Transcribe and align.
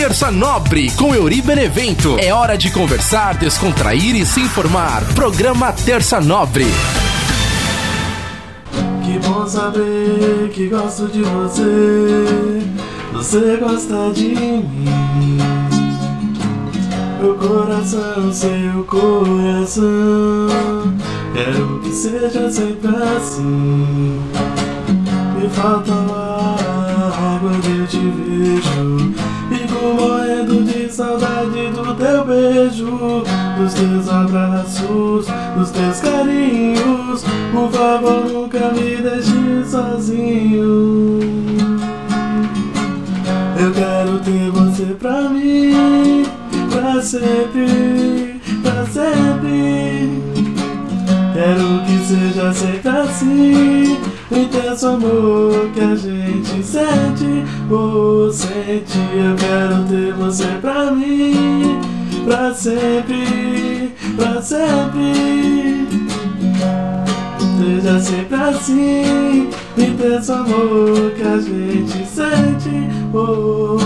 Terça 0.00 0.30
Nobre 0.30 0.90
com 0.92 1.14
Euri 1.14 1.42
Benevento. 1.42 2.16
É 2.18 2.32
hora 2.32 2.56
de 2.56 2.70
conversar, 2.70 3.36
descontrair 3.36 4.16
e 4.16 4.24
se 4.24 4.40
informar. 4.40 5.04
Programa 5.14 5.70
Terça 5.74 6.18
Nobre. 6.18 6.64
Que 9.04 9.18
bom 9.18 9.46
saber 9.46 10.48
que 10.54 10.68
gosto 10.68 11.06
de 11.08 11.20
você. 11.20 12.62
Você 13.12 13.58
gosta 13.58 14.10
de 14.14 14.28
mim. 14.28 15.38
Meu 17.20 17.34
coração, 17.34 18.32
seu 18.32 18.82
coração. 18.84 19.84
Quero 21.34 21.80
que 21.80 21.92
seja 21.92 22.50
sempre 22.50 22.96
assim. 22.96 24.18
Me 25.38 25.48
falta 25.50 25.92
ar 25.92 26.69
quando 27.40 27.80
eu 27.80 27.86
te 27.86 27.98
vejo. 27.98 29.12
Fico 29.50 29.94
morrendo 29.94 30.64
de 30.64 30.90
saudade 30.90 31.68
do 31.68 31.94
teu 31.94 32.24
beijo, 32.24 33.22
dos 33.58 33.74
teus 33.74 34.08
abraços, 34.08 35.26
dos 35.56 35.70
teus 35.70 36.00
carinhos. 36.00 37.24
Por 37.52 37.70
favor, 37.70 38.24
nunca 38.30 38.72
me 38.72 38.96
deixe 38.96 39.64
sozinho. 39.68 41.20
Eu 43.58 43.72
quero 43.72 44.18
ter 44.20 44.50
você 44.50 44.86
pra 44.98 45.28
mim, 45.28 46.24
pra 46.70 47.02
sempre, 47.02 48.40
pra 48.62 48.86
sempre. 48.86 50.20
Quero 51.34 51.84
que 51.86 51.98
seja 52.06 52.52
sempre 52.52 52.88
assim 52.88 54.09
O 54.30 54.36
intenso 54.36 54.86
amor 54.86 55.70
que 55.74 55.80
a 55.80 55.96
gente 55.96 56.62
sente? 56.62 57.44
Oh, 57.68 58.30
sente 58.32 58.98
Eu 59.12 59.34
quero 59.34 59.84
ter 59.88 60.14
você 60.14 60.46
pra 60.60 60.92
mim. 60.92 61.80
Pra 62.24 62.54
sempre, 62.54 63.92
pra 64.16 64.40
sempre. 64.40 65.88
Seja 67.58 67.98
sempre 67.98 68.36
assim. 68.36 69.50
O 69.76 69.80
intenso 69.80 70.32
amor 70.32 71.10
que 71.16 71.22
a 71.22 71.38
gente 71.38 72.06
sente? 72.06 72.88
Oh, 73.12 73.76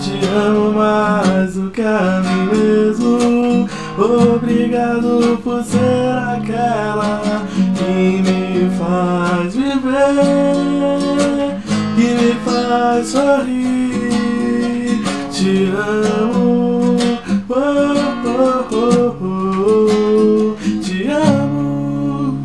te 0.00 0.26
amo 0.34 0.72
mais 0.72 1.54
do 1.54 1.70
que 1.70 1.82
a 1.82 2.22
mim 2.24 2.56
mesmo 2.56 3.68
Obrigado 3.98 5.38
por 5.42 5.62
ser 5.62 6.16
aquela 6.16 7.20
que 7.76 8.22
me 8.22 8.70
faz 8.78 9.54
viver, 9.54 10.56
que 11.94 12.08
me 12.14 12.32
faz 12.44 13.08
sorrir. 13.08 13.80
Te 15.30 15.72
amo, 15.74 16.96
oh, 17.48 17.54
oh, 18.72 19.16
oh, 19.24 20.56
te 20.82 21.08
amo. 21.08 22.44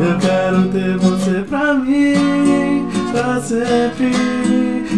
Eu 0.00 0.18
quero 0.18 0.68
ter 0.68 0.96
você 0.98 1.42
pra 1.42 1.74
mim, 1.74 2.88
pra 3.12 3.40
sempre, 3.40 4.12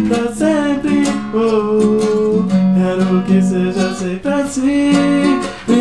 pra 0.07 0.31
sempre. 0.33 1.03
Oh, 1.33 2.45
quero 2.75 3.21
que 3.23 3.41
seja 3.41 3.93
sempre 3.93 4.31
assim. 4.31 5.34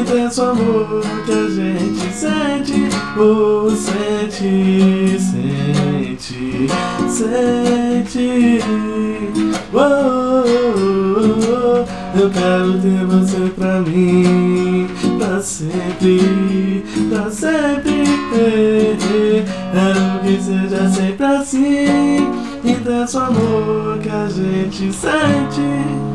Intenso 0.04 0.42
amor 0.42 1.00
que 1.24 1.32
a 1.32 1.48
gente 1.48 2.12
sente, 2.12 2.90
oh, 3.18 3.70
sente, 3.70 5.18
sente, 5.18 6.68
sente. 7.08 8.60
Oh, 9.72 10.44
oh, 10.46 11.24
oh, 11.48 12.20
eu 12.20 12.30
quero 12.30 12.78
ter 12.82 13.06
você 13.06 13.50
pra 13.56 13.80
mim, 13.80 14.86
pra 15.18 15.40
sempre, 15.40 16.84
pra 17.08 17.30
sempre. 17.30 18.04
Quero 19.72 20.20
que 20.22 20.42
seja 20.42 20.86
sempre 20.90 21.24
assim. 21.24 22.30
Intenso 22.62 23.20
amor 23.20 23.98
que 24.00 24.10
a 24.10 24.28
gente 24.28 24.92
sente. 24.92 26.13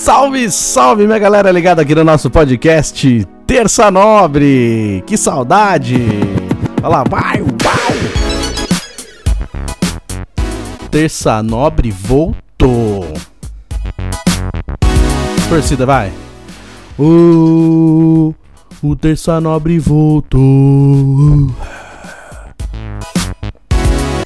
Salve, 0.00 0.50
salve, 0.50 1.06
minha 1.06 1.18
galera 1.18 1.52
ligada 1.52 1.82
aqui 1.82 1.94
no 1.94 2.02
nosso 2.02 2.30
podcast 2.30 3.22
Terça 3.46 3.90
Nobre. 3.90 5.04
Que 5.06 5.14
saudade! 5.14 5.94
Olha 6.82 6.88
lá, 6.88 7.04
vai, 7.04 7.42
vai! 7.42 7.98
Terça 10.90 11.42
Nobre 11.42 11.90
voltou. 11.90 13.12
Torcida, 15.50 15.84
vai. 15.84 16.10
O, 16.98 18.32
o 18.82 18.96
Terça 18.96 19.38
Nobre 19.38 19.78
voltou. 19.78 20.40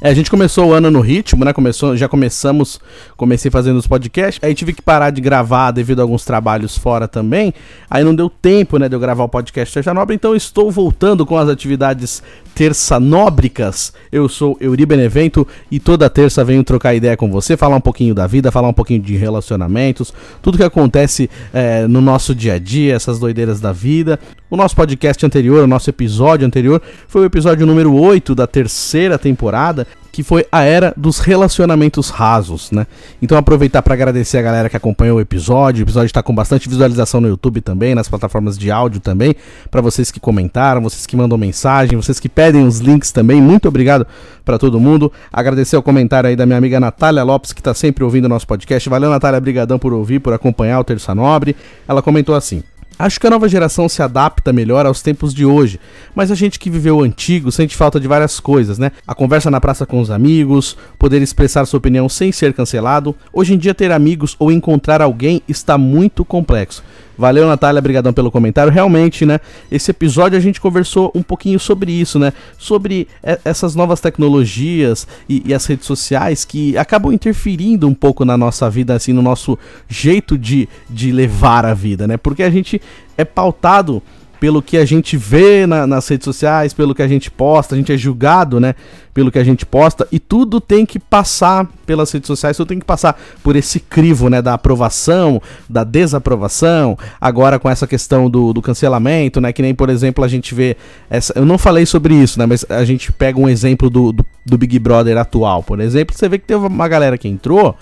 É, 0.04 0.10
a 0.10 0.15
gente 0.15 0.31
começou 0.31 0.66
o 0.66 0.72
ano 0.75 0.91
no 0.91 1.00
ritmo, 1.00 1.47
né? 1.47 1.53
Começou, 1.54 1.97
já 1.97 2.06
começamos, 2.06 2.78
comecei 3.16 3.50
fazendo 3.50 3.78
os 3.78 3.87
podcasts. 3.87 4.38
Aí 4.44 4.54
tive 4.54 4.75
que 4.75 4.82
parar 4.82 5.09
de 5.09 5.19
gravar 5.19 5.70
devido 5.70 6.00
a 6.00 6.03
alguns 6.03 6.26
trabalhos 6.26 6.76
fora 6.76 7.09
também. 7.09 7.54
Aí 7.88 8.04
não 8.04 8.15
deu 8.15 8.28
tempo, 8.28 8.76
né, 8.76 8.87
de 8.87 8.94
eu 8.94 9.00
gravar 9.00 9.25
o 9.25 9.28
podcast 9.31 9.72
Terça 9.72 9.94
Nobre, 9.94 10.15
então 10.15 10.37
estou 10.37 10.70
voltando 10.70 11.25
com 11.25 11.38
as 11.38 11.48
atividades 11.48 12.22
terça-nóbricas. 12.54 13.92
Eu 14.12 14.28
sou 14.28 14.56
Euri 14.60 14.84
Benevento 14.87 15.47
e 15.70 15.81
toda 15.81 16.09
terça 16.10 16.44
venho 16.44 16.62
trocar 16.62 16.94
ideia 16.94 17.16
com 17.16 17.31
você, 17.31 17.56
falar 17.56 17.76
um 17.76 17.81
pouquinho 17.81 18.15
da 18.15 18.26
vida, 18.26 18.53
falar 18.53 18.69
um 18.69 18.72
pouquinho 18.75 19.00
de 19.00 19.16
relacionamentos, 19.16 20.12
tudo 20.41 20.59
que 20.59 20.65
acontece 20.65 21.28
é, 21.53 21.86
no 21.86 22.00
nosso 22.00 22.34
dia 22.34 22.54
a 22.54 22.59
dia, 22.59 22.94
essas 22.94 23.19
doideiras 23.19 23.60
da 23.60 23.72
vida. 23.72 24.21
O 24.50 24.56
nosso 24.56 24.76
podcast 24.76 25.26
anterior, 25.26 25.65
o 25.65 25.66
nosso 25.66 25.91
episódio 25.91 26.47
anterior, 26.47 26.81
foi 27.09 27.22
o 27.22 27.25
episódio 27.25 27.66
número 27.66 27.92
8 27.92 28.36
da 28.36 28.47
terceira 28.47 29.19
temporada, 29.19 29.84
que 30.15 30.22
foi 30.22 30.47
a 30.53 30.62
era 30.62 30.94
dos 30.97 31.19
relacionamentos 31.19 32.09
rasos, 32.09 32.71
né? 32.71 32.87
Então 33.21 33.37
aproveitar 33.37 33.82
para 33.82 33.94
agradecer 33.94 34.38
a 34.38 34.43
galera 34.43 34.71
que 34.71 34.77
acompanhou 34.77 35.19
o 35.19 35.21
episódio. 35.21 35.82
O 35.82 35.84
episódio 35.84 36.06
está 36.06 36.22
com 36.22 36.32
bastante 36.32 36.69
visualização 36.69 37.21
no 37.21 37.27
YouTube 37.27 37.60
também, 37.60 37.97
nas 37.97 38.06
plataformas 38.06 38.56
de 38.56 38.71
áudio 38.71 39.00
também, 39.00 39.34
para 39.72 39.81
vocês 39.81 40.12
que 40.12 40.21
comentaram, 40.21 40.81
vocês 40.81 41.04
que 41.04 41.16
mandam 41.16 41.37
mensagem, 41.37 41.97
vocês 41.97 42.21
que 42.21 42.28
pedem 42.28 42.65
os 42.65 42.78
links 42.78 43.10
também. 43.10 43.43
Muito 43.43 43.66
obrigado 43.66 44.06
para 44.44 44.56
todo 44.56 44.78
mundo. 44.78 45.12
Agradecer 45.33 45.77
o 45.77 45.83
comentário 45.83 46.31
aí 46.31 46.37
da 46.37 46.47
minha 46.47 46.59
amiga 46.59 46.78
Natália 46.78 47.25
Lopes, 47.25 47.53
que 47.53 47.60
está 47.60 47.75
sempre 47.75 48.04
ouvindo 48.04 48.27
o 48.27 48.28
nosso 48.28 48.47
podcast. 48.47 48.88
Valeu, 48.88 49.10
Natália, 49.10 49.41
brigadão 49.41 49.81
por 49.81 49.93
ouvir, 49.93 50.21
por 50.21 50.33
acompanhar 50.33 50.78
o 50.78 50.84
Terça 50.84 51.12
Nobre. 51.12 51.56
Ela 51.88 52.00
comentou 52.00 52.37
assim: 52.37 52.62
Acho 52.97 53.19
que 53.19 53.27
a 53.27 53.31
nova 53.31 53.49
geração 53.49 53.88
se 53.88 54.03
adapta 54.03 54.53
melhor 54.53 54.87
aos 54.87 55.03
tempos 55.03 55.34
de 55.34 55.44
hoje, 55.44 55.81
mas 56.15 56.31
a 56.31 56.34
gente 56.34 56.59
que 56.60 56.71
viveu 56.71 56.99
o 56.99 57.03
antigo 57.03 57.50
sente 57.50 57.77
falta 57.77 57.99
de 57.99 58.06
várias 58.06 58.38
coisas, 58.38 58.78
né? 58.78 58.93
A 59.06 59.15
conversa 59.15 59.50
na 59.50 59.60
praça 59.60 59.84
com 59.84 60.00
os 60.00 60.10
amigos, 60.10 60.77
poder 60.97 61.21
expressar 61.21 61.66
sua 61.66 61.78
opinião 61.78 62.09
sem 62.09 62.31
ser 62.31 62.53
cancelado. 62.53 63.15
Hoje 63.33 63.54
em 63.54 63.59
dia 63.59 63.75
ter 63.75 63.91
amigos 63.91 64.37
ou 64.38 64.53
encontrar 64.53 65.03
alguém 65.03 65.43
está 65.49 65.77
muito 65.77 66.25
complexo. 66.25 66.84
Valeu, 67.17 67.47
Natália, 67.47 67.79
obrigadão 67.79 68.13
pelo 68.13 68.31
comentário. 68.31 68.73
Realmente, 68.73 69.25
né? 69.25 69.41
Esse 69.71 69.91
episódio 69.91 70.37
a 70.37 70.41
gente 70.41 70.61
conversou 70.61 71.13
um 71.15 71.23
pouquinho 71.23 71.59
sobre 71.59 71.93
isso, 71.93 72.19
né? 72.19 72.33
Sobre 72.59 73.09
essas 73.45 73.75
novas 73.75 74.01
tecnologias 74.01 75.07
e, 75.29 75.43
e, 75.47 75.55
as 75.55 75.65
redes 75.67 75.87
sociais 75.87 76.45
que 76.45 76.77
acabam 76.77 77.13
interferindo 77.13 77.87
um 77.87 77.95
pouco 77.95 78.25
na 78.25 78.37
nossa 78.37 78.69
vida, 78.69 78.95
assim, 78.95 79.13
no 79.13 79.23
nosso 79.23 79.59
jeito 79.89 80.37
de, 80.37 80.69
de 80.91 81.13
levar 81.13 81.65
a 81.65 81.75
vida, 81.75 82.07
né? 82.07 82.17
Porque 82.17 82.43
a 82.43 82.51
gente 82.51 82.81
é 83.17 83.25
pautado 83.25 84.03
pelo 84.44 84.60
que 84.60 84.77
a 84.77 84.84
gente 84.84 85.16
vê 85.16 85.66
na, 85.66 85.87
nas 85.87 86.06
redes 86.06 86.27
sociais, 86.27 86.75
pelo 86.75 86.94
que 86.94 87.00
a 87.00 87.09
gente 87.09 87.31
posta, 87.31 87.75
a 87.75 87.78
gente 87.78 87.91
é 87.91 87.97
julgado, 87.97 88.60
né? 88.60 88.75
Pelo 89.15 89.32
que 89.32 89.38
a 89.38 89.43
gente 89.43 89.65
posta 89.65 90.06
e 90.12 90.19
tudo 90.19 90.60
tem 90.60 90.84
que 90.84 90.99
passar 90.99 91.66
pelas 91.87 92.12
redes 92.12 92.27
sociais, 92.27 92.54
tudo 92.54 92.69
tem 92.69 92.78
que 92.78 92.84
passar 92.84 93.19
por 93.42 93.57
esse 93.57 93.80
crivo, 93.80 94.28
né? 94.28 94.42
Da 94.42 94.53
aprovação, 94.53 95.41
da 95.66 95.83
desaprovação, 95.83 96.95
agora 97.19 97.59
com 97.59 97.71
essa 97.71 97.86
questão 97.86 98.28
do, 98.28 98.53
do 98.53 98.60
cancelamento, 98.60 99.41
né? 99.41 99.51
Que 99.51 99.63
nem, 99.63 99.74
por 99.74 99.89
exemplo, 99.89 100.22
a 100.22 100.28
gente 100.28 100.54
vê. 100.54 100.77
Essa, 101.09 101.33
eu 101.36 101.47
não 101.47 101.57
falei 101.57 101.86
sobre 101.86 102.13
isso, 102.15 102.39
né? 102.39 102.45
Mas 102.45 102.66
a 102.69 102.84
gente 102.84 103.10
pega 103.13 103.41
um 103.41 103.48
exemplo 103.48 103.89
do, 103.89 104.13
do, 104.13 104.27
do 104.45 104.59
Big 104.59 104.78
Brother 104.78 105.16
atual, 105.16 105.63
por 105.63 105.80
exemplo, 105.80 106.15
você 106.15 106.28
vê 106.28 106.36
que 106.36 106.45
teve 106.45 106.66
uma 106.66 106.86
galera 106.86 107.16
que 107.16 107.27
entrou 107.27 107.74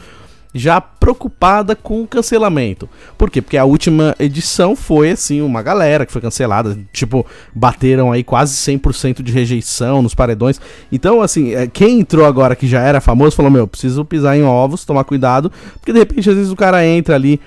já 0.55 0.81
preocupada 0.81 1.75
com 1.75 2.03
o 2.03 2.07
cancelamento. 2.07 2.89
Por 3.17 3.31
quê? 3.31 3.41
Porque 3.41 3.57
a 3.57 3.65
última 3.65 4.15
edição 4.19 4.77
foi 4.77 5.11
assim, 5.11 5.41
uma 5.41 5.63
galera 5.63 6.05
que 6.05 6.13
foi 6.13 6.21
cancelada, 6.21 6.79
tipo, 6.93 7.27
bateram 7.55 8.13
aí 8.13 8.23
quase 8.23 8.55
100% 8.55 9.23
de 9.23 9.33
rejeição 9.33 10.03
nos 10.03 10.15
paredões. 10.15 10.61
Então, 10.91 11.23
assim, 11.23 11.55
é, 11.55 11.67
quem 11.67 12.01
entrou 12.01 12.27
agora 12.27 12.55
que 12.55 12.67
já 12.67 12.81
era 12.81 13.01
famoso 13.01 13.37
falou: 13.37 13.51
"Meu, 13.51 13.67
preciso 13.67 14.05
pisar 14.05 14.37
em 14.37 14.43
ovos, 14.43 14.85
tomar 14.85 15.05
cuidado", 15.05 15.51
porque 15.75 15.93
de 15.93 15.99
repente 15.99 16.29
às 16.29 16.37
vezes 16.37 16.53
o 16.53 16.57
cara 16.57 16.87
entra 16.87 17.15
ali 17.15 17.41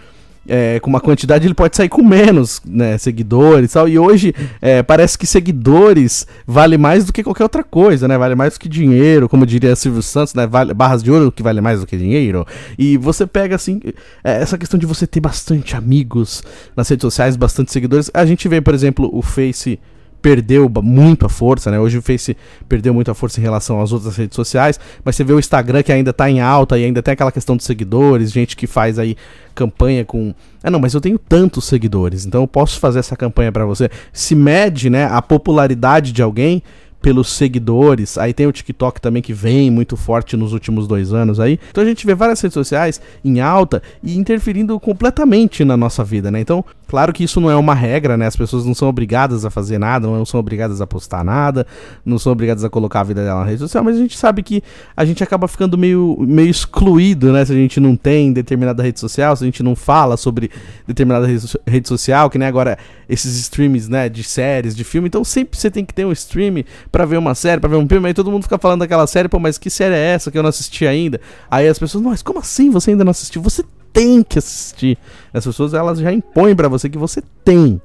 é, 0.48 0.80
com 0.80 0.90
uma 0.90 1.00
quantidade, 1.00 1.46
ele 1.48 1.54
pode 1.54 1.76
sair 1.76 1.90
com 1.90 2.04
menos 2.04 2.62
né, 2.66 2.98
seguidores 2.98 3.72
e 3.72 3.74
tal. 3.74 3.88
E 3.88 3.98
hoje 3.98 4.34
é, 4.62 4.84
parece 4.84 5.18
que 5.18 5.26
seguidores 5.26 6.28
vale 6.46 6.78
mais 6.78 7.06
do 7.06 7.14
que 7.14 7.24
qualquer 7.24 7.44
outra 7.44 7.64
coisa, 7.64 8.08
né? 8.08 8.18
Vale 8.18 8.36
mais 8.36 8.54
do 8.54 8.60
que 8.60 8.70
dinheiro, 8.70 9.28
como 9.28 9.46
diria 9.46 9.76
Silvio 9.76 10.02
Santos, 10.02 10.34
né? 10.34 10.46
Vale, 10.46 10.74
barras 10.74 11.02
de 11.02 11.12
ouro 11.12 11.32
que 11.32 11.44
vale 11.44 11.62
mais 11.62 11.80
do 11.80 11.88
que 11.88 11.98
dinheiro. 11.98 12.46
E 12.78 12.98
você 12.98 13.26
pega 13.26 13.56
assim, 13.56 13.80
é, 14.24 14.42
essa 14.42 14.58
questão 14.58 14.80
de 14.80 14.86
você 14.86 15.08
ter 15.08 15.20
bastante 15.20 15.76
amigos 15.76 16.44
nas 16.76 16.88
redes 16.90 17.02
sociais, 17.02 17.36
bastante 17.36 17.72
seguidores. 17.72 18.12
A 18.14 18.26
gente 18.26 18.48
vê, 18.48 18.62
por 18.62 18.74
exemplo, 18.74 19.10
o 19.14 19.22
Face 19.22 19.80
perdeu 20.26 20.68
muito 20.82 21.24
a 21.24 21.30
força, 21.30 21.70
né? 21.70 21.80
Hoje 21.80 22.00
o 22.00 22.02
Face 22.02 22.36
perdeu 22.68 22.92
muito 22.96 23.12
a 23.12 23.14
força 23.14 23.40
em 23.40 23.44
relação 23.44 23.80
às 23.80 23.92
outras 23.92 24.18
redes 24.18 24.36
sociais, 24.36 24.80
mas 25.04 25.16
você 25.16 25.24
vê 25.24 25.32
o 25.32 25.38
Instagram 25.38 25.84
que 25.84 25.92
ainda 25.92 26.12
tá 26.12 26.28
em 26.28 26.42
alta 26.42 26.80
e 26.80 26.84
ainda 26.84 27.04
tem 27.04 27.12
aquela 27.12 27.32
questão 27.32 27.56
dos 27.56 27.64
seguidores, 27.64 28.32
gente 28.32 28.56
que 28.56 28.66
faz 28.66 28.98
aí 28.98 29.16
campanha 29.54 30.04
com, 30.04 30.34
ah 30.64 30.72
não, 30.72 30.80
mas 30.80 30.96
eu 30.96 31.00
tenho 31.00 31.20
tantos 31.20 31.66
seguidores, 31.66 32.26
então 32.26 32.42
eu 32.42 32.48
posso 32.48 32.80
fazer 32.80 32.98
essa 32.98 33.16
campanha 33.16 33.52
para 33.52 33.68
você. 33.68 33.88
Se 34.12 34.34
mede, 34.34 34.90
né, 34.90 35.06
a 35.06 35.22
popularidade 35.22 36.12
de 36.12 36.24
alguém 36.24 36.64
pelos 37.06 37.32
seguidores. 37.34 38.18
Aí 38.18 38.34
tem 38.34 38.48
o 38.48 38.52
TikTok 38.52 39.00
também 39.00 39.22
que 39.22 39.32
vem 39.32 39.70
muito 39.70 39.96
forte 39.96 40.36
nos 40.36 40.54
últimos 40.54 40.88
dois 40.88 41.14
anos 41.14 41.40
aí. 41.40 41.60
Então 41.70 41.84
a 41.84 41.86
gente 41.86 42.04
vê 42.04 42.16
várias 42.16 42.42
redes 42.42 42.56
sociais 42.56 43.00
em 43.24 43.40
alta 43.40 43.80
e 44.02 44.18
interferindo 44.18 44.80
completamente 44.80 45.64
na 45.64 45.78
nossa 45.78 46.04
vida, 46.04 46.32
né? 46.32 46.40
Então, 46.40 46.66
claro 46.88 47.14
que 47.14 47.24
isso 47.24 47.40
não 47.40 47.52
é 47.52 47.56
uma 47.56 47.76
regra, 47.76 48.18
né? 48.18 48.26
As 48.26 48.36
pessoas 48.36 48.66
não 48.66 48.74
são 48.74 48.90
obrigadas 48.90 49.46
a 49.46 49.52
fazer 49.52 49.78
nada, 49.78 50.08
não 50.08 50.26
são 50.26 50.40
obrigadas 50.40 50.82
a 50.82 50.88
postar 50.88 51.24
nada, 51.24 51.68
não 52.04 52.18
são 52.18 52.32
obrigadas 52.32 52.64
a 52.64 52.72
colocar 52.72 53.02
a 53.02 53.04
vida 53.04 53.24
dela 53.24 53.42
na 53.42 53.46
rede 53.46 53.60
social, 53.60 53.84
mas 53.84 53.98
a 53.98 54.00
gente 54.00 54.18
sabe 54.18 54.42
que 54.42 54.64
a 54.98 55.06
gente 55.06 55.24
acaba 55.24 55.48
ficando 55.48 55.78
meio, 55.78 56.18
meio 56.22 56.50
excluído, 56.50 57.32
né? 57.32 57.46
Se 57.46 57.54
a 57.54 57.56
gente 57.56 57.80
não 57.80 57.96
tem 57.96 58.34
determinada 58.34 58.82
rede 58.82 59.00
social, 59.00 59.36
se 59.36 59.44
a 59.44 59.46
gente 59.46 59.62
não 59.62 59.76
fala 59.76 60.18
sobre 60.18 60.50
determinada 60.88 61.28
rede 61.68 61.88
social, 61.88 62.32
que 62.32 62.40
nem 62.40 62.48
agora 62.48 62.80
esses 63.08 63.38
streams, 63.38 63.88
né, 63.88 64.10
de 64.10 64.24
séries, 64.24 64.76
de 64.76 64.84
filme. 64.84 65.08
Então 65.08 65.24
sempre 65.24 65.56
você 65.56 65.70
tem 65.70 65.86
que 65.86 65.94
ter 65.94 66.04
um 66.04 66.12
stream 66.12 66.64
para 66.96 67.04
ver 67.04 67.18
uma 67.18 67.36
série, 67.36 67.60
para 67.60 67.70
ver 67.70 67.76
um 67.76 67.86
filme, 67.86 68.08
aí 68.08 68.14
todo 68.14 68.32
mundo 68.32 68.44
fica 68.44 68.58
falando 68.58 68.80
daquela 68.80 69.06
série, 69.06 69.28
pô, 69.28 69.38
mas 69.38 69.58
que 69.58 69.70
série 69.70 69.94
é 69.94 70.14
essa 70.14 70.32
que 70.32 70.38
eu 70.38 70.42
não 70.42 70.48
assisti 70.48 70.88
ainda? 70.88 71.20
Aí 71.52 71.68
as 71.68 71.78
pessoas, 71.78 72.02
mas 72.02 72.22
como 72.22 72.40
assim 72.40 72.70
você 72.70 72.92
ainda 72.92 73.04
não 73.04 73.12
assistiu? 73.12 73.42
Você 73.42 73.66
tem 73.92 74.24
que 74.24 74.40
assistir. 74.40 74.98
As 75.34 75.44
pessoas 75.44 75.74
elas 75.74 76.00
já 76.00 76.10
impõem 76.14 76.56
para 76.56 76.70
você 76.70 76.88
que 76.88 76.98
você 76.98 77.22
tem 77.44 77.82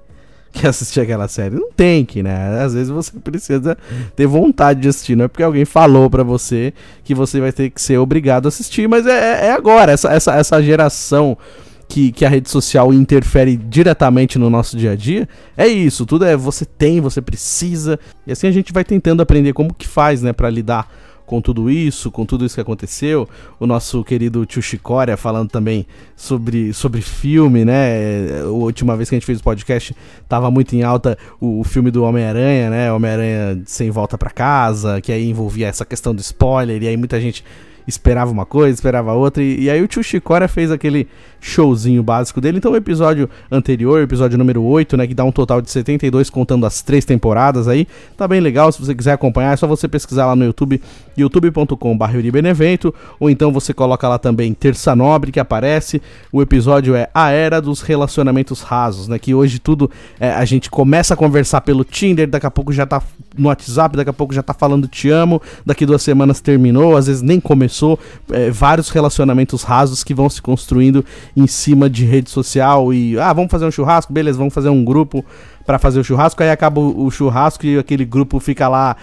que 0.52 0.64
assistir 0.64 1.00
aquela 1.00 1.26
série. 1.26 1.56
Não 1.56 1.72
tem 1.72 2.04
que, 2.04 2.22
né? 2.22 2.62
Às 2.62 2.72
vezes 2.72 2.88
você 2.88 3.10
precisa 3.18 3.76
ter 4.14 4.28
vontade 4.28 4.80
de 4.80 4.88
assistir, 4.88 5.16
não 5.16 5.24
é 5.24 5.28
porque 5.28 5.42
alguém 5.42 5.64
falou 5.64 6.08
para 6.08 6.22
você 6.22 6.72
que 7.02 7.12
você 7.12 7.40
vai 7.40 7.50
ter 7.50 7.68
que 7.70 7.82
ser 7.82 7.98
obrigado 7.98 8.46
a 8.46 8.48
assistir, 8.48 8.88
mas 8.88 9.08
é, 9.08 9.46
é 9.46 9.50
agora, 9.50 9.90
essa, 9.90 10.12
essa, 10.12 10.36
essa 10.36 10.62
geração 10.62 11.36
que, 11.90 12.12
que 12.12 12.25
a 12.25 12.28
rede 12.28 12.48
social 12.48 12.94
interfere 12.94 13.56
diretamente 13.56 14.38
no 14.38 14.48
nosso 14.48 14.76
dia 14.76 14.92
a 14.92 14.96
dia, 14.96 15.28
é 15.56 15.66
isso, 15.66 16.06
tudo 16.06 16.25
é 16.25 16.37
você 16.37 16.64
tem, 16.64 17.00
você 17.00 17.20
precisa. 17.20 17.98
E 18.25 18.31
assim 18.31 18.46
a 18.46 18.52
gente 18.52 18.72
vai 18.72 18.84
tentando 18.84 19.20
aprender 19.20 19.52
como 19.52 19.75
que 19.75 19.88
faz, 19.88 20.22
né, 20.22 20.32
para 20.32 20.48
lidar 20.48 20.88
com 21.26 21.40
tudo 21.40 21.69
isso, 21.69 22.10
com 22.10 22.25
tudo 22.25 22.44
isso 22.44 22.54
que 22.54 22.60
aconteceu. 22.60 23.28
O 23.58 23.66
nosso 23.66 24.04
querido 24.04 24.46
tio 24.46 24.62
Chicória 24.62 25.16
falando 25.16 25.50
também 25.50 25.84
sobre, 26.14 26.72
sobre 26.72 27.00
filme, 27.00 27.64
né? 27.64 28.40
A 28.43 28.46
última 28.46 28.96
vez 28.96 29.08
que 29.08 29.16
a 29.16 29.19
gente 29.19 29.26
fez 29.26 29.40
o 29.40 29.43
podcast, 29.43 29.94
tava 30.28 30.50
muito 30.50 30.75
em 30.75 30.82
alta 30.82 31.19
o, 31.40 31.60
o 31.60 31.64
filme 31.64 31.90
do 31.90 32.04
Homem-Aranha, 32.04 32.70
né? 32.70 32.93
Homem-Aranha 32.93 33.62
sem 33.64 33.90
volta 33.90 34.16
para 34.16 34.31
casa, 34.31 35.00
que 35.00 35.12
aí 35.12 35.28
envolvia 35.28 35.69
essa 35.69 35.84
questão 35.84 36.14
do 36.14 36.20
spoiler, 36.20 36.82
e 36.82 36.88
aí 36.88 36.96
muita 36.96 37.20
gente 37.20 37.44
esperava 37.87 38.31
uma 38.31 38.47
coisa, 38.47 38.75
esperava 38.75 39.12
outra. 39.12 39.43
E, 39.43 39.62
e 39.62 39.71
aí 39.71 39.82
o 39.82 39.88
tio 39.88 40.03
Chicória 40.03 40.49
fez 40.49 40.71
aquele 40.71 41.09
showzinho 41.41 42.03
básico 42.03 42.41
dele. 42.41 42.59
Então 42.59 42.73
o 42.73 42.77
episódio 42.77 43.29
anterior, 43.50 44.03
episódio 44.03 44.37
número 44.37 44.62
8, 44.62 44.97
né, 44.97 45.06
que 45.06 45.15
dá 45.15 45.25
um 45.25 45.32
total 45.32 45.61
de 45.61 45.71
72 45.71 46.29
contando 46.29 46.67
as 46.67 46.82
três 46.82 47.05
temporadas 47.05 47.67
aí, 47.67 47.88
tá 48.17 48.29
bem 48.29 48.41
legal, 48.41 48.71
se 48.71 48.81
você 48.81 48.94
quiser 48.94 49.12
acompanhar, 49.12 49.55
é 49.55 49.56
só 49.56 49.67
você 49.67 49.88
pesquisar 49.88 50.27
lá 50.27 50.37
no 50.37 50.44
YouTube, 50.44 50.81
youtube.com/benevento, 51.17 52.94
ou 53.19 53.31
então 53.31 53.53
você 53.53 53.73
coloca 53.73 54.09
lá 54.09 54.19
também 54.19 54.53
Terça 54.53 54.94
Nobre 54.94 55.32
que 55.32 55.41
aparece. 55.41 56.03
O 56.32 56.43
episódio 56.43 56.94
é 56.94 57.09
A 57.15 57.31
Era 57.31 57.61
dos 57.61 57.81
Relacionamentos 57.81 58.61
Rasos, 58.61 59.09
né, 59.09 59.19
que 59.19 59.35
hoje 59.35 59.59
tudo 59.59 59.91
é, 60.19 60.31
a 60.31 60.44
gente 60.44 60.71
começa 60.71 61.15
a 61.15 61.17
conversar 61.17 61.62
pelo 61.62 61.85
Tinder, 61.85 62.29
daqui 62.29 62.47
a 62.47 62.50
pouco 62.50 62.73
já 62.73 62.85
tá 62.85 63.03
no 63.37 63.49
WhatsApp, 63.49 63.97
daqui 63.97 64.11
a 64.11 64.12
pouco 64.12 64.35
já 64.35 64.43
tá 64.43 64.53
falando 64.53 64.87
te 64.87 65.09
amo, 65.09 65.41
daqui 65.65 65.87
duas 65.87 66.03
semanas 66.03 66.41
terminou, 66.41 66.97
às 66.97 67.06
vezes 67.06 67.23
nem 67.23 67.41
começou, 67.41 67.80
é, 68.31 68.50
vários 68.50 68.91
relacionamentos 68.91 69.62
rasos 69.62 70.03
que 70.05 70.15
vão 70.15 70.29
se 70.29 70.41
construindo 70.41 71.05
em 71.37 71.47
cima 71.47 71.88
de 71.88 72.05
rede 72.05 72.31
social 72.31 72.93
e 72.93 73.19
ah, 73.19 73.32
vamos 73.32 73.50
fazer 73.50 73.67
um 73.67 73.71
churrasco, 73.71 74.12
beleza, 74.12 74.38
vamos 74.38 74.55
fazer 74.55 74.69
um 74.69 74.85
grupo 74.85 75.25
para 75.67 75.79
fazer 75.79 76.00
o 76.00 76.05
churrasco, 76.05 76.43
aí 76.43 76.50
acaba 76.50 76.81
o 76.81 77.11
churrasco 77.11 77.65
e 77.65 77.79
aquele 77.79 78.05
grupo 78.05 78.41
fica 78.41 78.69
lá 78.69 78.97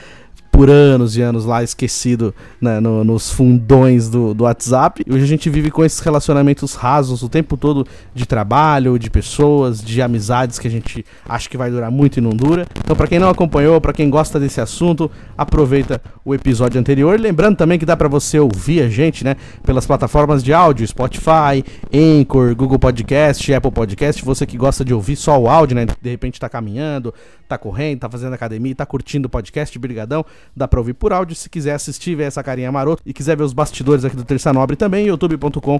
por 0.57 0.71
anos 0.71 1.15
e 1.15 1.21
anos 1.21 1.45
lá 1.45 1.61
esquecido 1.61 2.33
né, 2.59 2.79
no, 2.79 3.03
nos 3.03 3.31
fundões 3.31 4.09
do, 4.09 4.33
do 4.33 4.45
WhatsApp. 4.45 5.03
E 5.05 5.13
hoje 5.13 5.23
a 5.23 5.27
gente 5.27 5.51
vive 5.51 5.69
com 5.69 5.85
esses 5.85 5.99
relacionamentos 5.99 6.73
rasos 6.73 7.21
o 7.21 7.29
tempo 7.29 7.55
todo 7.55 7.85
de 8.11 8.25
trabalho, 8.25 8.97
de 8.97 9.07
pessoas, 9.07 9.79
de 9.79 10.01
amizades 10.01 10.57
que 10.57 10.67
a 10.67 10.71
gente 10.71 11.05
acha 11.29 11.47
que 11.47 11.55
vai 11.55 11.69
durar 11.69 11.91
muito 11.91 12.17
e 12.17 12.21
não 12.21 12.31
dura. 12.31 12.65
Então, 12.79 12.95
para 12.95 13.05
quem 13.05 13.19
não 13.19 13.29
acompanhou, 13.29 13.79
para 13.79 13.93
quem 13.93 14.09
gosta 14.09 14.39
desse 14.39 14.59
assunto, 14.59 15.11
aproveita 15.37 16.01
o 16.25 16.33
episódio 16.33 16.81
anterior. 16.81 17.19
Lembrando 17.19 17.55
também 17.55 17.77
que 17.77 17.85
dá 17.85 17.95
para 17.95 18.07
você 18.07 18.39
ouvir 18.39 18.81
a 18.81 18.89
gente, 18.89 19.23
né, 19.23 19.35
pelas 19.61 19.85
plataformas 19.85 20.43
de 20.43 20.53
áudio, 20.53 20.87
Spotify, 20.87 21.63
Anchor, 21.93 22.55
Google 22.55 22.79
Podcast, 22.79 23.53
Apple 23.53 23.71
Podcast. 23.71 24.25
Você 24.25 24.43
que 24.43 24.57
gosta 24.57 24.83
de 24.83 24.91
ouvir 24.91 25.17
só 25.17 25.39
o 25.39 25.47
áudio, 25.47 25.75
né, 25.75 25.85
de 25.85 26.09
repente 26.09 26.39
tá 26.39 26.49
caminhando, 26.49 27.13
tá 27.47 27.57
correndo, 27.57 27.99
tá 27.99 28.09
fazendo 28.09 28.33
academia, 28.33 28.75
tá 28.75 28.85
curtindo 28.85 29.27
o 29.27 29.29
podcast, 29.29 29.77
brigadão 29.79 30.25
dá 30.55 30.67
pra 30.67 30.79
ouvir 30.79 30.93
por 30.93 31.13
áudio. 31.13 31.35
Se 31.35 31.49
quiser 31.49 31.73
assistir, 31.73 32.15
ver 32.15 32.23
essa 32.23 32.43
carinha 32.43 32.71
marota 32.71 33.01
e 33.05 33.13
quiser 33.13 33.37
ver 33.37 33.43
os 33.43 33.53
bastidores 33.53 34.03
aqui 34.03 34.15
do 34.15 34.23
Terça 34.23 34.51
Nobre 34.51 34.75
também, 34.75 35.07
youtube.com 35.07 35.79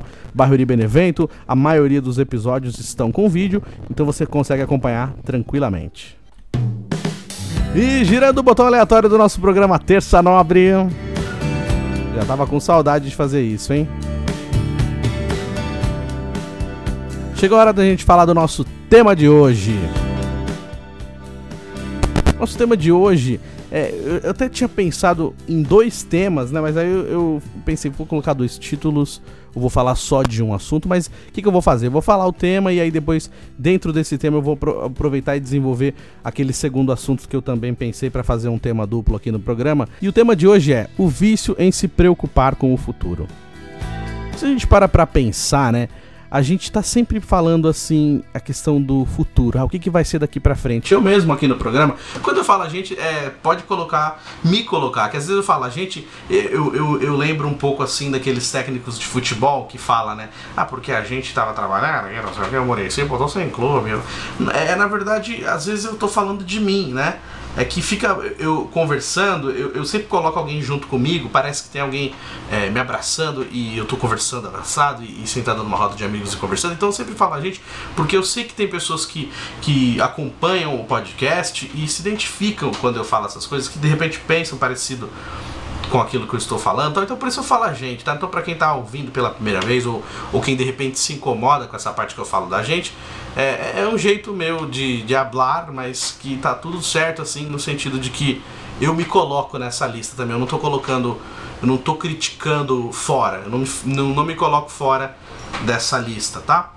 Benevento. 0.66 1.30
A 1.48 1.56
maioria 1.56 2.02
dos 2.02 2.19
episódios 2.19 2.80
estão 2.80 3.12
com 3.12 3.30
vídeo, 3.30 3.62
então 3.90 4.06
você 4.06 4.25
consegue 4.25 4.62
acompanhar 4.62 5.14
tranquilamente. 5.24 6.18
E 7.75 8.04
girando 8.06 8.40
o 8.40 8.44
botão 8.44 8.66
aleatório 8.66 9.10
do 9.10 9.18
nosso 9.18 9.40
programa 9.40 9.78
Terça 9.78 10.22
Nobre. 10.22 10.72
Já 12.16 12.25
tava 12.25 12.48
com 12.48 12.60
saudade 12.60 13.10
de 13.10 13.16
fazer 13.16 13.42
isso, 13.44 13.72
hein? 13.74 13.88
Chegou 17.36 17.58
a 17.58 17.62
hora 17.62 17.74
da 17.74 17.84
gente 17.84 18.04
falar 18.04 18.25
do 18.25 18.34
nosso 18.34 18.66
tema 18.90 19.16
de 19.16 19.30
hoje. 19.30 19.75
Nosso 22.39 22.56
tema 22.56 22.78
de 22.78 22.92
hoje 22.92 23.39
é, 23.72 24.22
eu 24.24 24.30
até 24.30 24.48
tinha 24.48 24.69
pensado 24.69 25.34
em 25.50 25.62
dois 25.62 26.04
temas, 26.04 26.51
né? 26.51 26.62
Mas 26.62 26.78
aí 26.78 26.88
eu, 26.88 27.06
eu 27.07 27.42
pensei, 27.66 27.89
vou 27.89 28.06
colocar 28.06 28.34
dois 28.34 28.57
títulos, 28.60 29.22
eu 29.56 29.60
vou 29.60 29.72
falar 29.72 29.95
só 29.95 30.22
de 30.22 30.44
um 30.44 30.54
assunto, 30.54 30.88
mas 30.88 31.07
o 31.07 31.31
que, 31.34 31.41
que, 31.41 31.48
eu 31.48 31.51
vou 31.51 31.63
fazer? 31.63 31.88
Eu 31.88 31.91
vou 31.91 32.01
falar 32.01 32.27
o 32.27 32.32
tema 32.32 32.72
e 32.72 32.79
aí 32.79 32.91
depois, 32.91 33.29
dentro 33.58 33.91
desse 33.91 34.17
tema, 34.20 34.38
eu 34.38 34.41
vou 34.41 34.58
aproveitar 34.86 35.36
e 35.36 35.39
desenvolver 35.39 35.96
aquele 36.24 36.53
segundo 36.53 36.91
assunto 36.91 37.27
que 37.27 37.36
eu 37.36 37.41
também 37.41 37.74
pensei 37.74 38.10
para 38.10 38.24
fazer 38.24 38.50
um 38.50 38.60
tema 38.60 38.86
duplo 38.86 39.15
aqui 39.15 39.32
no 39.32 39.39
programa. 39.39 39.89
E 40.00 40.08
o 40.08 40.13
tema 40.13 40.36
de 40.36 40.48
hoje 40.48 40.74
é 40.74 40.88
o 40.96 41.08
vício 41.08 41.56
em 41.58 41.72
se 41.72 41.88
preocupar 41.88 42.56
com 42.56 42.72
o 42.72 42.77
futuro. 42.77 43.27
Se 44.38 44.46
a 44.46 44.48
gente 44.48 44.67
para 44.67 44.88
pra 44.88 45.08
pensar, 45.08 45.74
né? 45.74 45.89
A 46.29 46.41
gente 46.41 46.72
tá 46.72 46.81
sempre 46.81 47.19
falando 47.19 47.67
assim 47.67 48.24
a 48.34 48.39
questão 48.39 48.81
do 48.81 49.05
futuro, 49.05 49.60
ah, 49.60 49.63
o 49.63 49.69
que, 49.69 49.79
que 49.79 49.89
vai 49.89 50.03
ser 50.03 50.19
daqui 50.19 50.39
para 50.39 50.55
frente. 50.55 50.93
Eu 50.93 51.01
mesmo 51.01 51.31
aqui 51.34 51.48
no 51.48 51.55
programa, 51.55 51.96
quando 52.22 52.38
eu 52.38 52.43
falo 52.43 52.63
a 52.63 52.69
gente, 52.69 52.98
é, 53.00 53.31
pode 53.41 53.63
colocar, 53.63 54.22
me 54.43 54.63
colocar, 54.63 55.10
que 55.10 55.17
às 55.17 55.24
vezes 55.24 55.38
eu 55.38 55.43
falo 55.43 55.63
a 55.63 55.69
gente, 55.69 56.07
eu, 56.29 56.75
eu, 56.75 57.01
eu 57.01 57.15
lembro 57.15 57.48
um 57.48 57.53
pouco 57.53 57.84
assim 57.84 58.12
daqueles 58.12 58.51
técnicos 58.51 59.00
de 59.00 59.05
futebol 59.05 59.65
que 59.65 59.77
fala, 59.77 60.15
né? 60.15 60.29
Ah, 60.55 60.65
porque 60.65 60.91
a 60.91 61.03
gente 61.03 61.34
tava 61.34 61.53
trabalhando, 61.53 62.07
eu 62.10 62.24
não 62.24 62.34
sei 62.34 62.57
eu 62.57 62.65
morei 62.65 62.89
sem 62.89 63.05
botou 63.05 63.27
sem 63.27 63.50
clube. 63.50 63.89
Eu... 63.89 64.01
É, 64.53 64.75
na 64.75 64.88
verdade, 64.88 65.46
às 65.46 65.65
vezes 65.65 65.86
eu 65.86 65.96
tô 65.96 66.07
falando 66.07 66.43
de 66.43 66.60
mim, 66.60 66.91
né? 66.93 67.19
é 67.57 67.65
que 67.65 67.81
fica 67.81 68.10
eu 68.38 68.69
conversando, 68.72 69.50
eu, 69.50 69.72
eu 69.72 69.84
sempre 69.84 70.07
coloco 70.07 70.38
alguém 70.38 70.62
junto 70.62 70.86
comigo, 70.86 71.27
parece 71.27 71.63
que 71.63 71.69
tem 71.69 71.81
alguém 71.81 72.13
é, 72.51 72.69
me 72.69 72.79
abraçando 72.79 73.48
e 73.51 73.75
eu 73.75 73.86
tô 73.86 73.98
conversando 73.98 74.48
abraçado 74.48 75.03
e, 75.03 75.24
e, 75.24 75.27
sentado 75.27 75.63
numa 75.63 75.75
roda 75.75 75.96
de 75.96 76.03
amigos 76.03 76.16
e 76.17 76.38
conversando. 76.38 76.74
Então 76.74 76.89
eu 76.89 76.93
sempre 76.93 77.13
falo 77.15 77.33
a 77.33 77.41
gente, 77.41 77.62
porque 77.95 78.15
eu 78.15 78.24
sei 78.24 78.43
que 78.43 78.53
tem 78.53 78.67
pessoas 78.67 79.05
que, 79.05 79.31
que 79.62 80.00
acompanham 80.01 80.75
o 80.75 80.86
podcast 80.86 81.69
e 81.74 81.88
se 81.88 82.01
identificam 82.01 82.71
quando 82.71 82.97
eu 82.97 83.03
falo 83.03 83.25
essas 83.25 83.45
coisas, 83.45 83.67
que 83.67 83.79
de 83.79 83.88
repente 83.88 84.19
pensam 84.19 84.57
parecido 84.57 85.09
com 85.89 86.00
aquilo 86.01 86.27
que 86.27 86.33
eu 86.33 86.38
estou 86.38 86.59
falando. 86.59 87.01
Então, 87.01 87.17
por 87.17 87.27
isso 87.27 87.39
eu 87.39 87.43
falo 87.43 87.63
a 87.63 87.74
gente, 87.74 88.03
tá? 88.03 88.13
Então 88.13 88.29
para 88.29 88.41
quem 88.41 88.53
está 88.53 88.74
ouvindo 88.74 89.12
pela 89.12 89.29
primeira 89.29 89.62
vez 89.62 89.86
ou, 89.86 90.03
ou 90.31 90.41
quem 90.41 90.55
de 90.55 90.63
repente 90.63 91.00
se 91.00 91.13
incomoda 91.13 91.67
com 91.67 91.75
essa 91.75 91.91
parte 91.91 92.13
que 92.13 92.21
eu 92.21 92.25
falo 92.25 92.47
da 92.47 92.62
gente, 92.62 92.93
é, 93.36 93.81
é 93.81 93.88
um 93.88 93.97
jeito 93.97 94.33
meu 94.33 94.65
de, 94.65 95.01
de 95.03 95.15
hablar, 95.15 95.71
mas 95.71 96.17
que 96.19 96.38
tá 96.38 96.53
tudo 96.53 96.81
certo 96.81 97.21
assim 97.21 97.45
no 97.45 97.59
sentido 97.59 98.00
de 98.00 98.09
que 98.09 98.41
eu 98.79 98.93
me 98.93 99.05
coloco 99.05 99.57
nessa 99.57 99.88
lista 99.88 100.15
também. 100.15 100.33
Eu 100.33 100.39
não 100.39 100.45
estou 100.45 100.59
colocando, 100.59 101.17
eu 101.62 101.67
não 101.67 101.75
estou 101.75 101.95
criticando 101.95 102.91
fora, 102.91 103.43
eu 103.45 103.50
não 103.50 103.63
não, 103.86 104.09
não 104.09 104.25
me 104.25 104.36
coloco 104.36 104.69
fora 104.69 105.15
dessa 105.64 105.98
lista, 105.98 106.40
tá? 106.40 106.72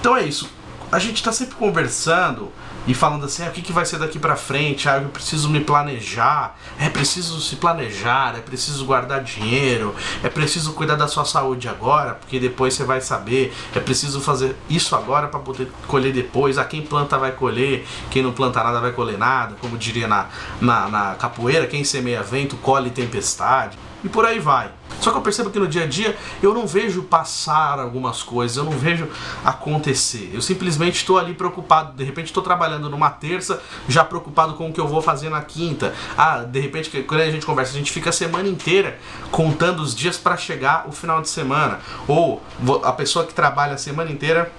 Então 0.00 0.16
é 0.16 0.22
isso. 0.22 0.50
A 0.92 0.98
gente 0.98 1.22
tá 1.22 1.32
sempre 1.32 1.56
conversando 1.56 2.52
e 2.86 2.92
falando 2.92 3.24
assim, 3.24 3.42
ah, 3.42 3.48
o 3.48 3.50
que, 3.50 3.62
que 3.62 3.72
vai 3.72 3.86
ser 3.86 3.98
daqui 3.98 4.18
para 4.18 4.36
frente? 4.36 4.88
Ah, 4.88 4.98
eu 4.98 5.08
preciso 5.08 5.48
me 5.48 5.60
planejar, 5.60 6.56
é 6.78 6.88
preciso 6.88 7.40
se 7.40 7.56
planejar, 7.56 8.36
é 8.36 8.40
preciso 8.40 8.84
guardar 8.84 9.22
dinheiro, 9.22 9.94
é 10.22 10.28
preciso 10.28 10.74
cuidar 10.74 10.96
da 10.96 11.08
sua 11.08 11.24
saúde 11.24 11.68
agora, 11.68 12.14
porque 12.14 12.38
depois 12.38 12.74
você 12.74 12.84
vai 12.84 13.00
saber, 13.00 13.54
é 13.74 13.80
preciso 13.80 14.20
fazer 14.20 14.54
isso 14.68 14.94
agora 14.94 15.28
para 15.28 15.40
poder 15.40 15.70
colher 15.86 16.12
depois. 16.12 16.58
Ah, 16.58 16.64
quem 16.64 16.82
planta 16.82 17.16
vai 17.16 17.32
colher, 17.32 17.86
quem 18.10 18.22
não 18.22 18.32
planta 18.32 18.62
nada 18.62 18.80
vai 18.80 18.92
colher 18.92 19.16
nada, 19.16 19.56
como 19.60 19.78
diria 19.78 20.06
na, 20.06 20.26
na, 20.60 20.88
na 20.88 21.14
capoeira, 21.14 21.66
quem 21.66 21.82
semeia 21.84 22.22
vento 22.22 22.56
colhe 22.56 22.90
tempestade 22.90 23.78
e 24.04 24.08
por 24.08 24.24
aí 24.26 24.38
vai. 24.38 24.70
Só 25.00 25.10
que 25.10 25.16
eu 25.16 25.22
percebo 25.22 25.50
que 25.50 25.58
no 25.58 25.66
dia 25.66 25.84
a 25.84 25.86
dia 25.86 26.16
eu 26.42 26.54
não 26.54 26.66
vejo 26.66 27.02
passar 27.02 27.78
algumas 27.80 28.22
coisas, 28.22 28.56
eu 28.56 28.64
não 28.64 28.72
vejo 28.72 29.08
acontecer. 29.44 30.30
Eu 30.32 30.40
simplesmente 30.40 30.96
estou 30.96 31.18
ali 31.18 31.34
preocupado. 31.34 31.96
De 31.96 32.04
repente 32.04 32.26
estou 32.26 32.42
trabalhando 32.42 32.88
numa 32.88 33.10
terça, 33.10 33.60
já 33.88 34.04
preocupado 34.04 34.54
com 34.54 34.68
o 34.68 34.72
que 34.72 34.80
eu 34.80 34.86
vou 34.86 35.02
fazer 35.02 35.30
na 35.30 35.40
quinta. 35.40 35.94
Ah, 36.16 36.38
de 36.38 36.60
repente, 36.60 36.90
quando 37.02 37.22
a 37.22 37.30
gente 37.30 37.44
conversa, 37.44 37.72
a 37.72 37.76
gente 37.76 37.90
fica 37.90 38.10
a 38.10 38.12
semana 38.12 38.48
inteira 38.48 38.98
contando 39.30 39.80
os 39.80 39.94
dias 39.94 40.16
para 40.16 40.36
chegar 40.36 40.86
o 40.88 40.92
final 40.92 41.20
de 41.20 41.28
semana. 41.28 41.80
Ou 42.06 42.42
a 42.82 42.92
pessoa 42.92 43.24
que 43.24 43.34
trabalha 43.34 43.74
a 43.74 43.78
semana 43.78 44.10
inteira 44.10 44.52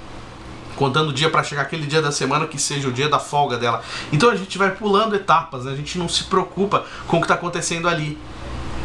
contando 0.76 1.10
o 1.10 1.14
dia 1.14 1.30
para 1.30 1.44
chegar 1.44 1.62
aquele 1.62 1.88
dia 1.88 2.02
da 2.02 2.12
semana 2.12 2.46
que 2.48 2.60
seja 2.60 2.88
o 2.88 2.92
dia 2.92 3.08
da 3.08 3.20
folga 3.20 3.58
dela. 3.58 3.82
Então 4.12 4.30
a 4.30 4.36
gente 4.36 4.58
vai 4.58 4.72
pulando 4.72 5.16
etapas, 5.16 5.66
né? 5.66 5.72
a 5.72 5.76
gente 5.76 5.98
não 5.98 6.10
se 6.10 6.26
preocupa 6.26 6.86
com 7.08 7.18
o 7.18 7.20
que 7.20 7.26
está 7.26 7.36
acontecendo 7.36 7.88
ali. 7.88 8.18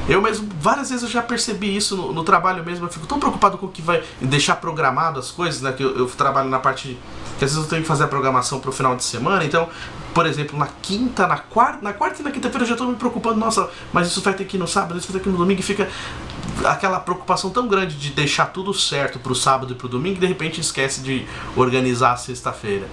Eu 0.08 0.20
mesmo, 0.20 0.48
várias 0.60 0.90
vezes 0.90 1.04
eu 1.04 1.10
já 1.10 1.22
percebi 1.22 1.76
isso 1.76 1.96
no, 1.96 2.12
no, 2.12 2.24
trabalho 2.24 2.64
mesmo. 2.64 2.86
Eu 2.86 2.90
fico 2.90 3.06
tão 3.06 3.20
preocupado 3.20 3.58
com 3.58 3.66
o 3.66 3.68
que 3.68 3.82
vai 3.82 4.02
deixar 4.20 4.56
programado 4.56 5.18
as 5.18 5.30
coisas, 5.30 5.60
né? 5.60 5.72
Que 5.72 5.82
eu, 5.82 5.96
eu 5.96 6.06
trabalho 6.06 6.48
na 6.48 6.58
parte. 6.58 6.98
Que 7.38 7.44
às 7.44 7.52
vezes 7.52 7.56
eu 7.56 7.70
tenho 7.70 7.82
que 7.82 7.88
fazer 7.88 8.04
a 8.04 8.08
programação 8.08 8.60
pro 8.60 8.72
final 8.72 8.96
de 8.96 9.04
semana. 9.04 9.44
Então, 9.44 9.68
por 10.12 10.26
exemplo, 10.26 10.58
na 10.58 10.68
quinta, 10.82 11.26
na 11.26 11.38
quarta, 11.38 11.78
na 11.82 11.92
quarta 11.92 12.20
e 12.20 12.24
na 12.24 12.30
quinta-feira 12.30 12.64
eu 12.64 12.68
já 12.68 12.74
estou 12.74 12.88
me 12.88 12.96
preocupando, 12.96 13.38
nossa, 13.38 13.70
mas 13.92 14.08
isso 14.08 14.20
vai 14.20 14.34
ter 14.34 14.44
que 14.44 14.56
ir 14.56 14.60
no 14.60 14.66
sábado, 14.66 14.98
isso 14.98 15.06
vai 15.06 15.18
ter 15.18 15.22
que 15.22 15.28
ir 15.28 15.32
no 15.32 15.38
domingo 15.38 15.60
e 15.60 15.62
fica 15.62 15.88
aquela 16.64 17.00
preocupação 17.00 17.50
tão 17.50 17.66
grande 17.68 17.96
de 17.96 18.10
deixar 18.10 18.46
tudo 18.46 18.72
certo 18.72 19.18
pro 19.18 19.34
sábado 19.34 19.72
e 19.72 19.76
pro 19.76 19.88
domingo 19.88 20.16
e 20.16 20.20
de 20.20 20.26
repente 20.26 20.60
esquece 20.60 21.00
de 21.00 21.26
organizar 21.56 22.12
a 22.12 22.16
sexta-feira. 22.16 22.86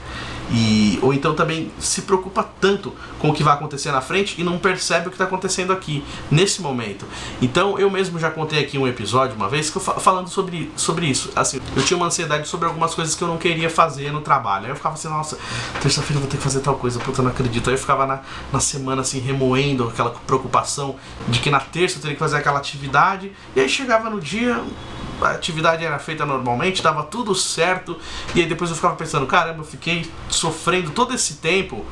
E, 0.50 0.98
ou 1.02 1.14
então 1.14 1.36
também 1.36 1.72
se 1.80 2.04
preocupa 2.04 2.48
tanto 2.62 2.94
com 3.20 3.30
o 3.30 3.34
que 3.34 3.44
vai 3.44 3.54
acontecer 3.54 3.92
na 3.92 4.02
frente 4.02 4.40
e 4.40 4.44
não 4.44 4.58
percebe 4.58 5.08
o 5.08 5.10
que 5.10 5.16
está 5.16 5.26
acontecendo 5.26 5.74
aqui, 5.74 6.04
nesse 6.32 6.62
momento. 6.62 7.06
Então 7.42 7.78
eu 7.78 7.90
mesmo 7.90 8.18
já 8.18 8.30
contei 8.32 8.60
aqui 8.60 8.78
um 8.78 8.88
episódio 8.88 9.36
uma 9.36 9.50
vez 9.50 9.70
que 9.70 9.78
eu 9.78 9.82
falando 9.82 10.30
sobre, 10.30 10.72
sobre 10.76 11.06
isso. 11.08 11.32
Assim, 11.36 11.60
eu 11.76 11.84
tinha 11.84 11.98
uma 11.98 12.06
ansiedade 12.06 12.48
sobre 12.48 12.68
algumas 12.68 12.94
coisas 12.96 13.14
que 13.16 13.22
eu 13.22 13.28
não 13.28 13.38
queria 13.38 13.70
fazer 13.70 14.12
no 14.12 14.22
trabalho. 14.22 14.66
Aí 14.66 14.72
eu 14.72 14.76
ficava 14.76 14.96
assim, 14.96 15.10
nossa, 15.10 15.38
terça-feira 15.82 16.16
eu 16.16 16.22
vou 16.22 16.30
ter 16.30 16.38
que 16.38 16.44
fazer 16.44 16.62
tal 16.62 16.76
coisa, 16.76 17.00
puta, 17.00 17.22
não 17.22 17.30
acredito. 17.30 17.70
Aí 17.70 17.76
eu 17.76 17.80
ficava 17.80 18.06
na, 18.06 18.22
na 18.52 18.60
semana 18.60 19.02
assim, 19.02 19.20
remoendo 19.20 19.90
aquela 19.90 20.12
preocupação 20.12 20.96
de 21.28 21.40
que 21.40 21.50
na 21.50 21.60
terça 21.60 21.98
eu 21.98 22.02
teria 22.02 22.16
que 22.16 22.20
fazer 22.20 22.38
aquela 22.38 22.58
atividade. 22.60 23.32
E 23.58 23.60
aí 23.60 23.68
chegava 23.68 24.08
no 24.08 24.22
dia, 24.22 24.64
a 25.22 25.32
atividade 25.32 25.84
era 25.84 25.98
feita 26.00 26.26
normalmente, 26.26 26.82
dava 26.82 27.04
tudo 27.04 27.34
certo, 27.34 27.98
e 28.36 28.42
aí 28.42 28.48
depois 28.48 28.70
eu 28.70 28.76
ficava 28.76 28.96
pensando, 28.96 29.26
caramba, 29.26 29.60
eu 29.60 29.66
fiquei 29.66 30.10
sofrendo 30.30 30.92
todo 30.92 31.14
esse 31.14 31.36
tempo 31.36 31.86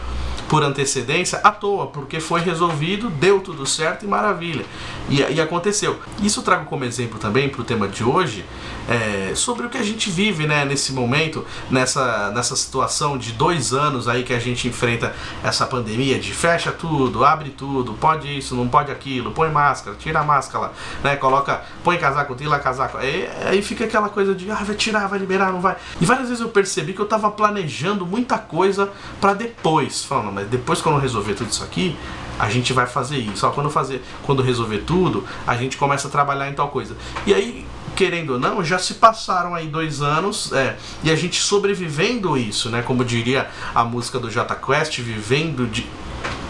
por 0.48 0.64
antecedência 0.64 1.40
à 1.44 1.52
toa, 1.52 1.88
porque 1.88 2.20
foi 2.20 2.42
resolvido, 2.42 3.10
deu 3.10 3.42
tudo 3.42 3.66
certo 3.66 4.06
e 4.06 4.08
maravilha. 4.08 4.66
E, 5.10 5.20
e 5.20 5.42
aconteceu. 5.42 6.00
Isso 6.22 6.40
eu 6.40 6.44
trago 6.44 6.66
como 6.66 6.86
exemplo 6.86 7.20
também 7.20 7.50
para 7.50 7.62
o 7.62 7.64
tema 7.64 7.88
de 7.88 8.04
hoje, 8.04 8.46
é, 8.88 9.34
sobre 9.36 9.66
o 9.66 9.70
que 9.70 9.78
a 9.78 9.84
gente 9.84 10.10
vive 10.10 10.46
né, 10.46 10.64
nesse 10.64 10.94
momento, 10.94 11.46
nessa, 11.70 12.32
nessa 12.32 12.56
situação 12.56 13.18
de 13.18 13.32
dois 13.32 13.74
anos 13.74 14.08
aí 14.08 14.24
que 14.24 14.34
a 14.34 14.40
gente 14.40 14.68
enfrenta 14.68 15.16
essa 15.44 15.66
pandemia 15.66 16.20
de 16.20 16.32
fecha 16.32 16.72
tudo, 16.72 17.26
abre 17.26 17.50
tudo, 17.50 17.94
pode 17.94 18.38
isso, 18.38 18.56
não 18.56 18.68
pode 18.68 18.92
aquilo, 18.92 19.32
põe 19.32 19.50
máscara, 19.50 19.96
tira 19.98 20.20
a 20.20 20.24
máscara, 20.24 20.72
né, 21.04 21.16
coloca, 21.16 21.64
põe 21.84 21.98
casaco, 21.98 22.36
tira 22.36 22.60
casaco. 22.60 23.00
Aí, 23.46 23.62
fica 23.62 23.86
aquela 23.86 24.10
coisa 24.10 24.34
de, 24.34 24.50
ah, 24.52 24.64
vai 24.64 24.76
tirar, 24.76 25.08
vai 25.08 25.20
liberar, 25.20 25.52
não 25.52 25.62
vai. 25.62 25.76
E 26.00 26.06
várias 26.06 26.30
vezes 26.30 26.42
eu 26.42 26.50
percebi 26.50 26.94
que 26.94 27.00
eu 27.00 27.06
estava 27.06 27.32
planejando 27.32 28.06
muita 28.06 28.38
coisa 28.38 28.92
para 29.20 29.34
depois, 29.34 30.04
falando, 30.04 30.34
mas 30.34 30.48
depois 30.48 30.82
quando 30.82 30.96
eu 30.96 31.02
resolver 31.02 31.34
tudo 31.34 31.50
isso 31.50 31.64
aqui, 31.64 31.98
a 32.40 32.50
gente 32.50 32.74
vai 32.74 32.86
fazer 32.86 33.18
isso. 33.18 33.38
Só 33.38 33.52
quando 33.52 33.70
fazer, 33.70 34.04
quando 34.24 34.42
resolver 34.42 34.80
tudo, 34.80 35.24
a 35.46 35.56
gente 35.56 35.78
começa 35.78 36.08
a 36.08 36.12
trabalhar 36.12 36.50
em 36.50 36.54
tal 36.54 36.70
coisa. 36.70 36.96
E 37.26 37.34
aí, 37.34 37.66
querendo 37.96 38.34
ou 38.34 38.40
não, 38.40 38.64
já 38.64 38.78
se 38.78 38.96
passaram 38.96 39.56
aí 39.56 39.68
dois 39.68 40.02
anos 40.02 40.52
é, 40.52 40.78
e 41.04 41.10
a 41.10 41.16
gente 41.16 41.42
sobrevivendo 41.42 42.38
isso, 42.38 42.70
né? 42.70 42.82
Como 42.82 43.06
diria 43.06 43.50
a 43.74 43.84
música 43.84 44.20
do 44.20 44.30
Jota 44.30 44.56
Quest, 44.56 45.00
vivendo 45.00 45.66
de 45.66 45.88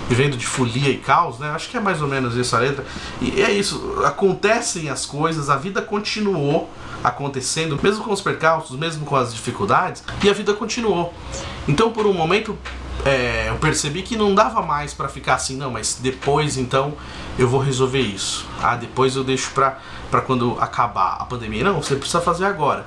vivendo 0.07 0.37
de 0.37 0.45
folia 0.45 0.89
e 0.89 0.97
caos, 0.97 1.39
né? 1.39 1.49
Acho 1.49 1.69
que 1.69 1.77
é 1.77 1.79
mais 1.79 2.01
ou 2.01 2.07
menos 2.07 2.37
essa 2.37 2.59
letra. 2.59 2.85
E 3.21 3.41
é 3.41 3.51
isso, 3.51 4.01
acontecem 4.05 4.89
as 4.89 5.05
coisas, 5.05 5.49
a 5.49 5.55
vida 5.55 5.81
continuou 5.81 6.69
acontecendo, 7.03 7.79
mesmo 7.81 8.03
com 8.03 8.11
os 8.11 8.21
percalços, 8.21 8.77
mesmo 8.77 9.05
com 9.05 9.15
as 9.15 9.33
dificuldades, 9.33 10.03
e 10.23 10.29
a 10.29 10.33
vida 10.33 10.53
continuou. 10.53 11.13
Então, 11.67 11.91
por 11.91 12.05
um 12.05 12.13
momento, 12.13 12.57
é, 13.03 13.49
eu 13.49 13.55
percebi 13.55 14.01
que 14.01 14.15
não 14.15 14.33
dava 14.33 14.61
mais 14.61 14.93
para 14.93 15.07
ficar 15.07 15.35
assim, 15.35 15.57
não, 15.57 15.71
mas 15.71 15.99
depois 16.01 16.57
então 16.57 16.93
eu 17.37 17.47
vou 17.47 17.59
resolver 17.59 17.99
isso. 17.99 18.47
Ah, 18.61 18.75
depois 18.75 19.15
eu 19.15 19.23
deixo 19.23 19.51
pra, 19.51 19.79
pra 20.09 20.21
quando 20.21 20.57
acabar 20.59 21.17
a 21.19 21.25
pandemia. 21.25 21.63
Não, 21.63 21.81
você 21.81 21.95
precisa 21.95 22.21
fazer 22.21 22.45
agora. 22.45 22.85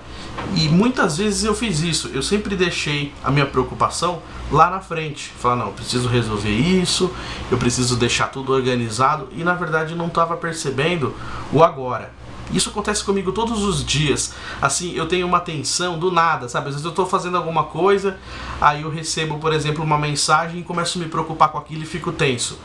E 0.54 0.68
muitas 0.68 1.18
vezes 1.18 1.44
eu 1.44 1.54
fiz 1.54 1.80
isso. 1.80 2.08
Eu 2.08 2.22
sempre 2.22 2.56
deixei 2.56 3.12
a 3.22 3.30
minha 3.30 3.46
preocupação 3.46 4.22
lá 4.50 4.70
na 4.70 4.80
frente. 4.80 5.32
Falar, 5.38 5.56
não, 5.56 5.72
preciso 5.72 6.08
resolver 6.08 6.50
isso, 6.50 7.12
eu 7.50 7.58
preciso 7.58 7.96
deixar 7.96 8.28
tudo 8.28 8.52
organizado. 8.52 9.28
E 9.32 9.44
na 9.44 9.54
verdade 9.54 9.94
não 9.94 10.06
estava 10.06 10.36
percebendo 10.36 11.14
o 11.52 11.62
agora. 11.62 12.17
Isso 12.52 12.70
acontece 12.70 13.04
comigo 13.04 13.32
todos 13.32 13.62
os 13.62 13.84
dias. 13.84 14.32
Assim, 14.60 14.92
eu 14.94 15.06
tenho 15.06 15.26
uma 15.26 15.40
tensão 15.40 15.98
do 15.98 16.10
nada, 16.10 16.48
sabe? 16.48 16.68
Às 16.68 16.74
vezes 16.74 16.84
eu 16.84 16.90
estou 16.90 17.06
fazendo 17.06 17.36
alguma 17.36 17.64
coisa, 17.64 18.18
aí 18.60 18.82
eu 18.82 18.90
recebo, 18.90 19.38
por 19.38 19.52
exemplo, 19.52 19.84
uma 19.84 19.98
mensagem 19.98 20.60
e 20.60 20.62
começo 20.62 20.98
a 20.98 21.02
me 21.02 21.08
preocupar 21.08 21.50
com 21.50 21.58
aquilo 21.58 21.82
e 21.82 21.86
fico 21.86 22.12
tenso. 22.12 22.58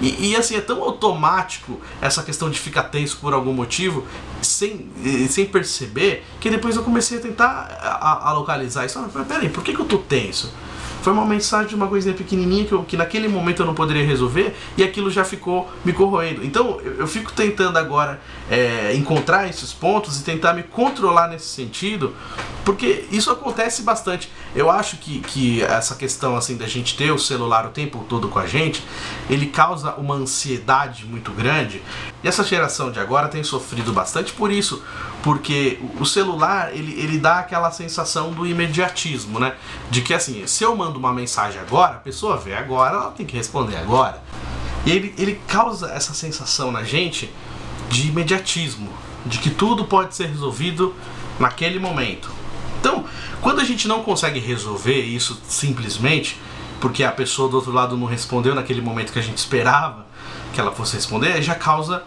E, 0.00 0.30
e 0.30 0.36
assim, 0.36 0.56
é 0.56 0.60
tão 0.60 0.82
automático 0.82 1.80
essa 2.00 2.22
questão 2.22 2.50
de 2.50 2.58
ficar 2.58 2.84
tenso 2.84 3.18
por 3.18 3.32
algum 3.32 3.52
motivo, 3.52 4.04
sem, 4.42 4.88
sem 5.28 5.46
perceber, 5.46 6.24
que 6.40 6.50
depois 6.50 6.76
eu 6.76 6.82
comecei 6.82 7.18
a 7.18 7.20
tentar 7.20 7.48
a, 7.80 8.28
a 8.28 8.32
localizar 8.32 8.84
isso. 8.86 8.98
Ah, 8.98 9.24
peraí, 9.24 9.48
por 9.48 9.62
que, 9.62 9.72
que 9.72 9.80
eu 9.80 9.86
tô 9.86 9.98
tenso? 9.98 10.52
Foi 11.02 11.12
uma 11.12 11.24
mensagem 11.24 11.68
de 11.68 11.74
uma 11.74 11.86
coisinha 11.86 12.14
pequenininha 12.14 12.64
que, 12.64 12.72
eu, 12.72 12.82
que 12.82 12.96
naquele 12.96 13.28
momento 13.28 13.62
eu 13.62 13.66
não 13.66 13.74
poderia 13.74 14.04
resolver 14.04 14.54
e 14.76 14.82
aquilo 14.82 15.10
já 15.10 15.24
ficou 15.24 15.70
me 15.84 15.92
corroendo. 15.92 16.44
Então 16.44 16.80
eu, 16.80 16.94
eu 16.96 17.06
fico 17.06 17.32
tentando 17.32 17.78
agora 17.78 18.20
é, 18.50 18.94
encontrar 18.94 19.48
esses 19.48 19.72
pontos 19.72 20.20
e 20.20 20.24
tentar 20.24 20.54
me 20.54 20.62
controlar 20.62 21.28
nesse 21.28 21.46
sentido, 21.46 22.14
porque 22.64 23.06
isso 23.10 23.30
acontece 23.30 23.82
bastante. 23.82 24.30
Eu 24.54 24.70
acho 24.70 24.96
que, 24.96 25.20
que 25.20 25.62
essa 25.62 25.94
questão 25.94 26.36
assim 26.36 26.56
da 26.56 26.66
gente 26.66 26.96
ter 26.96 27.10
o 27.10 27.18
celular 27.18 27.66
o 27.66 27.70
tempo 27.70 28.04
todo 28.08 28.28
com 28.28 28.38
a 28.38 28.46
gente, 28.46 28.82
ele 29.28 29.46
causa 29.46 29.94
uma 29.94 30.14
ansiedade 30.14 31.04
muito 31.04 31.30
grande. 31.32 31.82
E 32.22 32.28
essa 32.28 32.42
geração 32.42 32.90
de 32.90 32.98
agora 32.98 33.28
tem 33.28 33.44
sofrido 33.44 33.92
bastante 33.92 34.32
por 34.32 34.50
isso, 34.50 34.82
porque 35.22 35.78
o 36.00 36.04
celular 36.04 36.74
ele, 36.74 36.98
ele 36.98 37.18
dá 37.18 37.40
aquela 37.40 37.70
sensação 37.70 38.32
do 38.32 38.46
imediatismo, 38.46 39.38
né? 39.38 39.54
De 39.90 40.00
que 40.00 40.14
assim, 40.14 40.46
se 40.46 40.64
eu 40.64 40.74
mando 40.74 40.98
uma 40.98 41.12
mensagem 41.12 41.60
agora, 41.60 41.96
a 41.96 42.00
pessoa 42.00 42.36
vê 42.36 42.54
agora, 42.54 42.96
ela 42.96 43.10
tem 43.10 43.26
que 43.26 43.36
responder 43.36 43.76
agora. 43.76 44.22
E 44.86 44.90
ele, 44.90 45.14
ele 45.18 45.40
causa 45.46 45.90
essa 45.90 46.14
sensação 46.14 46.72
na 46.72 46.82
gente 46.82 47.30
de 47.88 48.08
imediatismo, 48.08 48.90
de 49.24 49.38
que 49.38 49.50
tudo 49.50 49.84
pode 49.84 50.14
ser 50.14 50.26
resolvido 50.26 50.94
naquele 51.38 51.78
momento. 51.78 52.30
Então, 52.80 53.04
quando 53.40 53.60
a 53.60 53.64
gente 53.64 53.88
não 53.88 54.02
consegue 54.02 54.38
resolver 54.38 55.00
isso 55.00 55.40
simplesmente, 55.48 56.40
porque 56.80 57.02
a 57.02 57.10
pessoa 57.10 57.48
do 57.48 57.56
outro 57.56 57.72
lado 57.72 57.96
não 57.96 58.06
respondeu 58.06 58.54
naquele 58.54 58.80
momento 58.80 59.12
que 59.12 59.18
a 59.18 59.22
gente 59.22 59.38
esperava 59.38 60.06
que 60.52 60.60
ela 60.60 60.72
fosse 60.72 60.94
responder, 60.94 61.42
já 61.42 61.54
causa 61.54 62.02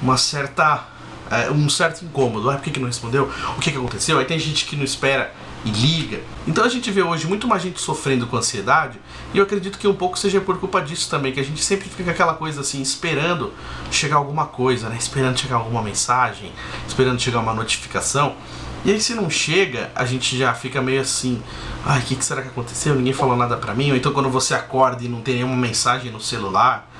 uma 0.00 0.16
certa 0.16 0.86
é, 1.30 1.50
um 1.50 1.68
certo 1.68 2.04
incômodo. 2.04 2.50
Ah, 2.50 2.54
por 2.54 2.64
que, 2.64 2.70
que 2.70 2.80
não 2.80 2.86
respondeu? 2.86 3.30
O 3.56 3.60
que, 3.60 3.70
que 3.70 3.78
aconteceu? 3.78 4.18
Aí 4.18 4.24
tem 4.24 4.38
gente 4.38 4.66
que 4.66 4.76
não 4.76 4.84
espera 4.84 5.32
e 5.64 5.70
liga. 5.70 6.20
Então 6.46 6.64
a 6.64 6.68
gente 6.68 6.90
vê 6.90 7.02
hoje 7.02 7.26
muito 7.26 7.46
mais 7.46 7.62
gente 7.62 7.80
sofrendo 7.80 8.26
com 8.26 8.36
ansiedade, 8.36 8.98
e 9.32 9.38
eu 9.38 9.44
acredito 9.44 9.78
que 9.78 9.86
um 9.86 9.94
pouco 9.94 10.18
seja 10.18 10.40
por 10.40 10.58
culpa 10.58 10.80
disso 10.80 11.08
também, 11.08 11.32
que 11.32 11.40
a 11.40 11.44
gente 11.44 11.62
sempre 11.62 11.88
fica 11.88 12.10
aquela 12.10 12.34
coisa 12.34 12.60
assim, 12.60 12.82
esperando 12.82 13.52
chegar 13.90 14.16
alguma 14.16 14.46
coisa, 14.46 14.88
né? 14.88 14.96
Esperando 14.98 15.38
chegar 15.38 15.56
alguma 15.56 15.82
mensagem, 15.82 16.52
esperando 16.86 17.20
chegar 17.20 17.40
uma 17.40 17.54
notificação. 17.54 18.34
E 18.84 18.90
aí 18.90 19.00
se 19.00 19.14
não 19.14 19.30
chega, 19.30 19.92
a 19.94 20.04
gente 20.04 20.36
já 20.36 20.52
fica 20.54 20.82
meio 20.82 21.00
assim, 21.00 21.40
ai, 21.84 22.00
o 22.00 22.02
que, 22.02 22.16
que 22.16 22.24
será 22.24 22.42
que 22.42 22.48
aconteceu? 22.48 22.96
Ninguém 22.96 23.12
falou 23.12 23.36
nada 23.36 23.56
pra 23.56 23.74
mim. 23.74 23.92
Ou 23.92 23.96
então 23.96 24.12
quando 24.12 24.28
você 24.28 24.54
acorda 24.54 25.04
e 25.04 25.08
não 25.08 25.20
tem 25.20 25.36
nenhuma 25.36 25.56
mensagem 25.56 26.10
no 26.10 26.20
celular, 26.20 26.91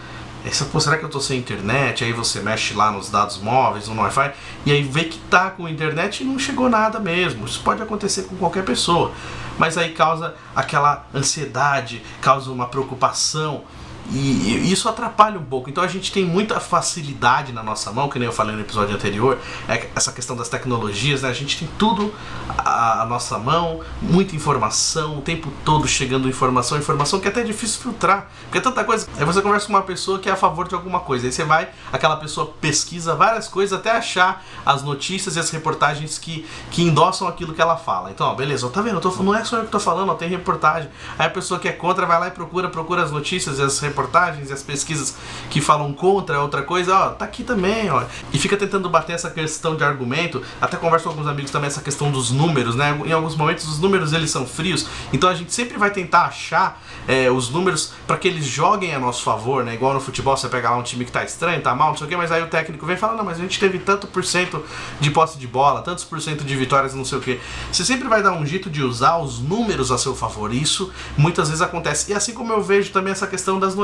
Aí 0.44 0.52
você, 0.52 0.64
pô, 0.64 0.80
será 0.80 0.98
que 0.98 1.04
eu 1.04 1.08
tô 1.08 1.20
sem 1.20 1.38
internet? 1.38 2.02
Aí 2.02 2.12
você 2.12 2.40
mexe 2.40 2.74
lá 2.74 2.90
nos 2.90 3.08
dados 3.08 3.38
móveis, 3.38 3.86
no 3.86 4.00
Wi-Fi, 4.02 4.32
e 4.66 4.72
aí 4.72 4.82
vê 4.82 5.04
que 5.04 5.18
tá 5.18 5.50
com 5.50 5.68
internet 5.68 6.22
e 6.22 6.24
não 6.24 6.38
chegou 6.38 6.68
nada 6.68 6.98
mesmo. 6.98 7.46
Isso 7.46 7.60
pode 7.62 7.80
acontecer 7.80 8.24
com 8.24 8.36
qualquer 8.36 8.64
pessoa. 8.64 9.12
Mas 9.56 9.78
aí 9.78 9.92
causa 9.92 10.34
aquela 10.54 11.06
ansiedade, 11.14 12.02
causa 12.20 12.50
uma 12.50 12.66
preocupação. 12.66 13.62
E 14.10 14.70
isso 14.70 14.88
atrapalha 14.88 15.38
um 15.38 15.44
pouco. 15.44 15.70
Então 15.70 15.82
a 15.82 15.86
gente 15.86 16.12
tem 16.12 16.24
muita 16.24 16.58
facilidade 16.60 17.52
na 17.52 17.62
nossa 17.62 17.92
mão, 17.92 18.08
que 18.08 18.18
nem 18.18 18.26
eu 18.26 18.32
falei 18.32 18.54
no 18.54 18.60
episódio 18.60 18.94
anterior, 18.94 19.38
é 19.68 19.88
essa 19.94 20.12
questão 20.12 20.36
das 20.36 20.48
tecnologias, 20.48 21.22
né? 21.22 21.28
A 21.28 21.32
gente 21.32 21.58
tem 21.58 21.68
tudo 21.78 22.12
à 22.58 23.06
nossa 23.08 23.38
mão, 23.38 23.80
muita 24.00 24.34
informação, 24.34 25.18
o 25.18 25.22
tempo 25.22 25.50
todo 25.64 25.86
chegando 25.86 26.28
informação, 26.28 26.76
informação 26.76 27.20
que 27.20 27.28
é 27.28 27.30
até 27.30 27.42
difícil 27.42 27.80
filtrar. 27.80 28.28
Porque 28.44 28.58
é 28.58 28.60
tanta 28.60 28.84
coisa. 28.84 29.06
Aí 29.16 29.24
você 29.24 29.40
conversa 29.40 29.66
com 29.66 29.72
uma 29.72 29.82
pessoa 29.82 30.18
que 30.18 30.28
é 30.28 30.32
a 30.32 30.36
favor 30.36 30.66
de 30.66 30.74
alguma 30.74 31.00
coisa. 31.00 31.26
Aí 31.26 31.32
você 31.32 31.44
vai, 31.44 31.68
aquela 31.92 32.16
pessoa 32.16 32.52
pesquisa 32.60 33.14
várias 33.14 33.48
coisas 33.48 33.78
até 33.78 33.92
achar 33.92 34.44
as 34.66 34.82
notícias 34.82 35.36
e 35.36 35.38
as 35.38 35.50
reportagens 35.50 36.18
que, 36.18 36.46
que 36.70 36.82
endossam 36.82 37.28
aquilo 37.28 37.54
que 37.54 37.62
ela 37.62 37.76
fala. 37.76 38.10
Então, 38.10 38.26
ó, 38.26 38.34
beleza, 38.34 38.68
tá 38.68 38.82
vendo? 38.82 39.00
Tô, 39.00 39.10
não 39.22 39.34
é 39.34 39.44
só 39.44 39.58
eu 39.58 39.64
que 39.64 39.70
tô 39.70 39.80
falando, 39.80 40.10
ó, 40.10 40.14
tem 40.14 40.28
reportagem. 40.28 40.90
Aí 41.18 41.26
a 41.26 41.30
pessoa 41.30 41.58
que 41.58 41.68
é 41.68 41.72
contra 41.72 42.04
vai 42.04 42.18
lá 42.18 42.28
e 42.28 42.30
procura, 42.30 42.68
procura 42.68 43.02
as 43.02 43.10
notícias 43.10 43.58
e 43.58 43.62
as 43.62 43.78
reportagens 43.78 43.91
reportagens 43.92 44.50
e 44.50 44.52
as 44.52 44.62
pesquisas 44.62 45.14
que 45.50 45.60
falam 45.60 45.92
contra 45.92 46.40
outra 46.40 46.62
coisa, 46.62 46.96
ó, 46.96 47.08
tá 47.10 47.24
aqui 47.24 47.44
também, 47.44 47.90
ó. 47.90 48.04
E 48.32 48.38
fica 48.38 48.56
tentando 48.56 48.88
bater 48.88 49.12
essa 49.12 49.30
questão 49.30 49.76
de 49.76 49.84
argumento, 49.84 50.42
até 50.60 50.76
converso 50.76 51.04
com 51.04 51.10
alguns 51.10 51.26
amigos 51.26 51.50
também 51.50 51.68
essa 51.68 51.82
questão 51.82 52.10
dos 52.10 52.30
números, 52.30 52.74
né? 52.74 52.98
Em 53.04 53.12
alguns 53.12 53.36
momentos 53.36 53.68
os 53.68 53.78
números 53.78 54.12
eles 54.12 54.30
são 54.30 54.46
frios, 54.46 54.86
então 55.12 55.28
a 55.28 55.34
gente 55.34 55.52
sempre 55.52 55.78
vai 55.78 55.90
tentar 55.90 56.22
achar 56.22 56.82
é, 57.06 57.30
os 57.30 57.50
números 57.50 57.92
para 58.06 58.16
que 58.16 58.26
eles 58.26 58.44
joguem 58.44 58.94
a 58.94 58.98
nosso 58.98 59.22
favor, 59.22 59.64
né? 59.64 59.74
Igual 59.74 59.94
no 59.94 60.00
futebol 60.00 60.36
você 60.36 60.48
pega 60.48 60.70
lá 60.70 60.76
um 60.76 60.82
time 60.82 61.04
que 61.04 61.12
tá 61.12 61.22
estranho, 61.22 61.60
tá 61.60 61.74
mal, 61.74 61.90
não 61.90 61.96
sei 61.96 62.06
o 62.06 62.10
que, 62.10 62.16
mas 62.16 62.32
aí 62.32 62.42
o 62.42 62.48
técnico 62.48 62.86
vem 62.86 62.96
e 62.96 62.98
fala, 62.98 63.14
não, 63.14 63.24
mas 63.24 63.38
a 63.38 63.42
gente 63.42 63.60
teve 63.60 63.78
tanto 63.78 64.06
por 64.06 64.24
cento 64.24 64.64
de 65.00 65.10
posse 65.10 65.38
de 65.38 65.46
bola, 65.46 65.82
tantos 65.82 66.04
por 66.04 66.20
cento 66.20 66.44
de 66.44 66.56
vitórias, 66.56 66.94
não 66.94 67.04
sei 67.04 67.18
o 67.18 67.20
que. 67.20 67.40
Você 67.70 67.84
sempre 67.84 68.08
vai 68.08 68.22
dar 68.22 68.32
um 68.32 68.46
jeito 68.46 68.70
de 68.70 68.82
usar 68.82 69.18
os 69.18 69.38
números 69.40 69.90
a 69.90 69.98
seu 69.98 70.14
favor. 70.14 70.52
Isso 70.54 70.92
muitas 71.16 71.48
vezes 71.48 71.62
acontece. 71.62 72.10
E 72.10 72.14
assim 72.14 72.32
como 72.32 72.52
eu 72.52 72.62
vejo 72.62 72.92
também 72.92 73.12
essa 73.12 73.26
questão 73.26 73.58
das 73.58 73.74
notícias, 73.74 73.81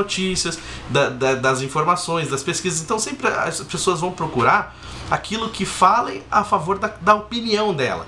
da, 0.89 1.09
da, 1.09 1.35
das 1.35 1.61
informações, 1.61 2.29
das 2.29 2.43
pesquisas. 2.43 2.81
Então 2.81 2.99
sempre 2.99 3.27
as 3.27 3.61
pessoas 3.61 3.99
vão 3.99 4.11
procurar 4.11 4.75
aquilo 5.09 5.49
que 5.49 5.65
falem 5.65 6.23
a 6.29 6.43
favor 6.43 6.77
da, 6.77 6.91
da 7.01 7.15
opinião 7.15 7.73
dela. 7.73 8.05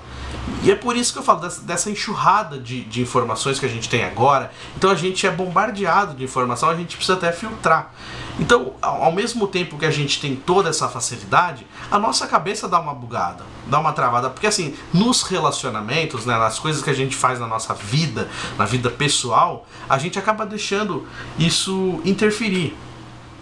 E 0.62 0.70
é 0.70 0.74
por 0.74 0.96
isso 0.96 1.12
que 1.12 1.18
eu 1.18 1.22
falo 1.22 1.40
dessa, 1.40 1.60
dessa 1.62 1.90
enxurrada 1.90 2.58
de, 2.58 2.84
de, 2.84 3.02
informações 3.02 3.58
que 3.58 3.66
a 3.66 3.68
gente 3.68 3.88
tem 3.88 4.04
agora. 4.04 4.52
Então 4.76 4.90
a 4.90 4.94
gente 4.94 5.26
é 5.26 5.30
bombardeado 5.30 6.14
de 6.14 6.24
informação, 6.24 6.68
a 6.68 6.76
gente 6.76 6.96
precisa 6.96 7.18
até 7.18 7.32
filtrar. 7.32 7.92
Então, 8.40 8.72
ao, 8.80 9.12
mesmo 9.12 9.46
tempo 9.46 9.78
que 9.78 9.84
a 9.84 9.90
gente 9.90 10.20
tem 10.20 10.34
toda 10.34 10.70
essa 10.70 10.88
facilidade, 10.88 11.66
a 11.90 11.98
nossa 11.98 12.26
cabeça 12.26 12.66
dá 12.66 12.80
uma 12.80 12.94
bugada, 12.94 13.44
dá 13.66 13.78
uma 13.78 13.92
travada. 13.92 14.30
Porque 14.30 14.46
assim, 14.46 14.74
nos 14.92 15.22
relacionamentos, 15.22 16.24
né, 16.24 16.36
nas 16.38 16.58
coisas 16.58 16.82
que 16.82 16.90
a 16.90 16.94
gente 16.94 17.14
faz 17.14 17.38
na 17.38 17.46
nossa 17.46 17.74
vida, 17.74 18.28
na 18.56 18.64
vida 18.64 18.90
pessoal, 18.90 19.66
a 19.88 19.98
gente 19.98 20.18
acaba 20.18 20.46
deixando 20.46 21.06
isso 21.38 22.00
interferir. 22.04 22.74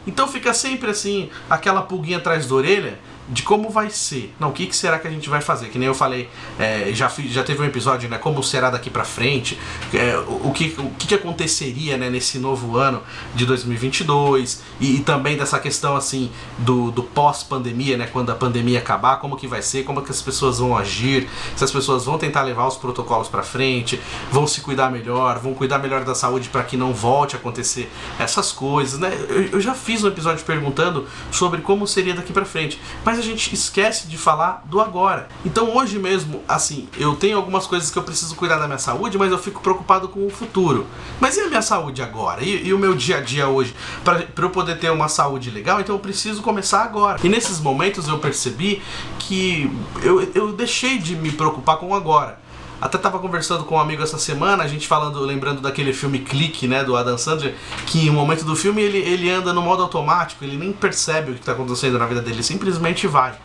Então 0.06 0.26
fica 0.26 0.52
sempre 0.52 0.90
assim, 0.90 1.30
aquela 1.49 1.82
pulguinha 1.82 2.18
atrás 2.18 2.47
da 2.47 2.54
orelha 2.54 2.99
de 3.30 3.42
como 3.42 3.70
vai 3.70 3.90
ser. 3.90 4.34
Não, 4.40 4.49
o 4.49 4.52
que, 4.52 4.66
que 4.66 4.75
será 4.75 4.99
que 4.99 5.06
a 5.06 5.10
gente 5.10 5.30
vai 5.30 5.40
fazer? 5.40 5.68
Que 5.68 5.78
nem 5.78 5.87
eu 5.87 5.94
falei, 5.94 6.28
é, 6.58 6.90
já, 6.92 7.08
já 7.26 7.44
teve 7.44 7.62
um 7.62 7.64
episódio, 7.64 8.08
né? 8.08 8.18
Como 8.18 8.42
será 8.42 8.70
daqui 8.70 8.90
para 8.90 9.04
frente? 9.04 9.56
É, 9.94 10.16
o, 10.16 10.49
o, 10.49 10.52
que, 10.52 10.75
o 10.78 10.90
que 10.99 11.14
aconteceria 11.14 11.96
né, 11.96 12.10
nesse 12.10 12.38
novo 12.38 12.76
ano 12.76 13.02
de 13.34 13.46
2022 13.46 14.62
e, 14.80 14.96
e 14.96 15.00
também 15.00 15.37
dessa 15.37 15.60
questão 15.60 15.94
assim 15.94 16.30
do, 16.58 16.90
do 16.90 17.04
pós-pandemia, 17.04 17.96
né? 17.96 18.08
Quando 18.12 18.30
a 18.30 18.34
pandemia 18.34 18.80
acabar, 18.80 19.18
como 19.18 19.37
que 19.37 19.46
vai 19.46 19.62
ser? 19.62 19.84
Como 19.84 20.02
que 20.02 20.10
as 20.10 20.20
pessoas 20.20 20.58
vão 20.58 20.76
agir? 20.76 21.28
Se 21.54 21.62
as 21.62 21.70
pessoas 21.70 22.04
vão 22.04 22.18
tentar 22.18 22.42
levar 22.42 22.66
os 22.66 22.76
protocolos 22.76 23.28
para 23.28 23.44
frente, 23.44 24.00
vão 24.32 24.46
se 24.46 24.60
cuidar 24.60 24.90
melhor, 24.90 25.38
vão 25.38 25.54
cuidar 25.54 25.78
melhor 25.78 26.04
da 26.04 26.16
saúde 26.16 26.49
para 26.49 26.64
que 26.64 26.76
não 26.76 26.92
volte 26.92 27.37
a 27.37 27.38
acontecer 27.38 27.88
essas 28.18 28.50
coisas, 28.50 28.99
né? 28.99 29.16
Eu, 29.28 29.42
eu 29.52 29.60
já 29.60 29.75
fiz 29.75 30.02
um 30.02 30.08
episódio 30.08 30.44
perguntando 30.44 31.06
sobre 31.30 31.60
como 31.60 31.87
seria 31.87 32.14
daqui 32.14 32.32
para 32.32 32.44
frente, 32.44 32.80
mas 33.04 33.19
a 33.20 33.22
gente 33.22 33.54
esquece 33.54 34.06
de 34.06 34.16
falar 34.16 34.64
do 34.66 34.80
agora. 34.80 35.28
Então 35.44 35.76
hoje 35.76 35.98
mesmo, 35.98 36.42
assim, 36.48 36.88
eu 36.98 37.14
tenho 37.16 37.36
algumas 37.36 37.66
coisas 37.66 37.90
que 37.90 37.98
eu 37.98 38.02
preciso 38.02 38.34
cuidar 38.34 38.58
da 38.58 38.66
minha 38.66 38.78
saúde, 38.78 39.16
mas 39.18 39.30
eu 39.30 39.38
fico 39.38 39.60
preocupado 39.60 40.08
com 40.08 40.26
o 40.26 40.30
futuro. 40.30 40.87
Mas 41.20 41.37
e 41.37 41.40
a 41.40 41.48
minha 41.48 41.62
saúde 41.62 42.02
agora? 42.02 42.42
E, 42.42 42.68
e 42.68 42.74
o 42.74 42.78
meu 42.78 42.94
dia 42.94 43.18
a 43.18 43.20
dia 43.20 43.48
hoje? 43.48 43.74
Para 44.04 44.26
eu 44.38 44.50
poder 44.50 44.78
ter 44.78 44.90
uma 44.90 45.09
saúde 45.09 45.50
legal, 45.50 45.80
então 45.80 45.94
eu 45.94 46.00
preciso 46.00 46.42
começar 46.42 46.83
agora. 46.83 47.20
E 47.22 47.28
nesses 47.28 47.61
momentos 47.61 48.09
eu 48.09 48.18
percebi 48.18 48.83
que 49.18 49.70
eu, 50.02 50.20
eu 50.35 50.52
deixei 50.52 50.98
de 50.98 51.14
me 51.14 51.30
preocupar 51.30 51.76
com 51.76 51.88
o 51.88 51.94
agora. 51.94 52.38
Até 52.81 52.99
tava 52.99 53.19
conversando 53.19 53.64
com 53.64 53.75
um 53.75 53.79
amigo 53.79 54.03
essa 54.03 54.19
semana, 54.19 54.64
a 54.64 54.66
gente 54.66 54.88
falando, 54.88 55.21
lembrando 55.21 55.61
daquele 55.61 55.93
filme 55.93 56.21
Clique, 56.21 56.66
né, 56.66 56.83
do 56.83 56.97
Adam 56.97 57.19
Sandler, 57.19 57.55
que 57.87 58.07
em 58.07 58.11
um 58.11 58.14
momento 58.14 58.45
do 58.45 58.57
filme 58.57 58.83
ele, 58.83 58.99
ele 58.99 59.31
anda 59.31 59.53
no 59.53 59.61
modo 59.61 59.83
automático, 59.83 60.45
ele 60.45 60.57
nem 60.57 60.73
percebe 60.73 61.33
o 61.33 61.35
que 61.35 61.40
está 61.40 61.53
acontecendo 61.53 61.99
na 61.99 62.07
vida 62.07 62.21
dele, 62.21 62.37
ele 62.37 62.43
simplesmente 62.43 63.07
vai. 63.07 63.37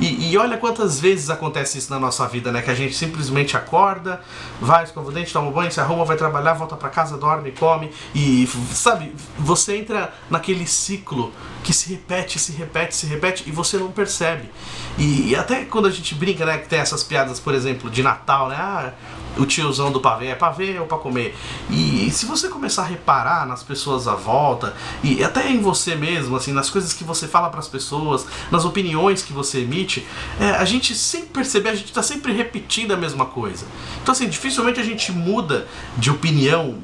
E, 0.00 0.32
e, 0.32 0.36
olha 0.36 0.58
quantas 0.58 0.98
vezes 0.98 1.30
acontece 1.30 1.78
isso 1.78 1.90
na 1.90 2.00
nossa 2.00 2.26
vida, 2.26 2.50
né? 2.50 2.60
Que 2.62 2.70
a 2.70 2.74
gente 2.74 2.94
simplesmente 2.94 3.56
acorda, 3.56 4.20
vai, 4.60 4.84
escova 4.84 5.08
o 5.08 5.12
dente, 5.12 5.32
toma 5.32 5.50
banho, 5.50 5.70
se 5.70 5.80
arruma, 5.80 6.04
vai 6.04 6.16
trabalhar, 6.16 6.54
volta 6.54 6.76
para 6.76 6.88
casa, 6.88 7.16
dorme, 7.16 7.52
come. 7.52 7.92
E, 8.14 8.48
sabe, 8.72 9.14
você 9.38 9.76
entra 9.76 10.12
naquele 10.28 10.66
ciclo 10.66 11.32
que 11.62 11.72
se 11.72 11.90
repete, 11.90 12.38
se 12.38 12.52
repete, 12.52 12.96
se 12.96 13.06
repete 13.06 13.44
e 13.46 13.52
você 13.52 13.76
não 13.76 13.90
percebe. 13.92 14.50
E, 14.98 15.30
e 15.30 15.36
até 15.36 15.64
quando 15.64 15.86
a 15.86 15.90
gente 15.90 16.14
brinca, 16.14 16.44
né? 16.44 16.58
Que 16.58 16.68
tem 16.68 16.78
essas 16.78 17.02
piadas, 17.02 17.40
por 17.40 17.54
exemplo, 17.54 17.90
de 17.90 18.02
Natal, 18.02 18.48
né? 18.48 18.56
Ah, 18.58 18.92
o 19.36 19.44
tiozão 19.44 19.90
do 19.90 20.00
pavê 20.00 20.28
é 20.28 20.34
pavê 20.34 20.78
ou 20.78 20.86
para 20.86 20.98
comer. 20.98 21.36
E, 21.70 22.06
e, 22.06 22.10
se 22.10 22.26
você 22.26 22.48
começar 22.48 22.82
a 22.82 22.86
reparar 22.86 23.46
nas 23.46 23.62
pessoas 23.62 24.06
à 24.06 24.14
volta 24.14 24.74
e 25.02 25.22
até 25.24 25.50
em 25.50 25.60
você 25.60 25.94
mesmo, 25.94 26.36
assim, 26.36 26.52
nas 26.52 26.70
coisas 26.70 26.92
que 26.92 27.04
você 27.04 27.26
fala 27.26 27.50
para 27.50 27.60
as 27.60 27.68
pessoas, 27.68 28.26
nas 28.50 28.64
opiniões 28.64 29.22
que 29.22 29.32
você 29.32 29.60
emite, 29.60 30.06
é, 30.40 30.50
a 30.50 30.64
gente 30.64 30.94
sem 30.94 31.26
perceber, 31.26 31.70
a 31.70 31.74
gente 31.74 31.86
está 31.86 32.02
sempre 32.02 32.32
repetindo 32.32 32.92
a 32.92 32.96
mesma 32.96 33.26
coisa. 33.26 33.66
Então 34.02 34.12
assim, 34.12 34.28
dificilmente 34.28 34.80
a 34.80 34.84
gente 34.84 35.10
muda 35.10 35.66
de 35.96 36.10
opinião 36.10 36.78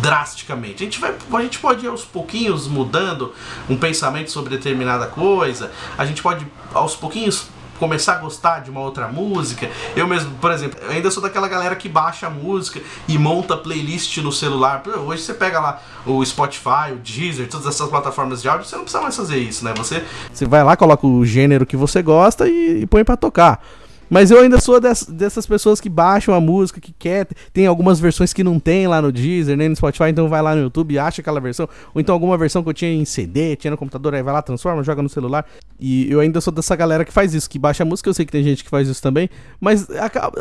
drasticamente. 0.00 0.82
A 0.82 0.86
gente 0.86 1.00
vai, 1.00 1.14
a 1.32 1.42
gente 1.42 1.58
pode 1.58 1.84
ir 1.84 1.88
aos 1.88 2.04
pouquinhos 2.04 2.66
mudando 2.66 3.32
um 3.68 3.76
pensamento 3.76 4.30
sobre 4.30 4.56
determinada 4.56 5.06
coisa. 5.06 5.70
A 5.96 6.04
gente 6.04 6.20
pode 6.20 6.46
aos 6.74 6.94
pouquinhos 6.94 7.46
começar 7.78 8.14
a 8.14 8.18
gostar 8.18 8.60
de 8.60 8.70
uma 8.70 8.80
outra 8.80 9.08
música. 9.08 9.68
Eu 9.96 10.06
mesmo, 10.06 10.32
por 10.40 10.50
exemplo, 10.50 10.78
ainda 10.88 11.10
sou 11.10 11.22
daquela 11.22 11.48
galera 11.48 11.76
que 11.76 11.88
baixa 11.88 12.26
a 12.26 12.30
música 12.30 12.80
e 13.08 13.18
monta 13.18 13.56
playlist 13.56 14.16
no 14.18 14.32
celular. 14.32 14.82
Hoje 15.06 15.22
você 15.22 15.34
pega 15.34 15.60
lá 15.60 15.80
o 16.06 16.24
Spotify, 16.24 16.92
o 16.92 16.96
Deezer, 16.96 17.48
todas 17.48 17.66
essas 17.66 17.88
plataformas 17.88 18.42
de 18.42 18.48
áudio, 18.48 18.66
você 18.66 18.76
não 18.76 18.82
precisa 18.82 19.02
mais 19.02 19.16
fazer 19.16 19.38
isso, 19.38 19.64
né? 19.64 19.72
Você, 19.76 20.04
você 20.32 20.46
vai 20.46 20.62
lá, 20.62 20.76
coloca 20.76 21.06
o 21.06 21.24
gênero 21.24 21.66
que 21.66 21.76
você 21.76 22.02
gosta 22.02 22.48
e, 22.48 22.82
e 22.82 22.86
põe 22.86 23.04
para 23.04 23.16
tocar. 23.16 23.62
Mas 24.08 24.30
eu 24.30 24.40
ainda 24.40 24.60
sou 24.60 24.80
dessas, 24.80 25.08
dessas 25.08 25.46
pessoas 25.46 25.80
que 25.80 25.88
baixam 25.88 26.34
a 26.34 26.40
música, 26.40 26.80
que 26.80 26.92
quer. 26.92 27.26
Tem 27.52 27.66
algumas 27.66 28.00
versões 28.00 28.32
que 28.32 28.44
não 28.44 28.58
tem 28.58 28.86
lá 28.86 29.00
no 29.00 29.10
Deezer, 29.10 29.56
nem 29.56 29.68
no 29.68 29.76
Spotify, 29.76 30.10
então 30.10 30.28
vai 30.28 30.42
lá 30.42 30.54
no 30.54 30.62
YouTube 30.62 30.92
e 30.92 30.98
acha 30.98 31.20
aquela 31.20 31.40
versão. 31.40 31.68
Ou 31.94 32.00
então 32.00 32.12
alguma 32.14 32.36
versão 32.36 32.62
que 32.62 32.68
eu 32.68 32.74
tinha 32.74 32.92
em 32.92 33.04
CD, 33.04 33.56
tinha 33.56 33.70
no 33.70 33.76
computador, 33.76 34.14
aí 34.14 34.22
vai 34.22 34.32
lá, 34.32 34.42
transforma, 34.42 34.82
joga 34.82 35.02
no 35.02 35.08
celular. 35.08 35.46
E 35.78 36.10
eu 36.10 36.20
ainda 36.20 36.40
sou 36.40 36.52
dessa 36.52 36.74
galera 36.76 37.04
que 37.04 37.12
faz 37.12 37.34
isso, 37.34 37.48
que 37.48 37.58
baixa 37.58 37.82
a 37.82 37.86
música, 37.86 38.08
eu 38.08 38.14
sei 38.14 38.24
que 38.24 38.32
tem 38.32 38.42
gente 38.42 38.62
que 38.62 38.70
faz 38.70 38.88
isso 38.88 39.02
também, 39.02 39.28
mas 39.60 39.86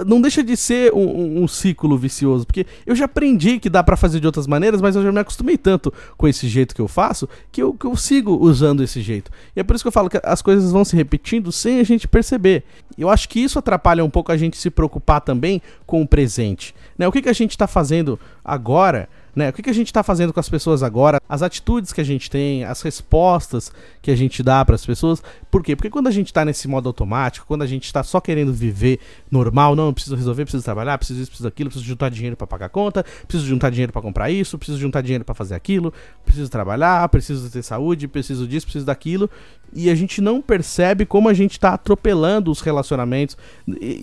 não 0.06 0.22
deixa 0.22 0.44
de 0.44 0.56
ser 0.56 0.94
um, 0.94 1.44
um, 1.44 1.48
ciclo 1.48 1.98
vicioso, 1.98 2.46
porque 2.46 2.66
eu 2.86 2.96
já 2.96 3.06
aprendi 3.06 3.60
que 3.60 3.70
dá 3.70 3.84
para 3.84 3.98
fazer 3.98 4.20
de 4.20 4.26
outras 4.26 4.48
maneiras, 4.48 4.82
mas 4.82 4.96
eu 4.96 5.04
já 5.04 5.12
me 5.12 5.20
acostumei 5.20 5.58
tanto 5.58 5.92
com 6.18 6.28
esse 6.28 6.48
jeito 6.48 6.76
que 6.76 6.82
eu 6.82 6.88
faço, 6.88 7.28
que 7.52 7.62
eu, 7.62 7.74
que 7.74 7.86
eu 7.86 7.96
sigo 7.96 8.38
usando 8.40 8.84
esse 8.84 9.02
jeito. 9.02 9.32
E 9.56 9.60
é 9.60 9.64
por 9.64 9.76
isso 9.76 9.84
que 9.84 9.88
eu 9.88 9.92
falo 9.92 10.10
que 10.10 10.20
as 10.24 10.42
coisas 10.42 10.72
vão 10.72 10.86
se 10.86 10.96
repetindo 10.96 11.52
sem 11.52 11.80
a 11.80 11.84
gente 11.84 12.08
perceber. 12.08 12.64
Eu 12.98 13.10
acho 13.10 13.28
que 13.28 13.40
isso 13.40 13.53
atrapalha 13.60 14.04
um 14.04 14.10
pouco 14.10 14.32
a 14.32 14.38
gente 14.38 14.58
se 14.58 14.70
preocupar 14.70 15.22
também 15.22 15.62
com 15.86 16.02
o 16.02 16.08
presente. 16.08 16.74
Né? 16.98 17.08
O 17.08 17.12
que, 17.12 17.22
que 17.22 17.30
a 17.30 17.34
gente 17.34 17.52
está 17.52 17.68
fazendo 17.68 18.20
agora 18.44 19.10
né? 19.36 19.50
O 19.50 19.54
que, 19.54 19.64
que 19.64 19.70
a 19.70 19.74
gente 19.74 19.88
está 19.88 20.04
fazendo 20.04 20.32
com 20.32 20.40
as 20.40 20.48
pessoas 20.48 20.84
agora? 20.84 21.20
As 21.28 21.42
atitudes 21.42 21.92
que 21.92 22.00
a 22.00 22.04
gente 22.04 22.30
tem, 22.30 22.64
as 22.64 22.82
respostas 22.82 23.72
que 24.02 24.12
a 24.12 24.16
gente 24.16 24.44
dá 24.44 24.64
para 24.64 24.76
as 24.76 24.86
pessoas. 24.86 25.24
Por 25.50 25.64
quê? 25.64 25.76
Porque 25.76 25.90
quando 25.90 26.08
a 26.08 26.12
gente 26.12 26.28
está 26.28 26.46
nesse 26.46 26.68
modo 26.68 26.88
automático, 26.88 27.48
quando 27.48 27.64
a 27.64 27.68
gente 27.68 27.86
está 27.86 28.04
só 28.04 28.22
querendo 28.22 28.54
viver 28.54 29.00
normal, 29.32 29.76
não, 29.76 29.88
eu 29.88 29.94
preciso 29.94 30.16
resolver, 30.16 30.44
preciso 30.46 30.64
trabalhar, 30.64 30.98
preciso 30.98 31.22
isso, 31.22 31.32
preciso 31.32 31.48
aquilo, 31.48 31.70
preciso 31.70 31.88
juntar 31.88 32.10
dinheiro 32.10 32.38
para 32.38 32.46
pagar 32.46 32.70
conta, 32.70 33.04
preciso 33.28 33.48
juntar 33.48 33.72
dinheiro 33.72 33.92
para 33.92 34.02
comprar 34.02 34.30
isso, 34.30 34.58
preciso 34.58 34.80
juntar 34.80 35.02
dinheiro 35.02 35.26
para 35.26 35.34
fazer 35.34 35.56
aquilo, 35.56 35.92
preciso 36.24 36.50
trabalhar, 36.50 37.08
preciso 37.10 37.50
ter 37.50 37.64
saúde, 37.64 38.08
preciso 38.08 38.48
disso, 38.48 38.68
preciso 38.68 38.86
daquilo. 38.86 39.30
E 39.76 39.90
a 39.90 39.96
gente 39.96 40.22
não 40.22 40.42
percebe 40.42 41.06
como 41.06 41.30
a 41.30 41.34
gente 41.34 41.54
está 41.54 41.74
atropelando 41.74 42.52
os 42.52 42.62
relacionamentos, 42.62 43.36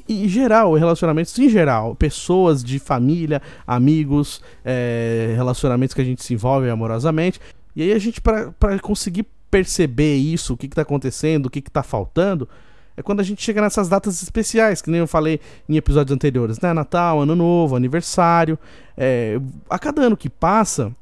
em 0.09 0.28
geral, 0.28 0.74
relacionamentos 0.74 1.38
em 1.38 1.48
geral, 1.48 1.94
pessoas 1.94 2.64
de 2.64 2.78
família, 2.78 3.40
amigos, 3.66 4.42
é, 4.64 5.33
relacionamentos 5.37 5.94
que 5.94 6.00
a 6.00 6.04
gente 6.04 6.24
se 6.24 6.35
envolve 6.35 6.68
amorosamente, 6.68 7.40
E 7.76 7.83
aí 7.83 7.92
a 7.92 7.98
gente, 7.98 8.20
para 8.20 8.78
conseguir 8.80 9.24
perceber 9.50 10.16
isso, 10.16 10.54
o 10.54 10.56
que, 10.56 10.68
que 10.68 10.74
tá 10.74 10.83
acontecendo, 10.83 11.46
o 11.46 11.50
que, 11.50 11.61
que 11.61 11.70
tá 11.70 11.83
faltando, 11.83 12.48
é 12.96 13.02
quando 13.02 13.20
a 13.20 13.22
gente 13.22 13.42
chega 13.42 13.61
nessas 13.61 13.88
datas 13.88 14.22
especiais, 14.22 14.83
que 14.83 14.90
nem 14.90 15.00
eu 15.00 15.06
falei 15.06 15.40
em 15.68 15.76
episódios 15.76 16.14
anteriores, 16.14 16.61
né? 16.61 16.72
Natal, 16.72 17.20
Ano 17.20 17.35
Novo, 17.35 17.76
aniversário. 17.76 18.59
É, 18.96 19.40
a 19.68 19.78
cada 19.78 20.02
ano 20.02 20.16
que 20.16 20.28
passa, 20.28 20.94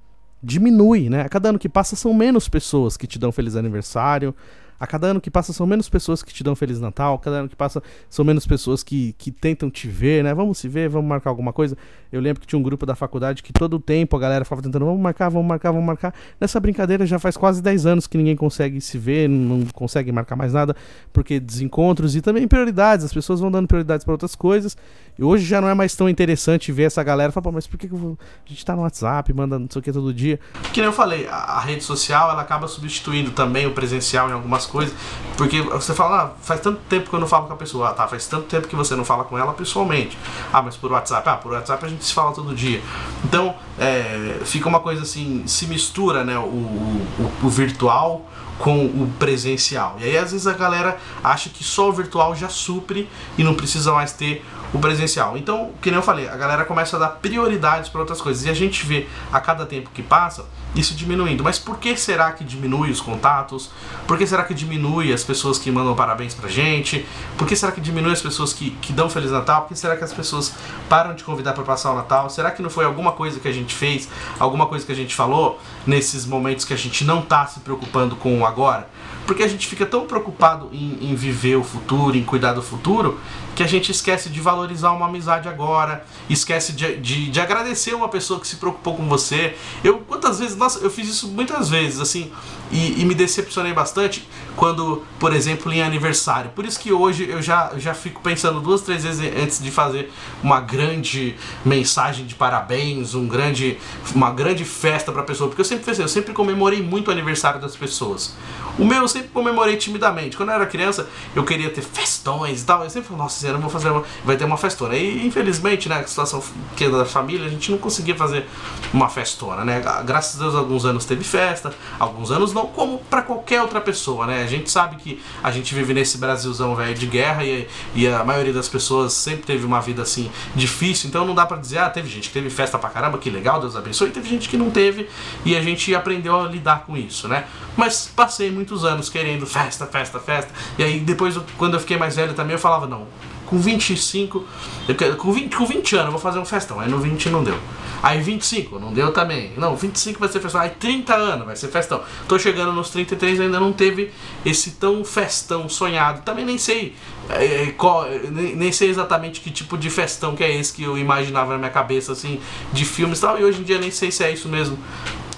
diminui, 0.43 1.09
né? 1.09 1.23
A 1.23 1.29
cada 1.29 1.51
ano 1.51 1.59
que 1.59 1.69
passa 1.69 1.97
são 1.97 2.15
menos 2.15 2.49
pessoas 2.49 2.97
que 2.97 3.07
te 3.07 3.19
dão 3.19 3.33
feliz 3.33 3.57
aniversário, 3.57 4.35
a 4.79 4.87
cada 4.87 5.09
ano 5.09 5.21
que 5.21 5.31
passa 5.31 5.53
são 5.53 5.67
menos 5.67 5.89
pessoas 5.89 6.23
que 6.23 6.33
te 6.33 6.45
dão 6.45 6.55
Feliz 6.55 6.81
Natal, 6.81 7.15
a 7.15 7.19
cada 7.19 7.37
ano 7.39 7.49
que 7.49 7.57
passa 7.57 7.83
são 8.09 8.25
menos 8.25 8.47
pessoas 8.47 8.83
que, 8.83 9.15
que 9.19 9.31
tentam 9.31 9.71
te 9.71 9.89
ver, 9.89 10.23
né? 10.23 10.33
Vamos 10.35 10.59
se 10.59 10.69
ver, 10.69 10.89
vamos 10.89 11.09
marcar 11.09 11.31
alguma 11.31 11.53
coisa. 11.53 11.77
Eu 12.13 12.21
lembro 12.21 12.41
que 12.41 12.47
tinha 12.47 12.59
um 12.59 12.63
grupo 12.63 12.87
da 12.87 12.95
faculdade 12.95 13.43
que 13.43 13.53
todo 13.53 13.75
o 13.75 13.81
tempo 13.81 14.17
a 14.17 14.21
galera 14.21 14.45
ficava 14.45 14.63
tentando, 14.63 14.85
vamos 14.85 15.01
marcar, 15.01 15.29
vamos 15.29 15.47
marcar, 15.47 15.73
vamos 15.73 15.87
marcar. 15.87 16.15
Nessa 16.41 16.61
brincadeira 16.61 17.05
já 17.07 17.19
faz 17.19 17.37
quase 17.37 17.61
10 17.61 17.87
anos 17.87 18.07
que 18.07 18.17
ninguém 18.17 18.37
consegue 18.37 18.81
se 18.81 18.97
ver, 18.99 19.29
não 19.29 19.67
consegue 19.75 20.13
marcar 20.13 20.37
mais 20.37 20.53
nada, 20.53 20.77
porque 21.13 21.41
desencontros 21.41 22.15
e 22.15 22.21
também 22.21 22.47
prioridades, 22.47 23.05
as 23.05 23.13
pessoas 23.13 23.41
vão 23.41 23.51
dando 23.51 23.67
prioridades 23.67 24.05
para 24.05 24.13
outras 24.13 24.35
coisas. 24.35 24.77
E 25.19 25.25
hoje 25.25 25.45
já 25.45 25.61
não 25.61 25.69
é 25.69 25.75
mais 25.75 25.97
tão 25.97 26.09
interessante 26.09 26.71
ver 26.71 26.85
essa 26.85 27.03
galera 27.03 27.33
falar, 27.33 27.51
mas 27.51 27.67
por 27.67 27.77
que, 27.77 27.89
que 27.89 27.95
a 27.95 28.49
gente 28.49 28.65
tá 28.65 28.77
no 28.77 28.83
WhatsApp, 28.83 29.33
manda 29.33 29.59
não 29.59 29.67
sei 29.69 29.81
o 29.81 29.83
que 29.83 29.93
todo 29.93 30.15
dia? 30.15 30.39
Que 30.73 30.81
nem 30.81 30.87
eu 30.87 30.93
falei, 30.93 31.27
a, 31.27 31.35
a 31.35 31.61
rede 31.61 31.83
social 31.83 32.31
ela 32.31 32.43
acaba 32.43 32.69
substituindo 32.69 33.33
também 33.33 33.67
o 33.67 33.73
presencial 33.73 34.29
em 34.31 34.33
algumas 34.33 34.68
coisas, 34.69 34.95
porque 35.37 35.63
você 35.63 35.95
fala, 35.95 36.23
ah, 36.23 36.31
faz 36.41 36.61
tanto 36.61 36.81
tempo 36.89 37.11
que 37.11 37.15
eu 37.15 37.21
não 37.21 37.27
falo 37.27 37.47
com 37.47 37.53
a 37.53 37.57
pessoa, 37.57 37.89
ah, 37.89 37.93
tá, 37.93 38.07
faz 38.07 38.27
tanto 38.27 38.47
tempo 38.47 38.69
que 38.69 38.77
você 38.77 38.95
não 38.95 39.05
fala 39.05 39.25
com 39.25 39.37
ela 39.39 39.53
pessoalmente. 39.53 40.17
Ah, 40.53 40.63
mas 40.63 40.77
por 40.77 40.93
WhatsApp, 40.93 41.29
ah, 41.29 41.37
por 41.37 41.53
WhatsApp 41.53 41.85
a 41.85 41.89
gente 41.89 42.05
se 42.05 42.15
fala 42.15 42.33
todo 42.33 42.55
dia. 42.55 42.83
Então, 43.25 43.55
é, 43.79 44.41
fica 44.45 44.69
uma 44.69 44.81
coisa 44.81 45.03
assim, 45.03 45.45
se 45.47 45.67
mistura, 45.67 46.25
né, 46.25 46.39
o, 46.39 46.43
o, 46.43 47.33
o 47.43 47.49
virtual 47.49 48.25
com 48.59 48.87
o 48.87 49.11
presencial. 49.19 49.97
E 50.01 50.05
aí 50.05 50.19
às 50.19 50.33
vezes 50.33 50.47
a 50.47 50.53
galera 50.53 50.99
acha 51.23 51.49
que 51.49 51.63
só 51.63 51.89
o 51.89 51.93
virtual 51.93 52.35
já 52.35 52.49
supre 52.49 53.09
e 53.37 53.45
não 53.45 53.55
precisa 53.55 53.93
mais 53.93 54.13
ter 54.13 54.45
o 54.73 54.79
presencial. 54.79 55.37
Então, 55.37 55.71
que 55.81 55.91
nem 55.91 55.99
eu 55.99 56.03
falei, 56.03 56.29
a 56.29 56.37
galera 56.37 56.65
começa 56.65 56.97
a 56.97 56.99
dar 56.99 57.09
prioridades 57.09 57.89
para 57.89 58.01
outras 58.01 58.21
coisas. 58.21 58.45
E 58.45 58.51
a 58.51 58.55
gente 58.55 58.85
vê 58.85 59.07
a 59.33 59.41
cada 59.41 59.65
tempo 59.65 59.91
que 59.93 60.03
passa 60.03 60.47
isso 60.75 60.95
diminuindo. 60.95 61.43
Mas 61.43 61.59
por 61.59 61.79
que 61.79 61.97
será 61.97 62.33
que 62.33 62.45
diminui 62.45 62.91
os 62.91 63.01
contatos? 63.01 63.71
Por 64.07 64.19
que 64.19 64.27
será 64.27 64.45
que 64.45 64.55
diminui 64.55 65.13
as 65.13 65.25
pessoas 65.25 65.59
que 65.59 65.71
mandam 65.71 65.95
parabéns 65.95 66.35
pra 66.35 66.49
gente? 66.49 67.07
Por 67.37 67.47
que 67.47 67.57
será 67.57 67.73
que 67.73 67.81
diminui 67.81 68.13
as 68.13 68.21
pessoas 68.21 68.53
que, 68.53 68.71
que 68.83 68.93
dão 68.93 69.09
Feliz 69.09 69.31
Natal? 69.31 69.63
Por 69.63 69.69
que 69.69 69.77
será 69.77 69.97
que 69.97 70.05
as 70.05 70.13
pessoas 70.13 70.55
param 70.89 71.15
de 71.15 71.25
convidar 71.25 71.53
para 71.55 71.65
passar 71.65 71.93
o 71.93 71.97
Natal? 71.97 72.29
Será 72.31 72.51
que 72.51 72.63
não 72.63 72.71
foi 72.71 72.85
alguma 72.85 73.13
coisa 73.13 73.41
que 73.41 73.49
a 73.49 73.53
gente 73.53 73.75
fez, 73.75 74.09
alguma 74.39 74.67
coisa 74.67 74.85
que 74.85 74.93
a 74.93 74.97
gente 74.97 75.15
falou 75.15 75.59
nesses 75.87 76.27
momentos 76.27 76.65
que 76.65 76.75
a 76.75 76.79
gente 76.79 77.05
não 77.05 77.23
tá 77.23 77.47
se 77.47 77.61
preocupando 77.61 78.17
com 78.17 78.41
o 78.41 78.47
agora? 78.47 78.89
Porque 79.29 79.43
a 79.43 79.47
gente 79.47 79.67
fica 79.67 79.85
tão 79.85 80.07
preocupado 80.07 80.71
em, 80.73 81.11
em 81.11 81.15
viver 81.15 81.57
o 81.57 81.63
futuro, 81.63 82.17
em 82.17 82.25
cuidar 82.25 82.55
do 82.55 82.63
futuro, 82.63 83.21
que 83.55 83.63
a 83.63 83.67
gente 83.67 83.93
esquece 83.93 84.31
de 84.31 84.41
valorizar 84.41 84.91
uma 84.93 85.07
amizade 85.07 85.51
agora, 85.51 86.03
esquece 86.31 86.73
de, 86.73 86.97
de, 86.97 87.29
de, 87.29 87.39
agradecer 87.39 87.93
uma 87.93 88.09
pessoa 88.09 88.41
que 88.41 88.49
se 88.49 88.57
preocupou 88.57 88.97
com 88.97 89.07
você. 89.07 89.55
Eu, 89.85 89.99
quantas 89.99 90.39
vezes, 90.39 90.57
nossa, 90.57 90.79
eu 90.79 90.89
fiz 90.89 91.09
isso 91.09 91.29
muitas 91.29 91.69
vezes, 91.69 92.01
assim, 92.01 92.33
e, 92.73 93.03
e 93.03 93.05
me 93.05 93.15
decepcionei 93.15 93.75
bastante 93.75 94.27
quando, 94.57 95.05
por 95.21 95.35
exemplo, 95.35 95.71
em 95.71 95.83
aniversário. 95.83 96.51
Por 96.55 96.65
isso 96.65 96.81
que 96.81 96.91
hoje 96.91 97.29
eu 97.29 97.43
já, 97.43 97.73
já 97.77 97.93
fico 97.93 98.23
pensando 98.23 98.61
duas, 98.61 98.81
três 98.81 99.05
vezes 99.05 99.31
antes 99.37 99.63
de 99.63 99.71
fazer 99.71 100.11
uma 100.43 100.61
grande 100.61 101.37
mensagem 101.65 102.25
de 102.25 102.35
parabéns, 102.35 103.15
um 103.15 103.29
grande, 103.29 103.77
uma 104.15 104.31
grande 104.31 104.65
festa 104.65 105.13
pra 105.13 105.23
pessoa, 105.23 105.49
porque 105.49 105.61
eu 105.61 105.67
sempre 105.67 105.85
pensei, 105.85 106.03
eu 106.03 106.09
sempre 106.09 106.33
comemorei 106.33 106.83
muito 106.83 107.09
o 107.09 107.11
aniversário 107.11 107.61
das 107.61 107.77
pessoas. 107.77 108.35
O 108.79 108.85
meu 108.85 109.03
eu 109.03 109.09
sempre 109.09 109.29
comemorei 109.29 109.77
timidamente. 109.77 110.37
Quando 110.37 110.51
eu 110.51 110.55
era 110.55 110.67
criança, 110.67 111.09
eu 111.35 111.45
queria 111.45 111.71
ter 111.71 111.83
festões 111.83 112.63
e 112.63 112.65
tal. 112.65 112.85
Eu 112.85 112.91
sempre 112.91 113.09
falei, 113.09 113.23
nossa 113.23 113.41
senhora, 113.41 113.59
eu 113.59 113.63
vou 113.63 113.71
fazer 113.71 113.91
uma... 113.91 114.05
vai 114.25 114.37
ter 114.37 114.45
uma 114.45 114.57
festona. 114.57 114.95
E 114.95 115.27
infelizmente, 115.27 115.89
né, 115.89 116.01
a 116.01 116.07
situação 116.07 116.43
que 116.77 116.85
é 116.85 116.91
da 116.91 117.05
família, 117.05 117.47
a 117.47 117.51
gente 117.51 117.71
não 117.71 117.79
conseguia 117.79 118.15
fazer 118.15 118.47
uma 118.93 119.09
festona, 119.09 119.65
né? 119.65 119.83
Graças 120.05 120.41
a 120.41 120.45
Deus, 120.45 120.55
alguns 120.55 120.85
anos 120.85 121.05
teve 121.05 121.25
festa, 121.25 121.73
alguns 121.99 122.31
anos 122.31 122.53
não, 122.53 122.67
como 122.67 122.99
para 123.11 123.23
qualquer 123.23 123.61
outra 123.61 123.81
pessoa, 123.81 124.27
né? 124.27 124.43
A 124.43 124.47
gente 124.47 124.71
sabe 124.71 124.97
que 124.97 125.21
a 125.43 125.51
gente 125.51 125.75
vive 125.75 125.93
nesse 125.93 126.19
Brasilzão 126.19 126.75
velho 126.75 126.95
de 126.95 127.07
guerra 127.07 127.45
e, 127.45 127.69
e 127.95 128.07
a 128.07 128.25
maioria 128.25 128.53
das 128.53 128.69
pessoas 128.69 129.13
sempre 129.13 129.45
teve 129.45 129.65
uma 129.65 129.81
vida 129.81 130.03
assim 130.03 130.31
difícil, 130.55 131.09
então 131.09 131.27
não 131.27 131.35
dá 131.35 131.45
para 131.47 131.57
dizer, 131.57 131.79
ah, 131.79 131.91
teve 131.91 132.09
gente 132.09 132.29
que 132.29 132.35
teve 132.35 132.51
festa 132.51 132.79
pra 132.79 132.91
caramba, 132.91 133.19
que 133.19 133.31
legal, 133.31 133.61
Deus 133.61 133.77
abençoe, 133.77 134.09
e 134.09 134.13
teve 134.13 134.29
gente 134.29 134.49
que 134.49 134.57
não 134.57 134.71
teve 134.71 135.09
e 135.45 135.57
a 135.57 135.63
gente 135.63 135.95
aprendeu 135.95 136.41
a 136.41 136.45
lidar 136.49 136.85
com 136.87 136.97
isso, 136.97 137.29
né? 137.29 137.47
Mas 137.77 138.11
passei 138.15 138.51
muitos 138.69 138.85
anos 138.85 139.09
querendo 139.09 139.47
festa, 139.47 139.87
festa, 139.87 140.21
festa. 140.21 140.53
E 140.77 140.85
aí 140.85 141.01
depois, 141.01 141.39
quando 141.57 141.75
eu 141.75 141.81
fiquei 141.81 141.97
mais 141.97 142.17
velho 142.17 142.35
também, 142.35 142.53
eu 142.53 142.59
falava, 142.59 142.87
não, 142.87 143.07
com 143.47 143.59
25, 143.59 144.45
eu, 144.87 145.17
com 145.17 145.33
20, 145.33 145.57
com 145.57 145.65
20 145.65 145.97
anos 145.97 146.07
eu 146.07 146.13
vou 146.13 146.21
fazer 146.21 146.39
um 146.39 146.45
festão. 146.45 146.79
Aí 146.79 146.89
no 146.89 146.99
20 146.99 147.31
não 147.31 147.43
deu. 147.43 147.59
Aí 148.03 148.21
25, 148.21 148.79
não 148.79 148.93
deu 148.93 149.11
também. 149.11 149.53
Não, 149.57 149.75
25 149.75 150.21
vai 150.21 150.29
ser 150.29 150.41
festão. 150.41 150.61
Aí 150.61 150.71
30 150.71 151.15
anos 151.15 151.47
vai 151.47 151.57
ser 151.57 151.69
festão. 151.69 152.03
Tô 152.29 152.39
chegando 152.39 152.73
nos 152.73 152.91
33 152.91 153.41
ainda 153.41 153.59
não 153.59 153.73
teve 153.73 154.13
esse 154.45 154.73
tão 154.73 155.03
festão 155.05 155.69
sonhado. 155.69 156.23
Também 156.23 156.45
nem 156.45 156.59
sei. 156.59 156.95
É, 157.31 157.63
é 157.63 157.67
qual, 157.73 158.07
nem, 158.31 158.55
nem, 158.55 158.71
sei 158.71 158.91
exatamente 158.91 159.41
que 159.41 159.51
tipo 159.51 159.77
de 159.77 159.91
festão 159.91 160.37
que 160.37 160.45
é 160.45 160.55
esse 160.55 160.73
que 160.73 160.83
eu 160.83 160.97
imaginava 160.97 161.53
na 161.53 161.59
minha 161.59 161.71
cabeça, 161.71 162.13
assim, 162.13 162.41
de 162.73 162.85
filmes 162.85 163.19
e 163.19 163.23
tal. 163.23 163.41
E 163.41 163.45
hoje 163.45 163.61
em 163.61 163.65
dia 163.65 163.79
nem 163.79 163.91
sei 163.91 164.11
se 164.11 164.23
é 164.23 164.31
isso 164.31 164.49
mesmo 164.49 164.79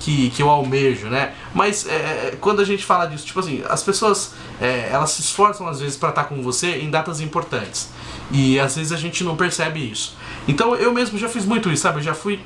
que, 0.00 0.30
que 0.30 0.42
eu 0.42 0.48
almejo, 0.48 1.06
né? 1.06 1.34
Mas 1.54 1.86
é, 1.86 1.92
é, 1.92 2.38
quando 2.40 2.60
a 2.60 2.64
gente 2.64 2.84
fala 2.84 3.06
disso, 3.06 3.26
tipo 3.26 3.38
assim, 3.38 3.62
as 3.68 3.82
pessoas 3.82 4.32
é, 4.60 4.88
elas 4.90 5.10
se 5.10 5.20
esforçam 5.20 5.68
às 5.68 5.78
vezes 5.78 5.96
para 5.96 6.08
estar 6.08 6.24
com 6.24 6.42
você 6.42 6.78
em 6.78 6.90
datas 6.90 7.20
importantes. 7.20 7.90
E 8.32 8.58
às 8.58 8.74
vezes 8.74 8.92
a 8.92 8.96
gente 8.96 9.22
não 9.22 9.36
percebe 9.36 9.78
isso. 9.90 10.16
Então 10.48 10.74
eu 10.74 10.92
mesmo 10.92 11.18
já 11.18 11.28
fiz 11.28 11.44
muito 11.44 11.70
isso, 11.70 11.82
sabe? 11.82 11.98
Eu 11.98 12.02
já 12.02 12.14
fui 12.14 12.40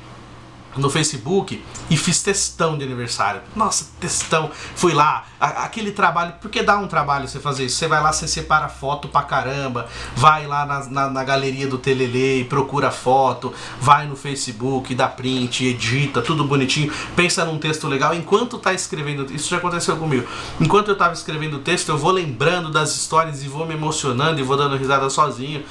no 0.77 0.89
Facebook 0.89 1.63
e 1.89 1.97
fiz 1.97 2.21
testão 2.21 2.77
de 2.77 2.83
aniversário. 2.83 3.41
Nossa, 3.55 3.87
testão. 3.99 4.49
Fui 4.75 4.93
lá, 4.93 5.25
a, 5.39 5.63
aquele 5.65 5.91
trabalho, 5.91 6.33
porque 6.41 6.63
dá 6.63 6.77
um 6.77 6.87
trabalho 6.87 7.27
você 7.27 7.39
fazer 7.39 7.65
isso. 7.65 7.77
Você 7.77 7.87
vai 7.87 8.01
lá, 8.01 8.11
você 8.11 8.27
separa 8.27 8.67
foto 8.67 9.07
pra 9.07 9.21
caramba, 9.21 9.87
vai 10.15 10.47
lá 10.47 10.65
na, 10.65 10.85
na, 10.85 11.09
na 11.09 11.23
galeria 11.23 11.67
do 11.67 11.77
Telele 11.77 12.41
e 12.41 12.43
procura 12.43 12.91
foto, 12.91 13.53
vai 13.79 14.07
no 14.07 14.15
Facebook, 14.15 14.93
dá 14.95 15.07
print, 15.07 15.65
edita, 15.65 16.21
tudo 16.21 16.43
bonitinho, 16.45 16.91
pensa 17.15 17.45
num 17.45 17.57
texto 17.57 17.87
legal. 17.87 18.13
Enquanto 18.13 18.57
tá 18.57 18.73
escrevendo, 18.73 19.33
isso 19.33 19.49
já 19.49 19.57
aconteceu 19.57 19.95
comigo. 19.97 20.27
Enquanto 20.59 20.89
eu 20.89 20.97
tava 20.97 21.13
escrevendo 21.13 21.57
o 21.57 21.59
texto, 21.59 21.89
eu 21.89 21.97
vou 21.97 22.11
lembrando 22.11 22.71
das 22.71 22.95
histórias 22.95 23.43
e 23.43 23.47
vou 23.47 23.65
me 23.65 23.73
emocionando 23.73 24.39
e 24.39 24.43
vou 24.43 24.57
dando 24.57 24.75
risada 24.75 25.09
sozinho. 25.09 25.63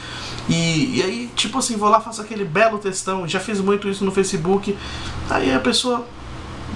E, 0.49 0.99
e 0.99 1.03
aí, 1.03 1.31
tipo 1.35 1.59
assim, 1.59 1.77
vou 1.77 1.89
lá, 1.89 2.01
faço 2.01 2.21
aquele 2.21 2.45
belo 2.45 2.79
textão. 2.79 3.27
Já 3.27 3.41
fiz 3.41 3.61
muito 3.61 3.89
isso 3.89 4.05
no 4.05 4.13
Facebook. 4.13 4.77
Aí 5.29 5.53
a 5.53 5.61
pessoa 5.61 6.07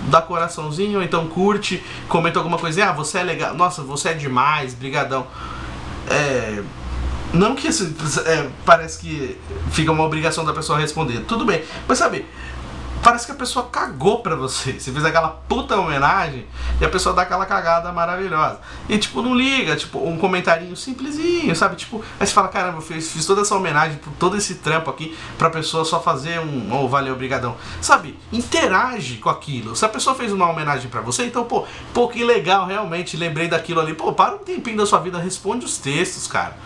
dá 0.09 0.23
coraçãozinho, 0.23 0.99
ou 0.99 1.05
então 1.05 1.27
curte, 1.29 1.83
comenta 2.09 2.39
alguma 2.39 2.59
coisa, 2.59 2.87
ah, 2.87 2.93
você 2.93 3.19
é 3.19 3.23
legal, 3.23 3.55
nossa, 3.55 3.83
você 3.83 4.11
é 4.11 4.15
demais, 4.15 4.75
brigadão. 4.75 5.27
É, 6.11 6.63
não 7.33 7.55
que 7.55 7.69
isso 7.69 7.95
é, 8.25 8.49
parece 8.65 8.99
que 8.99 9.39
fica 9.71 9.93
uma 9.93 10.05
obrigação 10.05 10.45
da 10.45 10.53
pessoa 10.53 10.79
responder, 10.79 11.21
tudo 11.27 11.45
bem, 11.45 11.63
mas 11.87 11.99
sabe, 11.99 12.25
parece 13.03 13.27
que 13.27 13.33
a 13.33 13.35
pessoa 13.35 13.67
cagou 13.67 14.21
pra 14.21 14.35
você. 14.35 14.73
Você 14.79 14.93
fez 14.93 15.05
aquela 15.05 15.29
puta 15.29 15.77
homenagem 15.77 16.47
e 16.81 16.85
a 16.85 16.89
pessoa 16.89 17.15
dá 17.15 17.23
aquela 17.23 17.47
cagada 17.47 17.93
maravilhosa. 17.93 18.61
E 18.89 18.99
tipo, 18.99 19.23
não 19.23 19.35
liga, 19.35 19.77
tipo, 19.77 19.99
um 19.99 20.17
comentarinho 20.17 20.77
simplesinho, 20.77 21.55
sabe? 21.55 21.77
Tipo, 21.77 22.05
aí 22.19 22.27
você 22.27 22.33
fala, 22.33 22.49
caramba, 22.49 22.79
eu 22.79 22.83
fiz, 22.83 23.11
fiz 23.11 23.27
toda 23.27 23.43
essa 23.43 23.55
homenagem 23.55 23.99
por 23.99 24.13
todo 24.15 24.37
esse 24.37 24.57
trampo 24.57 24.91
aqui 24.91 25.17
pra 25.37 25.51
pessoa 25.51 25.85
só 25.85 26.01
fazer 26.01 26.41
um, 26.41 26.69
oh, 26.73 26.89
valeu, 26.89 27.15
obrigadão. 27.15 27.57
Sabe? 27.81 28.19
Interage 28.33 29.17
com 29.17 29.31
aquilo. 29.31 29.75
Se 29.77 29.85
a 29.85 29.89
pessoa 29.89 30.15
fez 30.15 30.33
uma 30.33 30.49
homenagem 30.49 30.91
pra 30.91 31.01
você, 31.01 31.25
então, 31.25 31.45
pô, 31.45 31.67
pô, 31.93 32.09
que 32.09 32.25
legal, 32.25 32.67
realmente, 32.67 33.17
lembrei 33.17 33.49
daquilo 33.49 33.81
ali. 33.81 33.95
Pô, 33.95 34.13
para 34.13 34.35
um 34.35 34.39
tempinho 34.39 34.77
da 34.77 34.87
sua 34.87 35.01
vida, 35.01 35.19
responde 35.19 35.65
os 35.65 35.79
textos, 35.79 36.27
cara. 36.27 36.57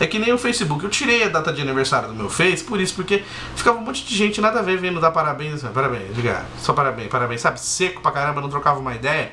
É 0.00 0.06
que 0.06 0.18
nem 0.18 0.32
o 0.32 0.38
Facebook. 0.38 0.84
Eu 0.84 0.90
tirei 0.90 1.24
a 1.24 1.28
data 1.28 1.52
de 1.52 1.60
aniversário 1.60 2.08
do 2.08 2.14
meu 2.14 2.28
Face, 2.28 2.62
por 2.62 2.80
isso, 2.80 2.94
porque 2.94 3.24
ficava 3.56 3.78
um 3.78 3.80
monte 3.80 4.04
de 4.04 4.14
gente 4.14 4.40
nada 4.40 4.60
a 4.60 4.62
ver 4.62 4.78
vendo 4.78 5.00
dar 5.00 5.10
parabéns. 5.10 5.54
Assim, 5.54 5.66
parabéns, 5.78 6.12
diga, 6.12 6.44
só 6.58 6.72
parabéns, 6.72 7.08
parabéns, 7.08 7.40
sabe? 7.40 7.60
Seco 7.60 8.02
pra 8.02 8.10
caramba, 8.10 8.40
não 8.40 8.48
trocava 8.48 8.80
uma 8.80 8.96
ideia. 8.96 9.30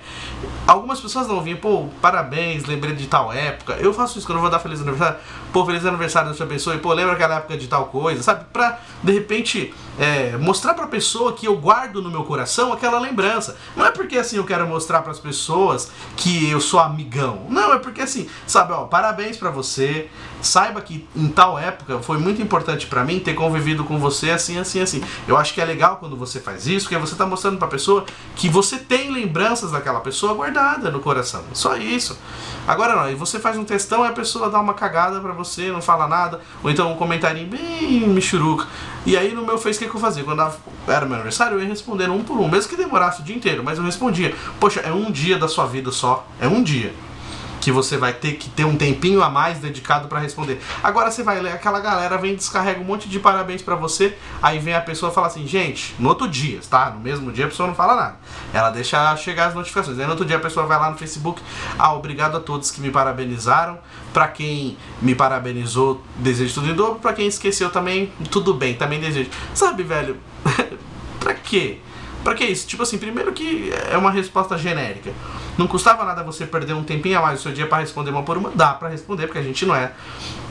Algumas 0.67 1.01
pessoas 1.01 1.27
não 1.27 1.41
vinham, 1.41 1.57
pô, 1.57 1.89
parabéns, 1.99 2.65
lembrei 2.65 2.93
de 2.93 3.07
tal 3.07 3.33
época. 3.33 3.73
Eu 3.79 3.91
faço 3.91 4.19
isso 4.19 4.27
quando 4.27 4.37
eu 4.37 4.41
vou 4.43 4.51
dar 4.51 4.59
feliz 4.59 4.79
aniversário. 4.79 5.17
Pô, 5.55 5.65
feliz 5.65 5.85
aniversário 5.85 6.27
da 6.27 6.35
sua 6.35 6.45
pessoa, 6.45 6.75
e 6.75 6.79
pô, 6.79 6.91
lembra 6.91 7.13
aquela 7.13 7.37
época 7.37 7.55
de 7.55 7.65
tal 7.69 7.85
coisa, 7.85 8.21
sabe? 8.21 8.43
Pra, 8.51 8.77
de 9.01 9.13
repente, 9.13 9.73
é, 9.97 10.35
mostrar 10.37 10.73
pra 10.73 10.87
pessoa 10.87 11.31
que 11.31 11.47
eu 11.47 11.55
guardo 11.55 12.01
no 12.01 12.09
meu 12.09 12.25
coração 12.25 12.73
aquela 12.73 12.99
lembrança. 12.99 13.55
Não 13.75 13.85
é 13.85 13.91
porque 13.91 14.17
assim 14.17 14.35
eu 14.35 14.43
quero 14.43 14.67
mostrar 14.67 15.01
para 15.01 15.11
as 15.11 15.19
pessoas 15.19 15.89
que 16.17 16.49
eu 16.49 16.59
sou 16.59 16.79
amigão. 16.79 17.45
Não, 17.49 17.73
é 17.73 17.79
porque 17.79 18.01
assim, 18.01 18.27
sabe, 18.45 18.73
ó, 18.73 18.83
parabéns 18.83 19.37
para 19.37 19.49
você. 19.49 20.09
Saiba 20.41 20.81
que 20.81 21.07
em 21.15 21.27
tal 21.29 21.57
época 21.57 21.99
foi 21.99 22.17
muito 22.17 22.41
importante 22.41 22.85
para 22.85 23.03
mim 23.03 23.19
ter 23.19 23.33
convivido 23.33 23.83
com 23.83 23.97
você 23.97 24.31
assim, 24.31 24.59
assim, 24.59 24.81
assim. 24.81 25.03
Eu 25.27 25.37
acho 25.37 25.53
que 25.53 25.61
é 25.61 25.65
legal 25.65 25.97
quando 25.97 26.15
você 26.15 26.39
faz 26.39 26.67
isso, 26.67 26.85
porque 26.85 26.97
você 26.97 27.15
tá 27.15 27.25
mostrando 27.25 27.57
pra 27.57 27.67
pessoa 27.67 28.05
que 28.35 28.49
você 28.49 28.77
tem 28.77 29.11
lembranças 29.11 29.71
daquela 29.71 30.01
pessoa 30.01 30.33
guardada 30.33 30.91
no 30.91 30.99
coração. 30.99 31.43
Só 31.53 31.77
isso. 31.77 32.19
Agora 32.67 32.95
não, 32.95 33.09
e 33.09 33.15
você 33.15 33.39
faz 33.39 33.57
um 33.57 33.63
textão 33.63 34.05
e 34.05 34.09
a 34.09 34.11
pessoa 34.11 34.49
dá 34.49 34.59
uma 34.59 34.73
cagada 34.73 35.19
para 35.19 35.31
você, 35.31 35.44
não 35.71 35.81
fala 35.81 36.07
nada, 36.07 36.41
ou 36.63 36.69
então 36.69 36.91
um 36.91 36.95
comentário 36.95 37.45
bem 37.45 38.07
michuruca. 38.07 38.67
E 39.05 39.15
aí 39.15 39.33
no 39.33 39.45
meu 39.45 39.57
Face, 39.57 39.77
o 39.77 39.83
que, 39.83 39.89
que 39.89 39.95
eu 39.95 40.01
fazia? 40.01 40.23
Quando 40.23 40.41
era 40.87 41.05
meu 41.05 41.15
aniversário, 41.15 41.57
eu 41.57 41.61
ia 41.61 41.69
respondendo 41.69 42.13
um 42.13 42.23
por 42.23 42.37
um, 42.37 42.49
mesmo 42.49 42.69
que 42.69 42.75
demorasse 42.75 43.21
o 43.21 43.23
dia 43.23 43.35
inteiro, 43.35 43.63
mas 43.63 43.77
eu 43.77 43.83
respondia. 43.83 44.33
Poxa, 44.59 44.81
é 44.81 44.91
um 44.91 45.11
dia 45.11 45.37
da 45.37 45.47
sua 45.47 45.65
vida 45.65 45.91
só, 45.91 46.27
é 46.39 46.47
um 46.47 46.63
dia 46.63 46.93
que 47.65 47.71
você 47.71 47.97
vai 47.97 48.13
ter 48.13 48.33
que 48.33 48.47
ter 48.47 48.63
um 48.63 48.77
tempinho 48.77 49.23
a 49.23 49.29
mais 49.31 49.57
dedicado 49.57 50.07
para 50.07 50.19
responder. 50.19 50.61
Agora 50.83 51.09
você 51.09 51.23
vai 51.23 51.41
ler, 51.41 51.51
aquela 51.51 51.79
galera 51.79 52.15
vem 52.15 52.35
descarrega 52.35 52.79
um 52.79 52.83
monte 52.83 53.09
de 53.09 53.19
parabéns 53.19 53.63
para 53.63 53.73
você, 53.73 54.15
aí 54.39 54.59
vem 54.59 54.75
a 54.75 54.81
pessoa 54.81 55.11
fala 55.11 55.25
assim, 55.25 55.47
gente, 55.47 55.95
no 55.97 56.09
outro 56.09 56.27
dia, 56.27 56.59
tá? 56.69 56.91
No 56.91 56.99
mesmo 56.99 57.31
dia 57.31 57.45
a 57.45 57.47
pessoa 57.47 57.65
não 57.65 57.73
fala 57.73 57.95
nada. 57.95 58.17
Ela 58.53 58.69
deixa 58.69 59.17
chegar 59.17 59.47
as 59.47 59.55
notificações. 59.55 59.97
Aí 59.97 60.05
no 60.05 60.11
outro 60.11 60.27
dia 60.27 60.37
a 60.37 60.39
pessoa 60.39 60.67
vai 60.67 60.77
lá 60.77 60.91
no 60.91 60.97
Facebook, 60.99 61.41
ah, 61.79 61.91
obrigado 61.95 62.37
a 62.37 62.39
todos 62.39 62.69
que 62.69 62.79
me 62.79 62.91
parabenizaram. 62.91 63.79
Para 64.13 64.27
quem 64.27 64.77
me 65.01 65.15
parabenizou, 65.15 66.03
desejo 66.17 66.53
tudo 66.53 66.69
em 66.69 66.75
dobro. 66.75 66.99
Para 66.99 67.13
quem 67.13 67.25
esqueceu 67.25 67.71
também, 67.71 68.13
tudo 68.29 68.53
bem, 68.53 68.75
também 68.75 68.99
desejo. 68.99 69.31
Sabe, 69.55 69.81
velho? 69.81 70.17
pra 71.19 71.33
quê? 71.33 71.79
Pra 72.23 72.35
que 72.35 72.43
isso? 72.43 72.67
Tipo 72.67 72.83
assim, 72.83 72.99
primeiro 72.99 73.31
que 73.33 73.71
é 73.91 73.97
uma 73.97 74.11
resposta 74.11 74.55
genérica. 74.55 75.11
Não 75.57 75.67
custava 75.67 76.03
nada 76.03 76.23
você 76.23 76.45
perder 76.45 76.73
um 76.73 76.83
tempinho 76.83 77.17
a 77.17 77.21
mais 77.21 77.39
do 77.39 77.43
seu 77.43 77.51
dia 77.51 77.65
para 77.67 77.79
responder 77.79 78.09
uma 78.09 78.23
por 78.23 78.37
uma. 78.37 78.51
Dá 78.51 78.73
para 78.73 78.89
responder, 78.89 79.27
porque 79.27 79.39
a 79.39 79.43
gente 79.43 79.65
não 79.65 79.75
é 79.75 79.91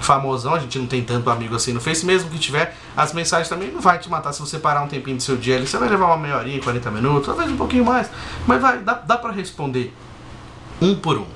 famosão, 0.00 0.54
a 0.54 0.58
gente 0.58 0.78
não 0.78 0.86
tem 0.86 1.02
tanto 1.02 1.28
amigo 1.30 1.54
assim 1.54 1.72
no 1.72 1.80
Face. 1.80 2.06
Mesmo 2.06 2.30
que 2.30 2.38
tiver, 2.38 2.76
as 2.96 3.12
mensagens 3.12 3.48
também 3.48 3.70
não 3.70 3.80
vai 3.80 3.98
te 3.98 4.08
matar 4.08 4.32
se 4.32 4.40
você 4.40 4.58
parar 4.58 4.82
um 4.82 4.88
tempinho 4.88 5.16
do 5.16 5.22
seu 5.22 5.36
dia 5.36 5.56
ali. 5.56 5.66
Você 5.66 5.76
vai 5.76 5.88
levar 5.88 6.06
uma 6.06 6.16
meia 6.16 6.36
horinha, 6.36 6.60
40 6.60 6.90
minutos, 6.90 7.26
talvez 7.26 7.50
um 7.50 7.56
pouquinho 7.56 7.84
mais. 7.84 8.10
Mas 8.46 8.60
vai, 8.60 8.78
dá, 8.78 8.94
dá 8.94 9.18
para 9.18 9.32
responder 9.32 9.94
um 10.80 10.94
por 10.94 11.18
um. 11.18 11.26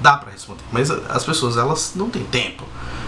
Dá 0.00 0.16
para 0.16 0.30
responder. 0.30 0.62
Mas 0.70 0.90
as 0.90 1.24
pessoas, 1.24 1.56
elas 1.56 1.92
não 1.94 2.10
têm 2.10 2.24
tempo 2.24 2.64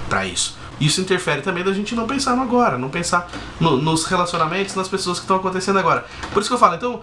para 0.09 0.25
isso 0.25 0.57
isso 0.81 1.01
interfere 1.01 1.41
também 1.41 1.65
da 1.65 1.73
gente 1.73 1.95
não 1.95 2.07
pensar 2.07 2.37
no 2.37 2.43
agora, 2.43 2.77
não 2.77 2.91
pensar 2.91 3.31
no, 3.59 3.77
nos 3.77 4.05
relacionamentos, 4.05 4.75
nas 4.75 4.89
pessoas 4.89 5.19
que 5.19 5.25
estão 5.25 5.37
acontecendo 5.37 5.79
agora. 5.79 6.05
Por 6.33 6.41
isso 6.41 6.51
que 6.51 6.55
eu 6.55 6.59
falo, 6.59 6.75
então, 6.75 7.01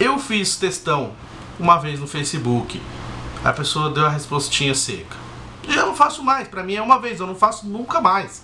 eu 0.00 0.18
fiz 0.18 0.56
testão 0.56 1.12
uma 1.58 1.78
vez 1.78 2.00
no 2.00 2.06
Facebook, 2.06 2.80
a 3.44 3.52
pessoa 3.52 3.90
deu 3.90 4.06
a 4.06 4.08
respostinha 4.08 4.74
seca. 4.74 5.16
Eu 5.68 5.86
não 5.86 5.94
faço 5.94 6.22
mais, 6.22 6.48
pra 6.48 6.62
mim 6.62 6.74
é 6.74 6.82
uma 6.82 6.98
vez, 6.98 7.20
eu 7.20 7.26
não 7.26 7.34
faço 7.34 7.66
nunca 7.66 8.00
mais. 8.00 8.42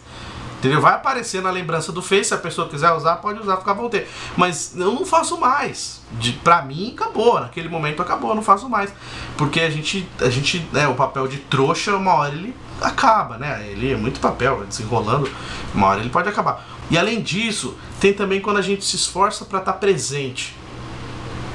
Entendeu? 0.60 0.78
Vai 0.78 0.92
aparecer 0.92 1.40
na 1.40 1.50
lembrança 1.50 1.90
do 1.90 2.02
Face, 2.02 2.26
se 2.26 2.34
a 2.34 2.38
pessoa 2.38 2.68
quiser 2.68 2.92
usar, 2.92 3.16
pode 3.16 3.40
usar, 3.40 3.56
fica 3.56 3.70
à 3.70 3.74
vontade. 3.74 4.06
Mas 4.36 4.76
eu 4.76 4.92
não 4.92 5.06
faço 5.06 5.38
mais. 5.40 6.02
De, 6.12 6.32
pra 6.32 6.60
mim, 6.60 6.92
acabou. 6.94 7.40
Naquele 7.40 7.66
momento 7.70 8.02
acabou, 8.02 8.30
eu 8.30 8.36
não 8.36 8.42
faço 8.42 8.68
mais. 8.68 8.92
Porque 9.38 9.58
a 9.58 9.70
gente, 9.70 10.06
a 10.20 10.28
gente, 10.28 10.58
né, 10.70 10.86
o 10.86 10.94
papel 10.94 11.26
de 11.26 11.38
trouxa, 11.38 11.96
uma 11.96 12.12
hora 12.12 12.34
ele 12.34 12.54
acaba, 12.78 13.38
né? 13.38 13.68
Ele 13.70 13.90
é 13.90 13.96
muito 13.96 14.20
papel, 14.20 14.62
desenrolando, 14.66 15.30
uma 15.74 15.86
hora 15.86 16.00
ele 16.00 16.10
pode 16.10 16.28
acabar. 16.28 16.66
E 16.90 16.98
além 16.98 17.22
disso, 17.22 17.74
tem 17.98 18.12
também 18.12 18.38
quando 18.38 18.58
a 18.58 18.62
gente 18.62 18.84
se 18.84 18.96
esforça 18.96 19.46
para 19.46 19.60
estar 19.60 19.72
tá 19.72 19.78
presente. 19.78 20.54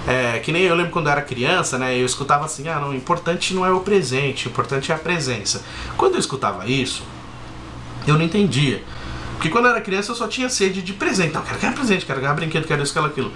É, 0.07 0.39
que 0.39 0.51
nem 0.51 0.61
eu 0.63 0.75
lembro 0.75 0.91
quando 0.91 1.07
eu 1.07 1.11
era 1.11 1.21
criança, 1.21 1.77
né? 1.77 1.97
Eu 1.97 2.05
escutava 2.05 2.45
assim, 2.45 2.67
ah, 2.67 2.79
não, 2.79 2.89
o 2.89 2.95
importante 2.95 3.53
não 3.53 3.65
é 3.65 3.71
o 3.71 3.79
presente, 3.79 4.47
o 4.47 4.49
importante 4.49 4.91
é 4.91 4.95
a 4.95 4.97
presença. 4.97 5.63
Quando 5.97 6.13
eu 6.13 6.19
escutava 6.19 6.67
isso, 6.67 7.03
eu 8.07 8.15
não 8.15 8.23
entendia. 8.23 8.83
Porque 9.33 9.49
quando 9.49 9.65
eu 9.65 9.71
era 9.71 9.81
criança 9.81 10.11
eu 10.11 10.15
só 10.15 10.27
tinha 10.27 10.49
sede 10.49 10.81
de 10.81 10.93
presente. 10.93 11.33
Não, 11.33 11.41
quero 11.41 11.59
ganhar 11.59 11.73
presente, 11.73 12.05
quero 12.05 12.21
ganhar 12.21 12.33
brinquedo, 12.33 12.67
quero 12.67 12.83
isso, 12.83 12.93
quero 12.93 13.07
aquilo. 13.07 13.31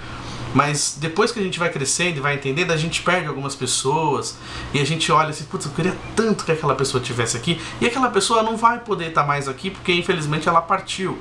Mas 0.53 0.97
depois 0.99 1.32
que 1.32 1.39
a 1.39 1.43
gente 1.43 1.60
vai 1.60 1.69
crescendo 1.69 2.17
e 2.17 2.19
vai 2.19 2.36
entendendo, 2.36 2.71
a 2.71 2.77
gente 2.77 3.01
perde 3.01 3.27
algumas 3.27 3.55
pessoas 3.55 4.38
e 4.73 4.79
a 4.79 4.86
gente 4.86 5.12
olha 5.12 5.29
assim, 5.29 5.43
putz, 5.45 5.65
eu 5.65 5.71
queria 5.71 5.95
tanto 6.15 6.43
que 6.43 6.51
aquela 6.51 6.73
pessoa 6.73 7.01
tivesse 7.01 7.38
aqui 7.38 7.62
e 7.79 7.86
aquela 7.86 8.10
pessoa 8.10 8.41
não 8.41 8.58
vai 8.58 8.79
poder 8.79 9.10
estar 9.10 9.23
mais 9.23 9.47
aqui 9.47 9.69
porque 9.69 9.93
infelizmente 9.93 10.49
ela 10.49 10.62
partiu. 10.62 11.19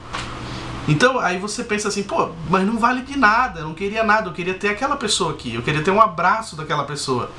Então 0.88 1.18
aí 1.18 1.38
você 1.38 1.62
pensa 1.62 1.88
assim, 1.88 2.02
pô, 2.02 2.30
mas 2.48 2.66
não 2.66 2.78
vale 2.78 3.02
de 3.02 3.16
nada, 3.16 3.60
eu 3.60 3.66
não 3.66 3.74
queria 3.74 4.02
nada, 4.02 4.30
eu 4.30 4.32
queria 4.32 4.54
ter 4.54 4.70
aquela 4.70 4.96
pessoa 4.96 5.32
aqui, 5.32 5.54
eu 5.54 5.62
queria 5.62 5.82
ter 5.82 5.90
um 5.90 6.00
abraço 6.00 6.56
daquela 6.56 6.84
pessoa. 6.84 7.30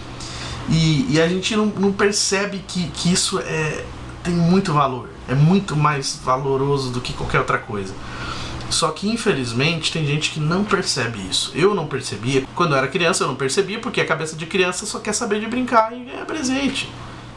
E, 0.70 1.08
e 1.10 1.20
a 1.20 1.28
gente 1.28 1.56
não, 1.56 1.66
não 1.66 1.92
percebe 1.92 2.64
que, 2.68 2.88
que 2.90 3.12
isso 3.12 3.40
é, 3.40 3.84
tem 4.24 4.36
muito 4.36 4.72
valor, 4.72 5.10
é 5.28 5.34
muito 5.34 5.76
mais 5.76 6.22
valoroso 6.24 6.92
do 6.92 7.02
que 7.02 7.12
qualquer 7.12 7.40
outra 7.40 7.58
coisa. 7.58 7.94
Só 8.70 8.92
que 8.92 9.10
infelizmente 9.10 9.92
tem 9.92 10.06
gente 10.06 10.30
que 10.30 10.40
não 10.40 10.64
percebe 10.64 11.20
isso. 11.28 11.52
Eu 11.56 11.74
não 11.74 11.88
percebia. 11.88 12.46
Quando 12.54 12.74
eu 12.74 12.78
era 12.78 12.88
criança 12.88 13.24
eu 13.24 13.28
não 13.28 13.36
percebia 13.36 13.80
porque 13.80 14.00
a 14.00 14.06
cabeça 14.06 14.36
de 14.36 14.46
criança 14.46 14.86
só 14.86 15.00
quer 15.00 15.14
saber 15.14 15.40
de 15.40 15.48
brincar 15.48 15.92
e 15.92 16.04
ganhar 16.04 16.24
presente. 16.26 16.88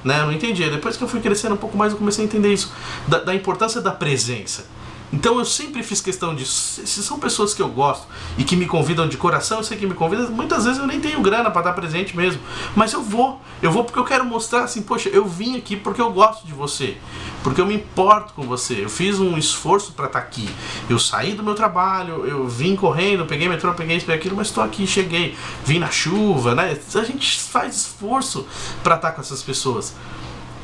Né? 0.04 0.20
Eu 0.20 0.26
não 0.26 0.32
entendia. 0.32 0.70
Depois 0.70 0.94
que 0.94 1.02
eu 1.02 1.08
fui 1.08 1.20
crescendo 1.20 1.54
um 1.54 1.58
pouco 1.58 1.74
mais 1.74 1.92
eu 1.92 1.98
comecei 1.98 2.22
a 2.22 2.28
entender 2.28 2.52
isso. 2.52 2.70
Da, 3.08 3.18
da 3.18 3.34
importância 3.34 3.80
da 3.80 3.90
presença. 3.92 4.66
Então 5.12 5.38
eu 5.38 5.44
sempre 5.44 5.82
fiz 5.82 6.00
questão 6.00 6.34
disso. 6.34 6.80
Se 6.86 7.02
são 7.02 7.18
pessoas 7.18 7.52
que 7.52 7.60
eu 7.60 7.68
gosto 7.68 8.06
e 8.38 8.44
que 8.44 8.56
me 8.56 8.64
convidam 8.64 9.06
de 9.06 9.18
coração, 9.18 9.58
eu 9.58 9.64
sei 9.64 9.76
que 9.76 9.86
me 9.86 9.92
convidam. 9.92 10.30
Muitas 10.30 10.64
vezes 10.64 10.80
eu 10.80 10.86
nem 10.86 11.00
tenho 11.00 11.20
grana 11.20 11.50
para 11.50 11.62
dar 11.62 11.72
presente 11.74 12.16
mesmo. 12.16 12.40
Mas 12.74 12.94
eu 12.94 13.02
vou. 13.02 13.40
Eu 13.60 13.70
vou 13.70 13.84
porque 13.84 13.98
eu 13.98 14.04
quero 14.04 14.24
mostrar 14.24 14.64
assim, 14.64 14.80
poxa, 14.80 15.10
eu 15.10 15.26
vim 15.26 15.58
aqui 15.58 15.76
porque 15.76 16.00
eu 16.00 16.10
gosto 16.10 16.46
de 16.46 16.54
você. 16.54 16.96
Porque 17.44 17.60
eu 17.60 17.66
me 17.66 17.74
importo 17.74 18.32
com 18.32 18.42
você. 18.42 18.84
Eu 18.84 18.88
fiz 18.88 19.20
um 19.20 19.36
esforço 19.36 19.92
para 19.92 20.06
estar 20.06 20.20
tá 20.20 20.26
aqui. 20.26 20.48
Eu 20.88 20.98
saí 20.98 21.34
do 21.34 21.42
meu 21.42 21.54
trabalho, 21.54 22.24
eu 22.24 22.48
vim 22.48 22.74
correndo, 22.74 23.26
peguei 23.26 23.48
metrô, 23.48 23.74
peguei 23.74 23.98
isso, 23.98 24.06
peguei 24.06 24.18
aquilo, 24.18 24.36
mas 24.36 24.46
estou 24.46 24.64
aqui, 24.64 24.86
cheguei. 24.86 25.36
Vim 25.64 25.78
na 25.78 25.90
chuva, 25.90 26.54
né? 26.54 26.78
A 26.94 27.04
gente 27.04 27.38
faz 27.38 27.76
esforço 27.76 28.46
para 28.82 28.94
estar 28.94 29.10
tá 29.10 29.14
com 29.14 29.20
essas 29.20 29.42
pessoas. 29.42 29.94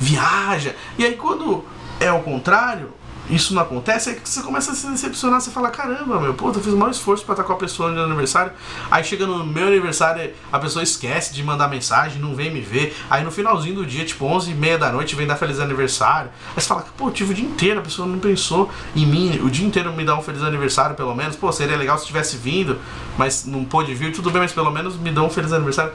Viaja. 0.01 0.75
E 0.97 1.05
aí 1.05 1.17
quando 1.17 1.65
é 2.01 2.11
o 2.13 2.23
contrário, 2.23 2.95
isso 3.31 3.55
não 3.55 3.63
acontece, 3.63 4.11
é 4.11 4.15
que 4.15 4.29
você 4.29 4.43
começa 4.43 4.73
a 4.73 4.75
se 4.75 4.87
decepcionar, 4.89 5.41
você 5.41 5.51
fala, 5.51 5.71
caramba, 5.71 6.21
meu, 6.21 6.35
pô, 6.35 6.49
eu 6.49 6.55
fiz 6.55 6.73
o 6.73 6.77
maior 6.77 6.91
esforço 6.91 7.25
pra 7.25 7.35
estar 7.35 7.45
com 7.45 7.53
a 7.53 7.57
pessoa 7.57 7.89
no 7.89 7.95
meu 7.95 8.05
aniversário, 8.05 8.53
aí 8.91 9.05
chega 9.05 9.27
no 9.27 9.45
meu 9.45 9.69
aniversário, 9.69 10.33
a 10.53 10.59
pessoa 10.59 10.83
esquece 10.83 11.35
de 11.35 11.43
mandar 11.43 11.69
mensagem, 11.69 12.21
não 12.21 12.35
vem 12.35 12.51
me 12.51 12.61
ver, 12.61 12.97
aí 13.11 13.23
no 13.23 13.31
finalzinho 13.31 13.77
do 13.77 13.87
dia, 13.87 14.05
tipo 14.05 14.25
11 14.25 14.51
e 14.51 14.55
meia 14.55 14.79
da 14.79 14.91
noite, 14.91 15.15
vem 15.15 15.27
dar 15.27 15.37
feliz 15.37 15.61
aniversário, 15.61 16.31
aí 16.57 16.63
você 16.63 16.69
fala, 16.69 16.85
pô, 16.97 17.11
tive 17.11 17.33
o 17.33 17.35
dia 17.35 17.45
inteiro, 17.45 17.81
a 17.81 17.83
pessoa 17.83 18.09
não 18.09 18.19
pensou 18.19 18.71
em 18.97 19.07
mim, 19.07 19.41
o 19.43 19.51
dia 19.51 19.67
inteiro 19.67 19.93
me 19.93 20.05
dá 20.05 20.17
um 20.17 20.23
feliz 20.23 20.43
aniversário, 20.43 20.97
pelo 20.97 21.15
menos, 21.15 21.37
pô, 21.37 21.53
seria 21.53 21.77
legal 21.77 21.99
se 21.99 22.07
tivesse 22.07 22.37
vindo, 22.37 22.79
mas 23.17 23.45
não 23.45 23.65
pôde 23.65 23.95
vir, 23.95 24.13
tudo 24.13 24.31
bem, 24.31 24.43
mas 24.43 24.53
pelo 24.53 24.71
menos 24.71 24.97
me 24.97 25.11
dá 25.11 25.23
um 25.23 25.31
feliz 25.31 25.53
aniversário. 25.53 25.93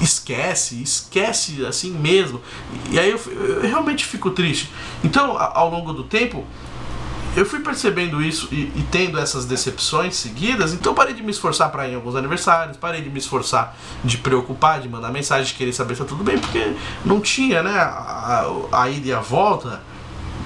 Esquece, 0.00 0.82
esquece 0.82 1.64
assim 1.64 1.90
mesmo. 1.90 2.40
E 2.90 2.98
aí 2.98 3.10
eu, 3.10 3.18
eu 3.18 3.60
realmente 3.62 4.04
fico 4.04 4.30
triste. 4.30 4.70
Então, 5.02 5.36
ao 5.38 5.70
longo 5.70 5.92
do 5.92 6.04
tempo, 6.04 6.46
eu 7.36 7.46
fui 7.46 7.60
percebendo 7.60 8.20
isso 8.20 8.48
e, 8.50 8.62
e, 8.74 8.86
tendo 8.90 9.18
essas 9.18 9.44
decepções 9.44 10.16
seguidas, 10.16 10.72
então 10.72 10.92
parei 10.92 11.14
de 11.14 11.22
me 11.22 11.30
esforçar 11.30 11.70
para 11.70 11.86
ir 11.86 11.92
em 11.92 11.94
alguns 11.94 12.16
aniversários, 12.16 12.76
parei 12.76 13.02
de 13.02 13.08
me 13.08 13.18
esforçar 13.18 13.76
de 14.02 14.18
preocupar, 14.18 14.80
de 14.80 14.88
mandar 14.88 15.12
mensagem, 15.12 15.46
de 15.46 15.54
querer 15.54 15.72
saber 15.72 15.94
se 15.94 16.00
tá 16.00 16.06
tudo 16.06 16.24
bem, 16.24 16.38
porque 16.38 16.74
não 17.04 17.20
tinha, 17.20 17.62
né, 17.62 17.78
a, 17.78 18.44
a, 18.72 18.90
ida 18.90 19.08
e 19.08 19.12
a 19.12 19.20
volta 19.20 19.80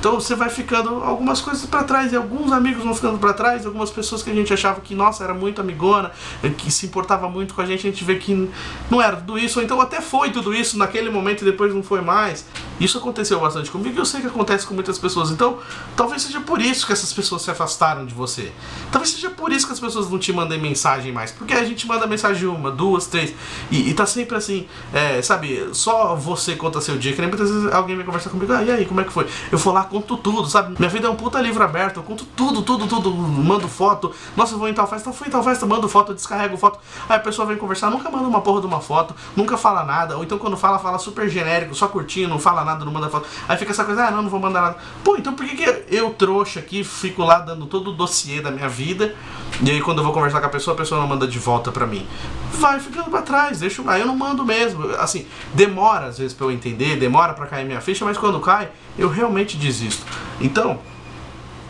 então 0.04 0.20
você 0.20 0.34
vai 0.34 0.50
ficando 0.50 1.02
algumas 1.02 1.40
coisas 1.40 1.64
para 1.64 1.82
trás 1.82 2.12
e 2.12 2.16
alguns 2.16 2.52
amigos 2.52 2.84
vão 2.84 2.94
ficando 2.94 3.16
para 3.16 3.32
trás, 3.32 3.64
algumas 3.64 3.90
pessoas 3.90 4.22
que 4.22 4.28
a 4.28 4.34
gente 4.34 4.52
achava 4.52 4.82
que 4.82 4.94
nossa 4.94 5.24
era 5.24 5.32
muito 5.32 5.62
amigona, 5.62 6.12
eh, 6.42 6.50
que 6.50 6.70
se 6.70 6.84
importava 6.84 7.26
muito 7.26 7.54
com 7.54 7.62
a 7.62 7.64
gente, 7.64 7.86
a 7.86 7.90
gente 7.90 8.04
vê 8.04 8.16
que 8.16 8.50
não 8.90 9.00
era 9.00 9.16
tudo 9.16 9.38
isso, 9.38 9.60
ou 9.60 9.64
então 9.64 9.80
até 9.80 10.02
foi 10.02 10.30
tudo 10.30 10.52
isso 10.52 10.76
naquele 10.76 11.08
momento 11.08 11.40
e 11.40 11.46
depois 11.46 11.74
não 11.74 11.82
foi 11.82 12.02
mais. 12.02 12.44
Isso 12.78 12.98
aconteceu 12.98 13.40
bastante 13.40 13.70
comigo 13.70 13.96
e 13.96 13.98
eu 13.98 14.04
sei 14.04 14.20
que 14.20 14.26
acontece 14.26 14.66
com 14.66 14.74
muitas 14.74 14.98
pessoas. 14.98 15.30
Então, 15.30 15.58
talvez 15.96 16.20
seja 16.20 16.38
por 16.38 16.60
isso 16.60 16.86
que 16.86 16.92
essas 16.92 17.10
pessoas 17.10 17.40
se 17.40 17.50
afastaram 17.50 18.04
de 18.04 18.12
você. 18.12 18.52
Talvez 18.92 19.12
seja 19.12 19.30
por 19.30 19.52
isso 19.52 19.66
que 19.66 19.72
as 19.72 19.80
pessoas 19.80 20.10
não 20.10 20.18
te 20.18 20.34
mandem 20.34 20.60
mensagem 20.60 21.12
mais. 21.12 21.30
Porque 21.30 21.54
a 21.54 21.64
gente 21.64 21.86
manda 21.86 22.06
mensagem 22.06 22.46
uma, 22.46 22.70
duas, 22.70 23.06
três. 23.06 23.32
E, 23.70 23.88
e 23.88 23.94
tá 23.94 24.04
sempre 24.04 24.36
assim, 24.36 24.66
é, 24.92 25.22
sabe, 25.22 25.70
só 25.72 26.14
você 26.14 26.56
conta 26.56 26.78
seu 26.82 26.98
dia. 26.98 27.14
Que 27.14 27.22
nem 27.22 27.30
muitas 27.30 27.48
vezes 27.48 27.72
alguém 27.72 27.96
vem 27.96 28.04
conversar 28.04 28.28
comigo, 28.28 28.52
ah, 28.52 28.62
e 28.62 28.70
aí, 28.70 28.84
como 28.84 29.00
é 29.00 29.04
que 29.04 29.12
foi? 29.12 29.26
Eu 29.50 29.56
vou 29.56 29.72
lá, 29.72 29.84
conto 29.94 30.16
tudo, 30.16 30.48
sabe? 30.48 30.74
Minha 30.76 30.90
vida 30.90 31.07
é 31.07 31.11
um 31.11 31.14
puta 31.14 31.40
livro 31.40 31.62
aberto, 31.62 31.98
eu 31.98 32.02
conto 32.02 32.24
tudo, 32.24 32.62
tudo, 32.62 32.88
tudo, 32.88 33.12
mando 33.12 33.68
foto. 33.68 34.12
Nossa, 34.37 34.54
eu 34.54 34.59
vou 34.59 34.68
em 34.68 34.74
tal 34.74 34.88
festa, 34.88 35.12
fui 35.12 35.28
em 35.28 35.30
tal 35.30 35.42
festa, 35.42 35.64
mando 35.66 35.88
foto, 35.88 36.12
descarrego 36.12 36.57
foto. 36.57 36.80
Aí 37.09 37.16
a 37.16 37.20
pessoa 37.20 37.46
vem 37.46 37.57
conversar, 37.57 37.90
nunca 37.90 38.11
manda 38.11 38.26
uma 38.26 38.40
porra 38.40 38.61
de 38.61 38.66
uma 38.66 38.80
foto, 38.80 39.14
nunca 39.37 39.57
fala 39.57 39.85
nada, 39.85 40.16
ou 40.16 40.24
então 40.24 40.37
quando 40.37 40.57
fala, 40.57 40.80
fala 40.80 40.98
super 40.98 41.28
genérico, 41.28 41.76
só 41.76 41.87
curtindo, 41.87 42.28
não 42.28 42.40
fala 42.40 42.64
nada, 42.64 42.85
não 42.85 42.92
manda 42.92 43.09
foto. 43.09 43.28
Aí 43.48 43.57
fica 43.57 43.70
essa 43.70 43.85
coisa, 43.85 44.07
ah, 44.07 44.11
não, 44.11 44.22
não 44.22 44.30
vou 44.30 44.40
mandar 44.40 44.62
nada. 44.62 44.76
Pô, 45.04 45.16
então 45.16 45.33
por 45.33 45.46
que, 45.46 45.54
que 45.54 45.85
eu, 45.94 46.11
trouxa 46.11 46.59
aqui, 46.59 46.83
fico 46.83 47.22
lá 47.22 47.38
dando 47.38 47.66
todo 47.66 47.90
o 47.90 47.92
dossiê 47.92 48.40
da 48.40 48.50
minha 48.50 48.68
vida, 48.68 49.14
e 49.62 49.70
aí 49.70 49.80
quando 49.80 49.98
eu 49.98 50.04
vou 50.04 50.12
conversar 50.12 50.40
com 50.40 50.46
a 50.46 50.50
pessoa, 50.50 50.74
a 50.74 50.76
pessoa 50.76 51.00
não 51.00 51.07
manda 51.07 51.28
de 51.28 51.38
volta 51.38 51.70
pra 51.70 51.87
mim? 51.87 52.04
Vai 52.54 52.80
ficando 52.80 53.11
pra 53.11 53.22
trás, 53.22 53.61
deixa 53.61 53.80
eu. 53.80 53.88
Aí 53.88 54.00
eu 54.00 54.07
não 54.07 54.16
mando 54.16 54.44
mesmo. 54.44 54.90
Assim, 54.96 55.26
demora 55.52 56.07
às 56.07 56.18
vezes 56.18 56.33
pra 56.33 56.46
eu 56.46 56.50
entender, 56.50 56.96
demora 56.96 57.33
pra 57.33 57.46
cair 57.46 57.64
minha 57.64 57.80
ficha, 57.80 58.04
mas 58.04 58.18
quando 58.18 58.40
cai, 58.40 58.70
eu 58.98 59.09
realmente 59.09 59.57
desisto. 59.57 60.04
Então, 60.40 60.80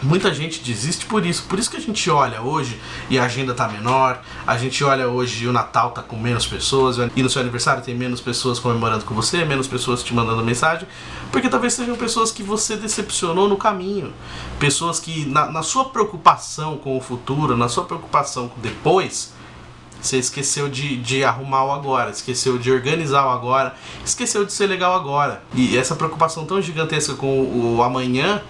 Muita 0.04 0.34
gente 0.34 0.62
desiste 0.62 1.06
por 1.06 1.24
isso. 1.24 1.44
Por 1.44 1.58
isso 1.58 1.70
que 1.70 1.78
a 1.78 1.80
gente 1.80 2.10
olha 2.10 2.42
hoje 2.42 2.78
e 3.08 3.18
a 3.18 3.24
agenda 3.24 3.54
tá 3.54 3.66
menor. 3.66 4.22
A 4.46 4.56
gente 4.58 4.84
olha 4.84 5.08
hoje 5.08 5.44
e 5.44 5.48
o 5.48 5.52
Natal 5.52 5.92
tá 5.92 6.02
com 6.02 6.16
menos 6.16 6.46
pessoas. 6.46 6.98
E 7.16 7.22
no 7.22 7.30
seu 7.30 7.40
aniversário 7.40 7.82
tem 7.82 7.94
menos 7.94 8.20
pessoas 8.20 8.58
comemorando 8.58 9.04
com 9.06 9.14
você, 9.14 9.44
menos 9.46 9.66
pessoas 9.66 10.02
te 10.02 10.12
mandando 10.12 10.44
mensagem. 10.44 10.87
Porque 11.32 11.48
talvez 11.48 11.72
sejam 11.72 11.96
pessoas 11.96 12.30
que 12.30 12.42
você 12.42 12.76
decepcionou 12.76 13.48
no 13.48 13.56
caminho. 13.56 14.12
Pessoas 14.58 15.00
que, 15.00 15.24
na, 15.24 15.50
na 15.50 15.62
sua 15.62 15.87
preocupação 15.87 16.76
com 16.76 16.98
o 16.98 17.00
futuro, 17.00 17.56
na 17.56 17.68
sua 17.68 17.84
preocupação 17.84 18.48
com 18.48 18.60
depois, 18.60 19.32
você 20.04 20.18
esqueceu 20.18 20.68
de, 20.68 20.96
de 20.98 21.24
arrumar 21.24 21.64
o 21.64 21.72
agora, 21.72 22.10
esqueceu 22.10 22.58
de 22.58 22.70
organizar 22.70 23.26
o 23.26 23.30
agora, 23.30 23.74
esqueceu 24.04 24.44
de 24.44 24.52
ser 24.52 24.66
legal 24.66 24.94
agora. 24.94 25.42
E 25.54 25.76
essa 25.78 25.96
preocupação 25.96 26.44
tão 26.44 26.60
gigantesca 26.60 27.14
com 27.14 27.40
o, 27.40 27.76
o 27.76 27.82
amanhã 27.82 28.42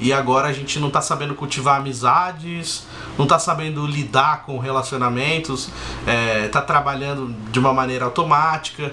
e 0.00 0.12
agora 0.12 0.48
a 0.48 0.52
gente 0.52 0.78
não 0.80 0.90
tá 0.90 1.00
sabendo 1.00 1.34
cultivar 1.34 1.78
amizades, 1.78 2.84
não 3.16 3.26
tá 3.26 3.38
sabendo 3.38 3.86
lidar 3.86 4.44
com 4.44 4.58
relacionamentos, 4.58 5.70
é, 6.06 6.48
tá 6.48 6.60
trabalhando 6.60 7.34
de 7.50 7.58
uma 7.58 7.72
maneira 7.72 8.04
automática. 8.04 8.92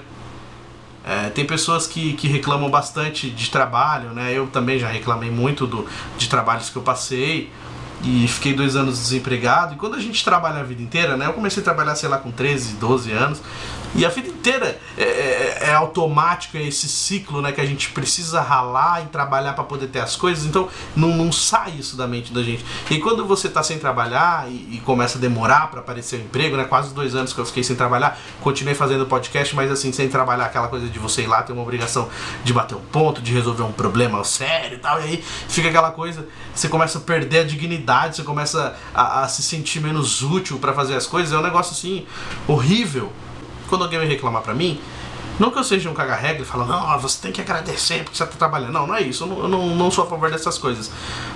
É, 1.04 1.28
tem 1.30 1.44
pessoas 1.44 1.86
que, 1.86 2.14
que 2.14 2.26
reclamam 2.26 2.68
bastante 2.68 3.30
de 3.30 3.50
trabalho, 3.50 4.10
né? 4.10 4.32
Eu 4.32 4.48
também 4.48 4.78
já 4.78 4.88
reclamei 4.88 5.30
muito 5.30 5.66
do, 5.66 5.86
de 6.18 6.28
trabalhos 6.28 6.68
que 6.68 6.76
eu 6.76 6.82
passei 6.82 7.50
e 8.06 8.28
fiquei 8.28 8.54
dois 8.54 8.76
anos 8.76 8.98
desempregado. 8.98 9.74
E 9.74 9.76
quando 9.76 9.96
a 9.96 10.00
gente 10.00 10.24
trabalha 10.24 10.60
a 10.60 10.62
vida 10.62 10.80
inteira, 10.80 11.16
né? 11.16 11.26
Eu 11.26 11.32
comecei 11.32 11.60
a 11.60 11.64
trabalhar, 11.64 11.96
sei 11.96 12.08
lá, 12.08 12.18
com 12.18 12.30
13, 12.30 12.74
12 12.74 13.10
anos. 13.10 13.42
E 13.94 14.04
a 14.04 14.08
vida 14.08 14.28
inteira 14.28 14.78
é, 14.96 15.02
é, 15.02 15.58
é 15.68 15.74
automático, 15.74 16.56
esse 16.56 16.88
ciclo, 16.88 17.40
né? 17.40 17.52
Que 17.52 17.60
a 17.60 17.66
gente 17.66 17.90
precisa 17.90 18.40
ralar 18.40 19.02
e 19.02 19.06
trabalhar 19.06 19.54
para 19.54 19.64
poder 19.64 19.86
ter 19.88 20.00
as 20.00 20.16
coisas. 20.16 20.44
Então 20.44 20.68
não, 20.94 21.08
não 21.16 21.32
sai 21.32 21.72
isso 21.78 21.96
da 21.96 22.06
mente 22.06 22.32
da 22.32 22.42
gente. 22.42 22.64
E 22.90 22.98
quando 22.98 23.26
você 23.26 23.48
tá 23.48 23.62
sem 23.62 23.78
trabalhar 23.78 24.50
e, 24.50 24.76
e 24.76 24.82
começa 24.84 25.18
a 25.18 25.20
demorar 25.20 25.70
para 25.70 25.80
aparecer 25.80 26.16
o 26.16 26.18
um 26.20 26.24
emprego, 26.24 26.56
né? 26.56 26.64
Quase 26.64 26.92
dois 26.92 27.14
anos 27.14 27.32
que 27.32 27.38
eu 27.38 27.46
fiquei 27.46 27.64
sem 27.64 27.76
trabalhar, 27.76 28.18
continuei 28.40 28.74
fazendo 28.74 29.06
podcast, 29.06 29.54
mas 29.54 29.70
assim, 29.70 29.92
sem 29.92 30.08
trabalhar 30.08 30.46
aquela 30.46 30.68
coisa 30.68 30.86
de 30.88 30.98
você 30.98 31.22
ir 31.22 31.26
lá 31.26 31.42
ter 31.42 31.52
uma 31.52 31.62
obrigação 31.62 32.08
de 32.44 32.52
bater 32.52 32.74
um 32.74 32.80
ponto, 32.80 33.22
de 33.22 33.32
resolver 33.32 33.62
um 33.62 33.72
problema 33.72 34.22
sério 34.24 34.76
e 34.76 34.80
tal. 34.80 35.00
E 35.00 35.04
aí 35.04 35.24
fica 35.48 35.68
aquela 35.68 35.90
coisa, 35.90 36.26
você 36.54 36.68
começa 36.68 36.98
a 36.98 37.00
perder 37.00 37.40
a 37.40 37.44
dignidade, 37.44 38.16
você 38.16 38.22
começa 38.22 38.76
a, 38.94 39.22
a 39.22 39.28
se 39.28 39.42
sentir 39.42 39.80
menos 39.80 40.22
útil 40.22 40.58
para 40.58 40.72
fazer 40.72 40.94
as 40.94 41.06
coisas. 41.06 41.32
É 41.32 41.38
um 41.38 41.42
negócio 41.42 41.72
assim 41.72 42.06
horrível 42.46 43.10
quando 43.68 43.84
alguém 43.84 43.98
vem 43.98 44.08
reclamar 44.08 44.42
pra 44.42 44.54
mim, 44.54 44.80
não 45.38 45.50
que 45.50 45.58
eu 45.58 45.64
seja 45.64 45.90
um 45.90 45.94
caga-regra 45.94 46.42
e 46.42 46.44
falo, 46.46 46.64
não, 46.64 46.98
você 46.98 47.20
tem 47.20 47.30
que 47.30 47.40
agradecer 47.40 48.02
porque 48.02 48.16
você 48.16 48.24
tá 48.24 48.36
trabalhando. 48.38 48.72
Não, 48.72 48.86
não 48.86 48.94
é 48.94 49.02
isso. 49.02 49.24
Eu 49.24 49.28
não, 49.28 49.38
eu 49.40 49.48
não, 49.48 49.76
não 49.76 49.90
sou 49.90 50.04
a 50.04 50.06
favor 50.06 50.30
dessas 50.30 50.56
coisas. 50.56 50.90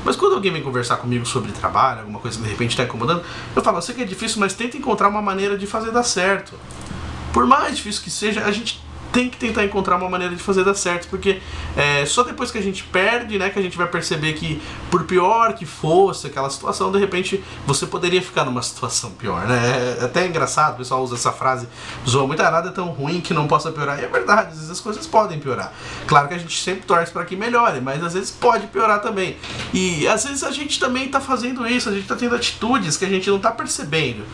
Mas 0.04 0.16
quando 0.16 0.34
alguém 0.34 0.52
vem 0.52 0.62
conversar 0.62 0.96
comigo 0.96 1.26
sobre 1.26 1.52
trabalho, 1.52 2.00
alguma 2.00 2.18
coisa 2.18 2.38
que 2.38 2.44
de 2.44 2.48
repente 2.48 2.70
está 2.70 2.84
incomodando, 2.84 3.22
eu 3.54 3.62
falo, 3.62 3.76
eu 3.78 3.82
sei 3.82 3.94
que 3.94 4.02
é 4.02 4.06
difícil, 4.06 4.40
mas 4.40 4.54
tenta 4.54 4.76
encontrar 4.76 5.08
uma 5.08 5.20
maneira 5.20 5.56
de 5.56 5.66
fazer 5.66 5.90
dar 5.90 6.02
certo. 6.02 6.54
Por 7.32 7.46
mais 7.46 7.76
difícil 7.76 8.02
que 8.02 8.10
seja, 8.10 8.44
a 8.44 8.50
gente 8.50 8.80
tem 9.12 9.28
que 9.28 9.36
tentar 9.36 9.64
encontrar 9.64 9.96
uma 9.96 10.08
maneira 10.08 10.34
de 10.34 10.42
fazer 10.42 10.64
dar 10.64 10.74
certo, 10.74 11.08
porque 11.08 11.40
é, 11.76 12.04
só 12.06 12.22
depois 12.22 12.50
que 12.50 12.58
a 12.58 12.62
gente 12.62 12.84
perde, 12.84 13.38
né, 13.38 13.50
que 13.50 13.58
a 13.58 13.62
gente 13.62 13.76
vai 13.76 13.86
perceber 13.86 14.34
que, 14.34 14.60
por 14.90 15.04
pior 15.04 15.54
que 15.54 15.66
fosse 15.66 16.26
aquela 16.26 16.48
situação, 16.50 16.92
de 16.92 16.98
repente 16.98 17.42
você 17.66 17.86
poderia 17.86 18.22
ficar 18.22 18.44
numa 18.44 18.62
situação 18.62 19.10
pior, 19.12 19.46
né? 19.46 19.98
É 20.00 20.04
até 20.04 20.26
engraçado, 20.26 20.74
o 20.74 20.76
pessoal 20.78 21.02
usa 21.02 21.14
essa 21.14 21.32
frase, 21.32 21.68
zoa 22.08 22.26
muito, 22.26 22.42
nada 22.42 22.68
é 22.68 22.72
tão 22.72 22.88
ruim 22.88 23.20
que 23.20 23.34
não 23.34 23.46
possa 23.46 23.70
piorar. 23.70 23.98
E 23.98 24.04
é 24.04 24.08
verdade, 24.08 24.48
às 24.48 24.54
vezes 24.54 24.70
as 24.70 24.80
coisas 24.80 25.06
podem 25.06 25.38
piorar. 25.38 25.72
Claro 26.06 26.28
que 26.28 26.34
a 26.34 26.38
gente 26.38 26.58
sempre 26.58 26.82
torce 26.82 27.12
para 27.12 27.24
que 27.24 27.36
melhore, 27.36 27.80
mas 27.80 28.02
às 28.02 28.14
vezes 28.14 28.30
pode 28.30 28.66
piorar 28.68 29.00
também. 29.00 29.36
E 29.72 30.06
às 30.08 30.24
vezes 30.24 30.42
a 30.42 30.50
gente 30.50 30.78
também 30.78 31.06
está 31.06 31.20
fazendo 31.20 31.66
isso, 31.66 31.88
a 31.88 31.92
gente 31.92 32.02
está 32.02 32.16
tendo 32.16 32.34
atitudes 32.34 32.96
que 32.96 33.04
a 33.04 33.08
gente 33.08 33.28
não 33.28 33.36
está 33.36 33.50
percebendo. 33.50 34.24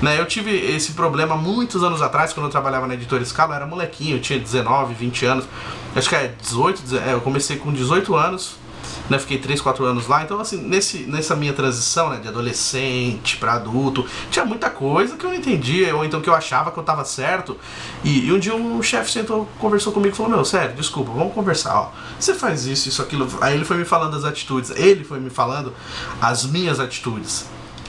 Né? 0.00 0.20
Eu 0.20 0.26
tive 0.26 0.50
esse 0.50 0.92
problema 0.92 1.36
muitos 1.36 1.82
anos 1.82 2.02
atrás, 2.02 2.32
quando 2.32 2.46
eu 2.46 2.50
trabalhava 2.50 2.86
na 2.86 2.94
editora 2.94 3.24
Scala, 3.24 3.52
eu 3.52 3.56
era 3.56 3.66
molequinho, 3.66 4.20
tinha 4.26 4.38
19, 4.38 4.94
20 4.94 5.26
anos. 5.26 5.44
Acho 5.94 6.08
que 6.08 6.14
é 6.14 6.34
18, 6.40 6.98
é, 6.98 7.12
eu 7.14 7.20
comecei 7.20 7.56
com 7.56 7.72
18 7.72 8.14
anos, 8.14 8.56
né, 9.08 9.18
fiquei 9.18 9.38
3, 9.38 9.60
4 9.60 9.84
anos 9.84 10.06
lá. 10.06 10.22
Então, 10.22 10.38
assim, 10.38 10.58
nesse, 10.58 10.98
nessa 11.04 11.34
minha 11.34 11.52
transição 11.52 12.10
né, 12.10 12.18
de 12.18 12.28
adolescente 12.28 13.36
para 13.38 13.54
adulto, 13.54 14.04
tinha 14.30 14.44
muita 14.44 14.68
coisa 14.68 15.16
que 15.16 15.24
eu 15.24 15.30
não 15.30 15.36
entendia, 15.36 15.96
ou 15.96 16.04
então 16.04 16.20
que 16.20 16.28
eu 16.28 16.34
achava 16.34 16.70
que 16.70 16.78
eu 16.78 16.82
tava 16.82 17.04
certo. 17.04 17.56
E, 18.04 18.26
e 18.26 18.32
um 18.32 18.38
dia 18.38 18.54
um 18.54 18.82
chefe 18.82 19.10
sentou, 19.10 19.48
conversou 19.58 19.92
comigo 19.92 20.14
e 20.14 20.16
falou: 20.16 20.32
Meu, 20.32 20.44
sério, 20.44 20.74
desculpa, 20.74 21.12
vamos 21.12 21.32
conversar. 21.32 21.74
Ó, 21.80 21.90
você 22.18 22.34
faz 22.34 22.66
isso, 22.66 22.88
isso, 22.88 23.00
aquilo. 23.00 23.26
Aí 23.40 23.54
ele 23.54 23.64
foi 23.64 23.78
me 23.78 23.84
falando 23.84 24.16
as 24.16 24.24
atitudes, 24.24 24.70
ele 24.70 25.02
foi 25.02 25.18
me 25.18 25.30
falando 25.30 25.72
as 26.20 26.44
minhas 26.44 26.78
atitudes 26.78 27.46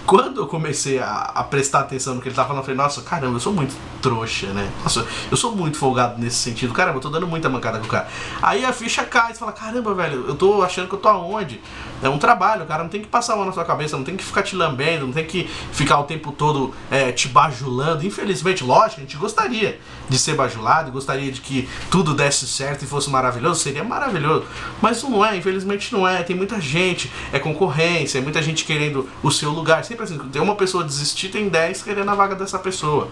quando 0.07 0.39
eu 0.39 0.47
comecei 0.47 0.99
a, 0.99 1.31
a, 1.35 1.43
prestar 1.43 1.81
atenção 1.81 2.15
no 2.15 2.21
que 2.21 2.29
ele 2.29 2.35
tava 2.35 2.47
falando, 2.47 2.61
eu 2.61 2.65
falei, 2.65 2.77
nossa, 2.77 3.01
caramba, 3.01 3.35
eu 3.35 3.39
sou 3.41 3.51
muito 3.51 3.75
trouxa, 4.01 4.47
né? 4.53 4.71
Nossa, 4.81 5.05
eu 5.29 5.35
sou 5.35 5.53
muito 5.53 5.77
folgado 5.77 6.17
nesse 6.17 6.37
sentido. 6.37 6.73
Caramba, 6.73 6.97
eu 6.97 7.01
tô 7.01 7.09
dando 7.09 7.27
muita 7.27 7.49
mancada 7.49 7.77
com 7.77 7.85
o 7.85 7.89
cara. 7.89 8.07
Aí 8.41 8.63
a 8.63 8.71
ficha 8.71 9.03
cai, 9.03 9.33
você 9.33 9.39
fala, 9.39 9.51
caramba, 9.51 9.93
velho, 9.93 10.23
eu 10.25 10.35
tô 10.35 10.63
achando 10.63 10.87
que 10.87 10.95
eu 10.95 10.99
tô 10.99 11.09
aonde? 11.09 11.59
É 12.01 12.07
um 12.07 12.17
trabalho, 12.17 12.63
o 12.63 12.65
cara 12.65 12.83
não 12.83 12.89
tem 12.89 13.01
que 13.01 13.07
passar 13.07 13.35
mão 13.35 13.45
na 13.45 13.51
sua 13.51 13.65
cabeça, 13.65 13.97
não 13.97 14.05
tem 14.05 14.15
que 14.15 14.23
ficar 14.23 14.43
te 14.43 14.55
lambendo, 14.55 15.05
não 15.05 15.13
tem 15.13 15.25
que 15.25 15.43
ficar 15.73 15.99
o 15.99 16.05
tempo 16.05 16.31
todo 16.31 16.73
é, 16.89 17.11
te 17.11 17.27
bajulando. 17.27 18.07
Infelizmente, 18.07 18.63
lógico, 18.63 19.01
a 19.01 19.03
gente 19.03 19.17
gostaria 19.17 19.77
de 20.09 20.17
ser 20.17 20.35
bajulado, 20.35 20.91
gostaria 20.91 21.31
de 21.31 21.41
que 21.41 21.67
tudo 21.89 22.13
desse 22.13 22.47
certo 22.47 22.83
e 22.83 22.87
fosse 22.87 23.09
maravilhoso, 23.09 23.61
seria 23.61 23.83
maravilhoso. 23.83 24.45
Mas 24.81 25.03
não 25.03 25.25
é, 25.25 25.35
infelizmente 25.35 25.93
não 25.93 26.07
é. 26.07 26.23
Tem 26.23 26.35
muita 26.35 26.59
gente, 26.59 27.11
é 27.31 27.39
concorrência, 27.39 28.19
é 28.19 28.21
muita 28.21 28.41
gente 28.41 28.65
querendo 28.65 29.07
o 29.21 29.31
seu 29.31 29.51
lugar. 29.51 29.83
Sempre 29.83 30.03
assim, 30.05 30.17
tem 30.17 30.41
uma 30.41 30.55
pessoa 30.55 30.83
desistir, 30.83 31.29
tem 31.29 31.49
10 31.49 31.83
querendo 31.83 32.09
a 32.09 32.15
vaga 32.15 32.35
dessa 32.35 32.59
pessoa. 32.59 33.09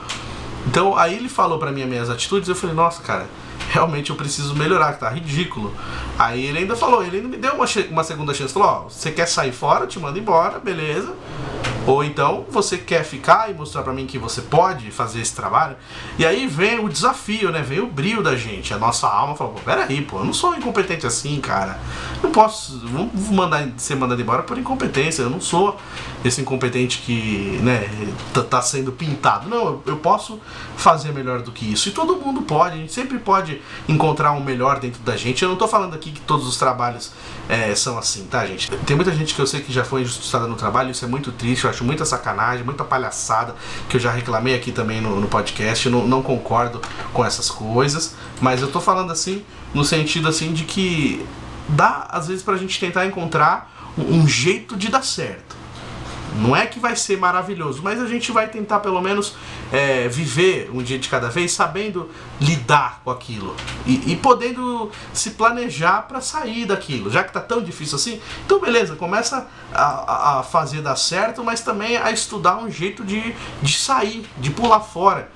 Então 0.67 0.97
aí 0.97 1.15
ele 1.15 1.29
falou 1.29 1.59
para 1.59 1.71
mim 1.71 1.83
as 1.83 1.89
minhas 1.89 2.09
atitudes, 2.09 2.49
eu 2.49 2.55
falei, 2.55 2.75
nossa, 2.75 3.01
cara, 3.03 3.27
realmente 3.69 4.09
eu 4.09 4.15
preciso 4.15 4.55
melhorar, 4.55 4.93
que 4.93 4.99
tá 4.99 5.09
ridículo. 5.09 5.73
Aí 6.17 6.45
ele 6.45 6.59
ainda 6.59 6.75
falou, 6.75 7.03
ele 7.03 7.17
ainda 7.17 7.29
me 7.29 7.37
deu 7.37 7.53
uma, 7.53 7.65
uma 7.91 8.03
segunda 8.03 8.33
chance, 8.33 8.53
falou, 8.53 8.69
ó, 8.69 8.89
você 8.89 9.11
quer 9.11 9.27
sair 9.27 9.51
fora, 9.51 9.83
eu 9.83 9.87
te 9.87 9.99
mando 9.99 10.17
embora, 10.17 10.59
beleza. 10.59 11.13
Ou 11.85 12.03
então 12.03 12.45
você 12.49 12.77
quer 12.77 13.03
ficar 13.03 13.49
e 13.49 13.53
mostrar 13.53 13.83
para 13.83 13.93
mim 13.93 14.05
que 14.05 14.17
você 14.17 14.41
pode 14.41 14.89
fazer 14.91 15.21
esse 15.21 15.35
trabalho. 15.35 15.75
E 16.17 16.25
aí 16.25 16.47
vem 16.47 16.83
o 16.83 16.89
desafio, 16.89 17.51
né? 17.51 17.61
Vem 17.61 17.79
o 17.79 17.87
brilho 17.87 18.23
da 18.23 18.35
gente. 18.35 18.73
A 18.73 18.77
nossa 18.77 19.07
alma 19.07 19.35
fala, 19.35 19.51
pô, 19.51 19.59
peraí, 19.59 20.01
pô, 20.01 20.19
eu 20.19 20.25
não 20.25 20.33
sou 20.33 20.55
incompetente 20.55 21.05
assim, 21.05 21.39
cara. 21.39 21.79
Não 22.23 22.31
posso 22.31 22.79
vou 22.87 23.09
mandar, 23.31 23.67
ser 23.77 23.95
mandado 23.95 24.21
embora 24.21 24.43
por 24.43 24.57
incompetência. 24.57 25.21
Eu 25.21 25.29
não 25.29 25.39
sou 25.39 25.77
esse 26.23 26.41
incompetente 26.41 26.99
que, 26.99 27.59
né, 27.61 27.87
tá, 28.33 28.43
tá 28.43 28.61
sendo 28.61 28.91
pintado. 28.91 29.47
Não, 29.47 29.81
eu, 29.85 29.97
posso 29.97 30.39
fazer 30.75 31.11
melhor 31.11 31.41
do 31.41 31.51
que 31.51 31.71
isso. 31.71 31.89
E 31.89 31.91
todo 31.91 32.15
mundo 32.15 32.41
pode, 32.41 32.75
a 32.75 32.77
gente 32.77 32.93
sempre 32.93 33.17
pode 33.17 33.61
encontrar 33.87 34.31
um 34.31 34.43
melhor 34.43 34.79
dentro 34.79 35.01
da 35.03 35.15
gente. 35.15 35.43
Eu 35.43 35.49
não 35.49 35.55
tô 35.55 35.67
falando 35.67 35.93
aqui 35.93 36.11
que 36.11 36.21
todos 36.21 36.47
os 36.47 36.57
trabalhos 36.57 37.11
é, 37.47 37.73
são 37.75 37.97
assim, 37.97 38.25
tá, 38.25 38.45
gente? 38.45 38.69
Tem 38.85 38.95
muita 38.95 39.11
gente 39.13 39.33
que 39.33 39.41
eu 39.41 39.47
sei 39.47 39.61
que 39.61 39.71
já 39.71 39.83
foi 39.83 40.01
injustiçada 40.01 40.47
no 40.47 40.55
trabalho, 40.55 40.91
isso 40.91 41.05
é 41.05 41.07
muito 41.07 41.31
triste, 41.31 41.65
eu 41.65 41.69
acho 41.75 41.83
muita 41.83 42.05
sacanagem, 42.05 42.63
muita 42.63 42.83
palhaçada, 42.83 43.53
que 43.89 43.97
eu 43.97 44.01
já 44.01 44.11
reclamei 44.11 44.55
aqui 44.55 44.71
também 44.71 45.01
no, 45.01 45.19
no 45.19 45.27
podcast, 45.27 45.89
não, 45.89 46.07
não 46.07 46.23
concordo 46.23 46.81
com 47.13 47.23
essas 47.23 47.49
coisas, 47.49 48.15
mas 48.41 48.61
eu 48.61 48.71
tô 48.71 48.79
falando 48.79 49.11
assim, 49.11 49.43
no 49.73 49.83
sentido 49.83 50.27
assim 50.27 50.53
de 50.53 50.63
que 50.63 51.25
dá, 51.67 52.07
às 52.09 52.27
vezes, 52.27 52.41
pra 52.41 52.57
gente 52.57 52.79
tentar 52.79 53.05
encontrar 53.05 53.93
um, 53.97 54.21
um 54.21 54.27
jeito 54.27 54.75
de 54.75 54.89
dar 54.89 55.03
certo. 55.03 55.55
Não 56.39 56.55
é 56.55 56.65
que 56.65 56.79
vai 56.79 56.95
ser 56.95 57.17
maravilhoso, 57.17 57.81
mas 57.83 58.01
a 58.01 58.07
gente 58.07 58.31
vai 58.31 58.47
tentar 58.47 58.79
pelo 58.79 59.01
menos 59.01 59.35
é, 59.71 60.07
viver 60.07 60.69
um 60.73 60.83
dia 60.83 60.99
de 60.99 61.07
cada 61.09 61.29
vez 61.29 61.51
sabendo 61.51 62.09
lidar 62.39 63.01
com 63.03 63.11
aquilo 63.11 63.55
e, 63.85 64.11
e 64.11 64.15
podendo 64.15 64.91
se 65.13 65.31
planejar 65.31 66.03
para 66.03 66.21
sair 66.21 66.65
daquilo, 66.65 67.09
já 67.09 67.23
que 67.23 67.31
tá 67.31 67.39
tão 67.39 67.61
difícil 67.61 67.95
assim. 67.95 68.21
Então, 68.45 68.59
beleza, 68.59 68.95
começa 68.95 69.47
a, 69.73 70.39
a 70.39 70.43
fazer 70.43 70.81
dar 70.81 70.95
certo, 70.95 71.43
mas 71.43 71.61
também 71.61 71.97
a 71.97 72.11
estudar 72.11 72.57
um 72.57 72.69
jeito 72.69 73.03
de, 73.03 73.33
de 73.61 73.73
sair, 73.73 74.25
de 74.37 74.49
pular 74.49 74.81
fora 74.81 75.29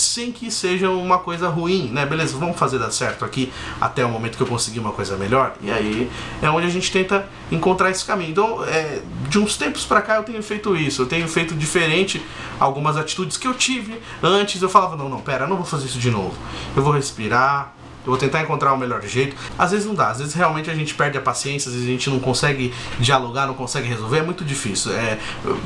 sem 0.00 0.32
que 0.32 0.50
seja 0.50 0.90
uma 0.90 1.18
coisa 1.18 1.48
ruim, 1.48 1.88
né? 1.92 2.06
Beleza, 2.06 2.36
vamos 2.36 2.58
fazer 2.58 2.78
dar 2.78 2.90
certo 2.90 3.24
aqui 3.24 3.52
até 3.80 4.04
o 4.04 4.08
momento 4.08 4.36
que 4.36 4.42
eu 4.42 4.46
conseguir 4.46 4.80
uma 4.80 4.92
coisa 4.92 5.16
melhor. 5.16 5.54
E 5.60 5.70
aí 5.70 6.10
é 6.42 6.50
onde 6.50 6.66
a 6.66 6.70
gente 6.70 6.90
tenta 6.90 7.26
encontrar 7.50 7.90
esse 7.90 8.04
caminho. 8.04 8.30
Então, 8.30 8.64
é, 8.64 9.00
de 9.28 9.38
uns 9.38 9.56
tempos 9.56 9.84
para 9.84 10.02
cá 10.02 10.16
eu 10.16 10.22
tenho 10.22 10.42
feito 10.42 10.76
isso, 10.76 11.02
eu 11.02 11.06
tenho 11.06 11.28
feito 11.28 11.54
diferente 11.54 12.22
algumas 12.58 12.96
atitudes 12.96 13.36
que 13.36 13.46
eu 13.46 13.54
tive 13.54 14.00
antes. 14.22 14.60
Eu 14.60 14.68
falava, 14.68 14.96
não, 14.96 15.08
não, 15.08 15.20
pera, 15.20 15.44
eu 15.44 15.48
não 15.48 15.56
vou 15.56 15.66
fazer 15.66 15.86
isso 15.86 15.98
de 15.98 16.10
novo. 16.10 16.34
Eu 16.76 16.82
vou 16.82 16.92
respirar, 16.92 17.74
eu 18.04 18.10
vou 18.10 18.16
tentar 18.16 18.42
encontrar 18.42 18.72
o 18.72 18.78
melhor 18.78 19.02
jeito. 19.02 19.36
Às 19.58 19.72
vezes 19.72 19.86
não 19.86 19.94
dá, 19.94 20.08
às 20.08 20.18
vezes 20.18 20.34
realmente 20.34 20.70
a 20.70 20.74
gente 20.74 20.94
perde 20.94 21.18
a 21.18 21.20
paciência, 21.20 21.68
às 21.68 21.74
vezes 21.74 21.88
a 21.88 21.92
gente 21.92 22.08
não 22.08 22.18
consegue 22.18 22.72
dialogar, 22.98 23.46
não 23.46 23.54
consegue 23.54 23.86
resolver, 23.86 24.18
é 24.18 24.22
muito 24.22 24.44
difícil. 24.44 24.92
É, 24.92 25.18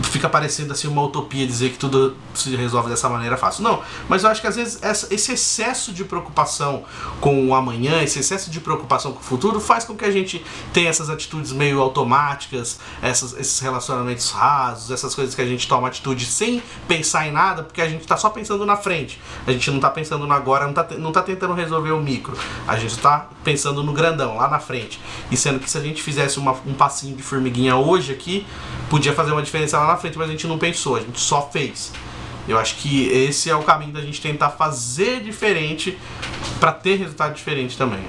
fica 0.02 0.28
parecendo 0.28 0.72
assim 0.72 0.88
uma 0.88 1.02
utopia 1.02 1.46
dizer 1.46 1.70
que 1.70 1.78
tudo 1.78 2.16
se 2.34 2.54
resolve 2.56 2.90
dessa 2.90 3.08
maneira 3.08 3.36
fácil. 3.36 3.62
Não, 3.62 3.82
mas 4.08 4.24
eu 4.24 4.30
acho 4.30 4.40
que 4.40 4.46
às 4.46 4.56
vezes 4.56 4.82
essa, 4.82 5.12
esse 5.14 5.32
excesso 5.32 5.92
de 5.92 6.04
preocupação 6.04 6.84
com 7.20 7.48
o 7.48 7.54
amanhã, 7.54 8.02
esse 8.02 8.18
excesso 8.18 8.50
de 8.50 8.60
preocupação 8.60 9.12
com 9.12 9.20
o 9.20 9.22
futuro 9.22 9.60
faz 9.60 9.84
com 9.84 9.96
que 9.96 10.04
a 10.04 10.10
gente 10.10 10.44
tenha 10.72 10.90
essas 10.90 11.08
atitudes 11.08 11.52
meio 11.52 11.80
automáticas, 11.80 12.80
essas, 13.00 13.32
esses 13.34 13.60
relacionamentos 13.60 14.30
rasos, 14.32 14.90
essas 14.90 15.14
coisas 15.14 15.34
que 15.34 15.40
a 15.40 15.46
gente 15.46 15.68
toma 15.68 15.86
atitude 15.86 16.26
sem 16.26 16.62
pensar 16.88 17.28
em 17.28 17.32
nada, 17.32 17.62
porque 17.62 17.80
a 17.80 17.88
gente 17.88 18.00
está 18.00 18.16
só 18.16 18.28
pensando 18.28 18.66
na 18.66 18.76
frente. 18.76 19.20
A 19.46 19.52
gente 19.52 19.70
não 19.70 19.76
está 19.76 19.90
pensando 19.90 20.26
no 20.26 20.34
agora, 20.34 20.64
não 20.64 20.70
está 20.70 20.84
não 20.98 21.12
tá 21.12 21.22
tentando 21.22 21.54
resolver 21.54 21.92
o 21.92 22.00
micro 22.00 22.23
micro. 22.24 22.36
A 22.66 22.76
gente 22.76 22.92
está 22.92 23.28
pensando 23.42 23.82
no 23.82 23.92
grandão, 23.92 24.36
lá 24.36 24.48
na 24.48 24.58
frente. 24.58 24.98
E 25.30 25.36
sendo 25.36 25.60
que 25.60 25.70
se 25.70 25.76
a 25.76 25.80
gente 25.80 26.02
fizesse 26.02 26.38
uma, 26.38 26.52
um 26.66 26.72
passinho 26.72 27.14
de 27.14 27.22
formiguinha 27.22 27.76
hoje 27.76 28.12
aqui, 28.12 28.46
podia 28.88 29.12
fazer 29.12 29.32
uma 29.32 29.42
diferença 29.42 29.78
lá 29.78 29.88
na 29.88 29.96
frente, 29.96 30.16
mas 30.16 30.28
a 30.28 30.32
gente 30.32 30.46
não 30.46 30.58
pensou, 30.58 30.96
a 30.96 31.00
gente 31.00 31.20
só 31.20 31.48
fez. 31.52 31.92
Eu 32.48 32.58
acho 32.58 32.76
que 32.76 33.08
esse 33.08 33.48
é 33.48 33.56
o 33.56 33.62
caminho 33.62 33.92
da 33.92 34.00
gente 34.00 34.20
tentar 34.20 34.50
fazer 34.50 35.22
diferente 35.22 35.98
para 36.58 36.72
ter 36.72 36.96
resultado 36.96 37.34
diferente 37.34 37.76
também. 37.76 38.04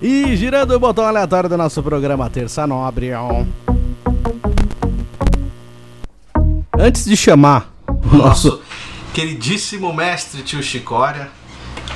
E 0.00 0.36
girando 0.36 0.72
o 0.72 0.78
botão 0.78 1.04
aleatório 1.04 1.48
do 1.48 1.56
nosso 1.56 1.82
programa 1.82 2.30
Terça 2.30 2.66
Nobre. 2.66 3.10
Antes 6.76 7.04
de 7.04 7.16
chamar 7.16 7.72
o 8.12 8.16
nosso 8.16 8.62
queridíssimo 9.12 9.92
mestre 9.92 10.42
tio 10.42 10.62
Chicória, 10.62 11.28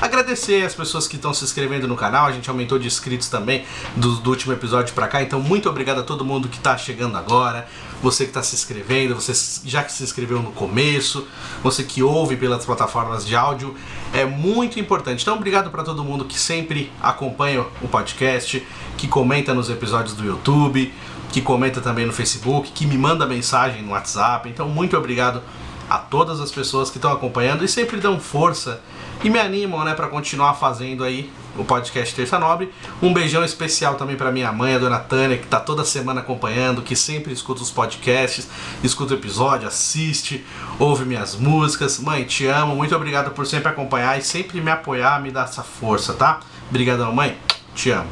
Agradecer 0.02 0.66
as 0.66 0.74
pessoas 0.74 1.06
que 1.06 1.14
estão 1.14 1.32
se 1.32 1.44
inscrevendo 1.44 1.86
no 1.86 1.94
canal, 1.94 2.26
a 2.26 2.32
gente 2.32 2.50
aumentou 2.50 2.76
de 2.76 2.88
inscritos 2.88 3.28
também 3.28 3.64
do, 3.94 4.16
do 4.16 4.30
último 4.30 4.52
episódio 4.52 4.92
para 4.96 5.06
cá, 5.06 5.22
então 5.22 5.38
muito 5.38 5.68
obrigado 5.68 6.00
a 6.00 6.02
todo 6.02 6.24
mundo 6.24 6.48
que 6.48 6.56
está 6.56 6.76
chegando 6.76 7.16
agora, 7.16 7.68
você 8.02 8.24
que 8.24 8.30
está 8.30 8.42
se 8.42 8.52
inscrevendo, 8.56 9.14
você 9.14 9.32
já 9.64 9.84
que 9.84 9.92
se 9.92 10.02
inscreveu 10.02 10.42
no 10.42 10.50
começo, 10.50 11.24
você 11.62 11.84
que 11.84 12.02
ouve 12.02 12.34
pelas 12.34 12.64
plataformas 12.64 13.24
de 13.24 13.36
áudio, 13.36 13.76
é 14.12 14.24
muito 14.24 14.80
importante. 14.80 15.22
Então 15.22 15.36
obrigado 15.36 15.70
para 15.70 15.84
todo 15.84 16.02
mundo 16.02 16.24
que 16.24 16.36
sempre 16.36 16.90
acompanha 17.00 17.64
o 17.80 17.86
podcast, 17.86 18.66
que 18.98 19.06
comenta 19.06 19.54
nos 19.54 19.70
episódios 19.70 20.16
do 20.16 20.24
YouTube, 20.24 20.92
que 21.30 21.40
comenta 21.40 21.80
também 21.80 22.06
no 22.06 22.12
Facebook, 22.12 22.72
que 22.72 22.86
me 22.86 22.98
manda 22.98 23.24
mensagem 23.24 23.82
no 23.82 23.92
WhatsApp. 23.92 24.48
Então 24.48 24.68
muito 24.68 24.96
obrigado 24.96 25.40
a 25.88 25.98
todas 25.98 26.40
as 26.40 26.50
pessoas 26.50 26.90
que 26.90 26.98
estão 26.98 27.12
acompanhando 27.12 27.64
e 27.64 27.68
sempre 27.68 28.00
dão 28.00 28.18
força 28.18 28.80
e 29.22 29.30
me 29.30 29.38
animam, 29.38 29.84
né, 29.84 29.94
para 29.94 30.08
continuar 30.08 30.54
fazendo 30.54 31.04
aí 31.04 31.30
o 31.56 31.64
podcast 31.64 32.14
Terça 32.14 32.38
Nobre. 32.38 32.72
Um 33.02 33.12
beijão 33.12 33.44
especial 33.44 33.94
também 33.94 34.16
para 34.16 34.32
minha 34.32 34.50
mãe, 34.52 34.74
a 34.74 34.78
dona 34.78 34.98
Tânia, 34.98 35.36
que 35.36 35.46
tá 35.46 35.60
toda 35.60 35.84
semana 35.84 36.20
acompanhando, 36.20 36.82
que 36.82 36.96
sempre 36.96 37.32
escuta 37.32 37.62
os 37.62 37.70
podcasts, 37.70 38.48
escuta 38.82 39.14
o 39.14 39.16
episódio, 39.16 39.68
assiste, 39.68 40.44
ouve 40.78 41.04
minhas 41.04 41.36
músicas. 41.36 41.98
Mãe, 41.98 42.24
te 42.24 42.46
amo, 42.46 42.74
muito 42.74 42.94
obrigado 42.94 43.30
por 43.30 43.46
sempre 43.46 43.68
acompanhar 43.68 44.18
e 44.18 44.22
sempre 44.22 44.60
me 44.60 44.70
apoiar, 44.70 45.20
me 45.20 45.30
dar 45.30 45.44
essa 45.44 45.62
força, 45.62 46.12
tá? 46.14 46.40
Obrigadão, 46.68 47.12
mãe. 47.12 47.36
Te 47.74 47.90
amo. 47.90 48.08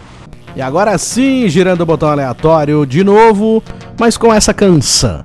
E 0.55 0.61
agora 0.61 0.97
sim, 0.99 1.49
girando 1.49 1.83
o 1.83 1.87
botão 1.87 2.09
aleatório 2.09 2.85
de 2.85 3.05
novo, 3.05 3.63
mas 3.99 4.17
com 4.17 4.33
essa 4.33 4.53
canção. 4.53 5.25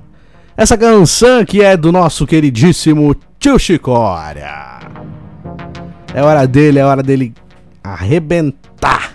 Essa 0.56 0.78
canção 0.78 1.44
que 1.44 1.62
é 1.62 1.76
do 1.76 1.92
nosso 1.92 2.26
queridíssimo 2.26 3.14
Tio 3.38 3.58
Chicória. 3.58 4.95
É 6.14 6.22
hora 6.22 6.46
dele, 6.46 6.78
é 6.78 6.84
hora 6.84 7.02
dele 7.02 7.34
arrebentar. 7.82 9.12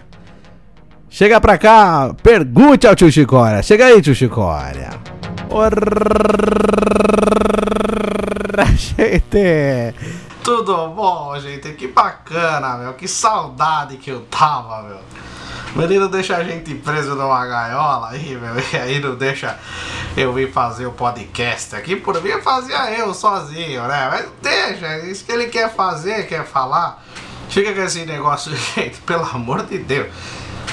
Chega 1.09 1.41
pra 1.41 1.57
cá, 1.57 2.13
pergunte 2.23 2.87
ao 2.87 2.95
tio 2.95 3.11
Chicória. 3.11 3.61
Chega 3.61 3.85
aí, 3.85 4.01
tio 4.01 4.15
Chicória. 4.15 4.89
gente. 8.75 9.95
Tudo 10.43 10.87
bom, 10.89 11.37
gente? 11.39 11.73
Que 11.73 11.87
bacana, 11.87 12.77
meu. 12.77 12.93
Que 12.93 13.07
saudade 13.07 13.97
que 13.97 14.09
eu 14.09 14.21
tava, 14.21 14.83
meu. 14.83 14.99
O 15.75 15.79
menino 15.79 16.09
deixa 16.09 16.35
a 16.35 16.43
gente 16.43 16.73
preso 16.75 17.15
numa 17.15 17.45
gaiola 17.45 18.09
aí, 18.09 18.35
meu, 18.35 18.55
e 18.73 18.77
aí 18.77 18.99
não 18.99 19.15
deixa 19.15 19.57
eu 20.15 20.33
vir 20.33 20.51
fazer 20.51 20.85
o 20.85 20.91
podcast 20.91 21.75
aqui. 21.75 21.95
Por 21.95 22.21
mim, 22.21 22.31
fazia 22.41 22.91
eu 22.91 23.13
sozinho, 23.13 23.87
né? 23.87 24.09
Mas 24.11 24.29
deixa, 24.41 24.99
isso 25.05 25.23
que 25.23 25.31
ele 25.31 25.45
quer 25.45 25.73
fazer, 25.73 26.27
quer 26.27 26.45
falar. 26.45 27.03
Fica 27.49 27.73
com 27.73 27.81
esse 27.81 28.05
negócio, 28.05 28.55
gente, 28.75 28.99
pelo 29.01 29.23
amor 29.23 29.63
de 29.63 29.77
Deus. 29.77 30.07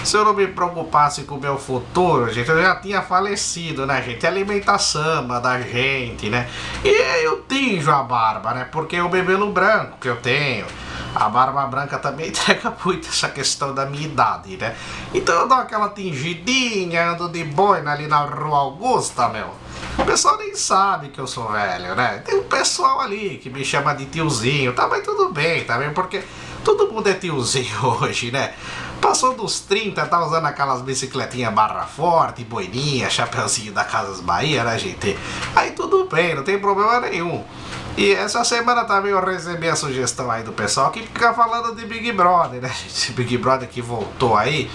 Se 0.04 0.16
eu 0.16 0.24
não 0.24 0.32
me 0.32 0.46
preocupasse 0.46 1.24
com 1.24 1.34
o 1.34 1.40
meu 1.40 1.58
futuro, 1.58 2.32
gente, 2.32 2.48
eu 2.48 2.62
já 2.62 2.76
tinha 2.76 3.02
falecido, 3.02 3.84
né, 3.84 4.00
gente? 4.02 4.26
Alimentação 4.26 5.26
da 5.26 5.60
gente, 5.60 6.30
né? 6.30 6.48
E 6.84 7.24
eu 7.24 7.42
tinjo 7.48 7.90
a 7.90 8.02
barba, 8.02 8.54
né? 8.54 8.66
Porque 8.70 9.00
o 9.00 9.08
bebelo 9.08 9.50
branco 9.52 9.98
que 10.00 10.08
eu 10.08 10.16
tenho 10.16 10.66
a 11.14 11.28
barba 11.28 11.66
branca 11.66 11.98
também 11.98 12.28
entrega 12.30 12.74
muito 12.84 13.08
essa 13.08 13.28
questão 13.28 13.74
da 13.74 13.86
minha 13.86 14.06
idade, 14.06 14.56
né? 14.56 14.76
Então 15.12 15.34
eu 15.40 15.48
dou 15.48 15.58
aquela 15.58 15.88
tingidinha, 15.90 17.10
ando 17.12 17.28
de 17.28 17.44
boina 17.44 17.92
ali 17.92 18.06
na 18.06 18.24
Rua 18.24 18.58
Augusta, 18.58 19.28
meu. 19.28 19.48
O 19.96 20.04
pessoal 20.04 20.36
nem 20.38 20.54
sabe 20.54 21.08
que 21.08 21.18
eu 21.18 21.26
sou 21.26 21.48
velho, 21.48 21.94
né? 21.94 22.22
Tem 22.24 22.38
um 22.38 22.44
pessoal 22.44 23.00
ali 23.00 23.38
que 23.42 23.50
me 23.50 23.64
chama 23.64 23.94
de 23.94 24.06
tiozinho, 24.06 24.72
tá? 24.72 24.86
Mas 24.86 25.04
tudo 25.04 25.32
bem, 25.32 25.64
tá? 25.64 25.78
Porque 25.94 26.22
todo 26.64 26.92
mundo 26.92 27.08
é 27.08 27.14
tiozinho 27.14 27.76
hoje, 28.00 28.30
né? 28.30 28.54
Passou 29.00 29.34
dos 29.34 29.60
30, 29.60 30.04
tá 30.06 30.24
usando 30.24 30.46
aquelas 30.46 30.82
bicicletinhas 30.82 31.52
barra 31.54 31.86
forte, 31.86 32.44
boininha, 32.44 33.08
chapeuzinho 33.08 33.72
da 33.72 33.84
Casas 33.84 34.20
Bahia, 34.20 34.64
né, 34.64 34.78
gente? 34.78 35.16
Aí 35.54 35.70
tudo 35.70 36.06
bem, 36.06 36.34
não 36.34 36.42
tem 36.42 36.58
problema 36.58 37.00
nenhum. 37.00 37.44
E 37.98 38.12
essa 38.12 38.44
semana 38.44 38.84
também 38.84 39.10
eu 39.10 39.24
recebi 39.24 39.68
a 39.68 39.74
sugestão 39.74 40.30
aí 40.30 40.44
do 40.44 40.52
pessoal 40.52 40.90
que 40.92 41.02
fica 41.02 41.34
falando 41.34 41.74
de 41.74 41.84
Big 41.84 42.12
Brother, 42.12 42.60
né? 42.60 42.70
Esse 42.86 43.10
Big 43.12 43.36
Brother 43.38 43.68
que 43.68 43.82
voltou 43.82 44.36
aí. 44.36 44.70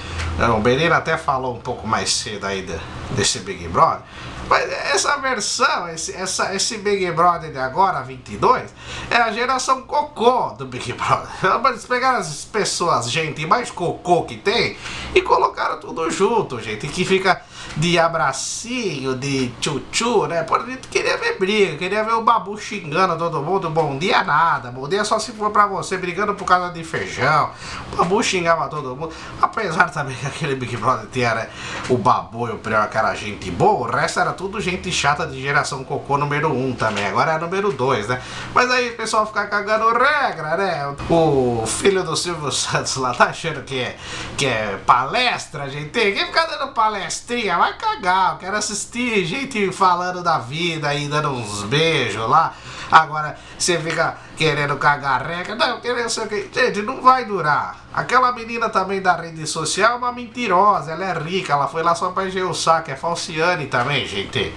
O 0.58 0.60
Benino 0.60 0.94
até 0.94 1.16
falou 1.18 1.56
um 1.56 1.60
pouco 1.62 1.88
mais 1.88 2.12
cedo 2.12 2.46
aí 2.46 2.68
desse 3.12 3.40
Big 3.40 3.66
Brother. 3.70 4.02
Mas 4.50 4.72
essa 4.72 5.18
versão, 5.18 5.90
esse, 5.90 6.14
essa, 6.14 6.54
esse 6.56 6.78
Big 6.78 7.10
Brother 7.12 7.52
de 7.52 7.58
agora, 7.58 8.02
22, 8.02 8.74
é 9.10 9.16
a 9.16 9.32
geração 9.32 9.82
cocô 9.84 10.50
do 10.58 10.66
Big 10.66 10.94
Brother. 10.94 11.30
Eles 11.70 11.86
pegaram 11.86 12.20
as 12.20 12.46
pessoas, 12.46 13.10
gente 13.10 13.46
mais 13.46 13.72
cocô 13.72 14.24
que 14.24 14.38
tem, 14.38 14.78
e 15.16 15.22
colocaram 15.22 15.80
tudo 15.80 16.10
junto, 16.12 16.60
gente. 16.62 16.88
Que 16.88 17.06
fica 17.06 17.42
de 17.78 17.98
abracinho, 17.98 19.16
de 19.16 19.50
tchutchu, 19.60 20.28
né? 20.28 20.44
Por 20.44 20.66
gente 20.66 20.88
queria 20.88 21.18
ver 21.18 21.38
briga, 21.38 21.78
queria 21.78 22.04
ver 22.04 22.14
o 22.14 22.24
babu 22.24 22.58
xingando 22.58 23.18
todo 23.18 23.42
mundo. 23.42 23.70
Bom 23.70 23.98
dia 23.98 24.24
nada, 24.24 24.72
bom 24.72 24.88
dia 24.88 25.04
só 25.04 25.20
se 25.20 25.32
for 25.32 25.52
pra 25.52 25.66
você, 25.66 25.98
brigando 25.98 26.34
por 26.36 26.46
causa 26.46 26.72
de 26.72 26.84
feijão. 26.84 27.52
O 27.92 27.96
babu 27.96 28.24
xingava 28.24 28.68
todo 28.68 28.96
mundo. 28.96 29.14
Apesar 29.42 29.90
também 29.90 30.16
que 30.16 30.26
aquele 30.26 30.56
Big 30.56 30.78
Brother 30.78 31.08
tinha 31.12 31.36
né, 31.36 31.50
o 31.90 31.98
babu 31.98 32.48
e 32.48 32.52
o 32.52 32.60
que 32.60 32.98
era 32.98 33.16
gente 33.16 33.50
boa, 33.52 33.88
o 33.88 33.92
resto 33.92 34.20
era 34.20 34.34
tudo 34.34 34.60
gente 34.62 34.92
chata 34.92 35.26
de 35.26 35.42
geração 35.42 35.84
cocô 35.84 36.18
número 36.18 36.50
1 36.50 36.68
um 36.68 36.74
também. 36.74 37.06
Agora 37.06 37.34
é 37.34 37.38
número 37.38 37.72
2, 37.72 38.08
né? 38.08 38.22
Mas 38.54 38.70
aí 38.70 38.90
o 38.90 38.98
pessoal 38.98 39.26
fica 39.26 39.46
cagando 39.48 39.88
regra, 39.90 40.58
né? 40.58 40.96
O 41.10 41.64
filho 41.66 42.04
do 42.04 42.16
Silvio 42.16 42.52
Santos 42.54 42.96
lá 42.98 43.14
tá 43.14 43.26
achando 43.26 43.64
que 43.64 43.80
é, 43.80 43.98
que 44.38 44.46
é 44.46 44.80
palestra, 44.86 45.70
gente. 45.70 45.90
Quem 45.90 46.26
fica 46.26 46.46
dando 46.46 46.74
palestrinha? 46.74 47.53
Vai 47.58 47.74
cagar, 47.78 48.34
eu 48.34 48.38
quero 48.40 48.58
assistir 48.58 49.26
gente 49.26 49.72
falando 49.72 50.24
da 50.24 50.40
vida 50.40 50.94
e 50.94 51.08
dando 51.08 51.30
uns 51.30 51.64
beijos 51.64 52.30
lá. 52.30 52.54
Agora 52.92 53.38
você 53.58 53.80
fica 53.80 54.18
querendo 54.38 54.76
cagar 54.78 55.26
regra. 55.26 55.56
Não, 55.56 55.82
querendo 55.82 56.10
sei 56.10 56.24
o 56.26 56.28
que. 56.28 56.50
Gente, 56.54 56.82
não 56.82 57.02
vai 57.02 57.26
durar. 57.26 57.78
Aquela 57.94 58.32
menina 58.32 58.70
também 58.70 59.02
da 59.02 59.16
rede 59.16 59.48
social 59.48 59.94
é 59.94 59.96
uma 59.96 60.12
mentirosa. 60.12 60.92
Ela 60.92 61.06
é 61.06 61.14
rica, 61.20 61.54
ela 61.54 61.68
foi 61.68 61.82
lá 61.82 61.96
só 61.96 62.12
pra 62.12 62.28
encher 62.28 62.46
o 62.46 62.54
saco. 62.54 62.92
É 62.92 62.96
falciane 62.96 63.68
também, 63.68 64.06
gente. 64.06 64.54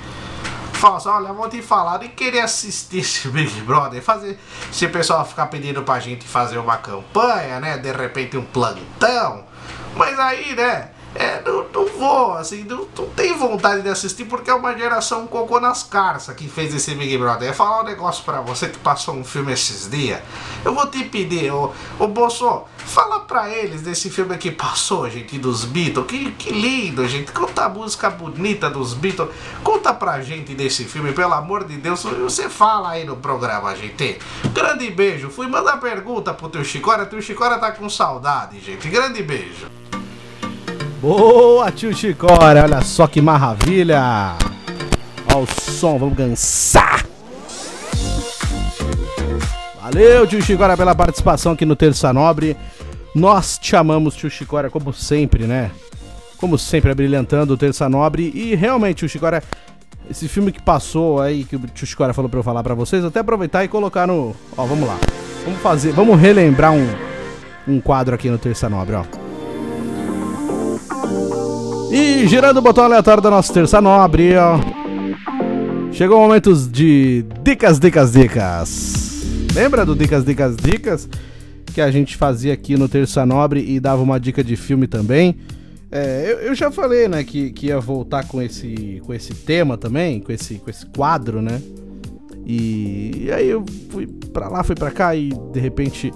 Falsa, 0.75 1.11
olha, 1.11 1.33
vou 1.33 1.49
te 1.49 1.63
falar, 1.63 1.99
nem 1.99 2.11
querer 2.11 2.41
assistir 2.41 2.99
esse 2.99 3.29
Big 3.33 3.63
Brother, 3.63 4.03
fazer. 4.03 4.39
Se 4.71 4.85
o 4.85 4.91
pessoal 4.91 5.25
ficar 5.25 5.47
pedindo 5.47 5.83
pra 5.83 5.99
gente 5.99 6.27
fazer 6.27 6.59
uma 6.59 6.77
campanha, 6.77 7.59
né? 7.61 7.79
De 7.79 7.91
repente 7.93 8.37
um 8.37 8.45
plantão. 8.45 9.45
Mas 9.95 10.19
aí, 10.19 10.55
né? 10.55 10.91
É, 11.15 11.41
não, 11.43 11.67
não 11.73 11.87
vou, 11.87 12.33
assim, 12.35 12.65
não, 12.65 12.87
não 12.97 13.09
tenho 13.11 13.39
vontade 13.39 13.83
de 13.83 13.89
assistir 13.89 14.27
porque 14.27 14.51
é 14.51 14.55
uma 14.55 14.77
geração 14.77 15.27
cocô 15.27 15.59
nas 15.59 15.83
carças 15.83 16.35
que 16.35 16.47
fez 16.49 16.75
esse 16.75 16.95
Big 16.95 17.17
Brother. 17.17 17.49
Ia 17.49 17.55
falar 17.55 17.81
um 17.81 17.85
negócio 17.85 18.23
pra 18.25 18.41
você 18.41 18.69
que 18.69 18.79
passou 18.79 19.15
um 19.15 19.25
filme 19.25 19.53
esses 19.53 19.89
dias. 19.89 20.21
Eu 20.65 20.75
vou 20.75 20.87
te 20.87 21.05
pedir, 21.05 21.51
ô, 21.51 21.73
ô 21.99 22.07
Bolso, 22.07 22.65
fala 22.79 23.21
pra 23.21 23.51
eles 23.51 23.81
desse 23.81 24.11
filme 24.11 24.37
que 24.37 24.51
passou, 24.51 25.09
gente, 25.09 25.39
dos 25.39 25.65
Beatles. 25.65 26.07
Que, 26.07 26.33
que 26.33 26.51
lindo, 26.51 27.07
gente. 27.09 27.33
Conta 27.33 27.65
a 27.65 27.69
música 27.69 28.11
bonita 28.11 28.69
dos 28.69 28.93
Beatles. 28.93 29.31
Conta 29.63 29.95
pra 29.95 30.21
gente 30.21 30.55
desse 30.55 30.85
filme, 30.85 31.13
pelo 31.13 31.33
amor 31.33 31.65
de 31.65 31.77
Deus. 31.77 32.03
Você 32.03 32.51
fala 32.51 32.91
aí 32.91 33.05
no 33.05 33.17
programa, 33.17 33.75
gente. 33.75 34.19
Grande 34.53 34.91
beijo. 34.91 35.31
Fui 35.31 35.47
mandar 35.47 35.79
pergunta 35.79 36.35
pro 36.35 36.49
teu 36.49 36.65
Chicora. 36.65 37.07
Teu 37.07 37.23
Chicora 37.23 37.59
tá 37.59 37.73
com 37.73 37.89
saudade, 37.89 38.61
gente. 38.61 38.89
Grande 38.89 39.23
beijo. 39.23 39.67
Boa, 41.01 41.71
tio 41.71 41.95
Chicória, 41.95 42.63
olha 42.63 42.81
só 42.81 43.07
que 43.07 43.21
maravilha! 43.21 44.35
Olha 45.31 45.43
o 45.43 45.47
som, 45.47 45.99
vamos 45.99 46.17
cansar! 46.17 47.05
Valeu, 49.83 50.27
tio 50.27 50.41
Chicória, 50.41 50.75
pela 50.75 50.95
participação 50.95 51.53
aqui 51.53 51.67
no 51.67 51.77
Terça 51.77 52.13
Nobre. 52.15 52.57
Nós 53.15 53.59
te 53.59 53.77
amamos, 53.77 54.17
tio 54.17 54.31
Chicória, 54.31 54.71
como 54.71 54.91
sempre, 54.93 55.45
né? 55.45 55.71
Como 56.39 56.57
sempre, 56.57 56.95
brilhantando 56.95 57.53
o 57.53 57.59
Terça 57.59 57.89
Nobre. 57.91 58.33
E 58.35 58.55
realmente, 58.55 58.99
tio 58.99 59.09
Chicória, 59.09 59.43
esse 60.11 60.27
filme 60.29 60.51
que 60.51 60.63
passou 60.63 61.21
aí, 61.21 61.45
que 61.45 61.57
o 61.57 61.61
tio 61.75 61.87
Chicória 61.87 62.15
falou 62.15 62.31
pra 62.31 62.41
eu 62.41 62.45
falar 62.45 62.63
pra 62.63 62.75
vocês, 62.75 63.05
até 63.05 63.21
aproveitar 63.21 63.63
e 63.65 63.69
colocar 63.69 64.07
no. 64.07 64.35
Ó, 64.57 64.65
vamos 64.65 64.89
lá. 64.89 64.99
Vamos 65.45 65.61
fazer, 65.61 65.93
vamos 65.93 66.19
relembrar 66.19 66.73
um, 66.73 66.89
um 67.69 67.81
quadro 67.81 68.15
aqui 68.15 68.31
no 68.31 68.39
Terça 68.39 68.69
Nobre, 68.69 68.97
ó. 68.97 69.26
E 71.91 72.26
girando 72.26 72.59
o 72.59 72.62
botão 72.62 72.84
aleatório 72.84 73.22
da 73.22 73.30
nossa 73.30 73.53
terça 73.53 73.80
nobre, 73.80 74.37
ó. 74.37 74.59
Chegou 75.93 76.18
o 76.18 76.20
momento 76.20 76.55
de 76.55 77.24
dicas, 77.43 77.78
dicas, 77.78 78.12
dicas. 78.12 79.24
Lembra 79.55 79.87
do 79.87 79.95
dicas, 79.95 80.24
dicas, 80.24 80.57
dicas? 80.57 81.09
Que 81.72 81.80
a 81.80 81.91
gente 81.91 82.16
fazia 82.16 82.53
aqui 82.53 82.76
no 82.76 82.89
Terça 82.89 83.24
Nobre 83.24 83.64
e 83.66 83.80
dava 83.80 84.03
uma 84.03 84.20
dica 84.20 84.45
de 84.45 84.57
filme 84.57 84.87
também. 84.87 85.37
É, 85.91 86.26
eu, 86.28 86.49
eu, 86.49 86.55
já 86.55 86.70
falei, 86.70 87.09
né, 87.09 87.22
que, 87.22 87.51
que 87.51 87.68
ia 87.68 87.78
voltar 87.78 88.26
com 88.26 88.43
esse, 88.43 89.01
com 89.07 89.14
esse 89.14 89.32
tema 89.32 89.78
também, 89.78 90.20
com 90.20 90.32
esse, 90.32 90.57
com 90.57 90.68
esse 90.68 90.84
quadro, 90.87 91.41
né? 91.41 91.62
E, 92.45 93.24
e 93.24 93.32
aí 93.32 93.49
eu 93.49 93.64
fui 93.91 94.07
pra 94.07 94.49
lá, 94.49 94.62
fui 94.62 94.74
pra 94.74 94.91
cá 94.91 95.14
e 95.14 95.30
de 95.53 95.61
repente 95.61 96.12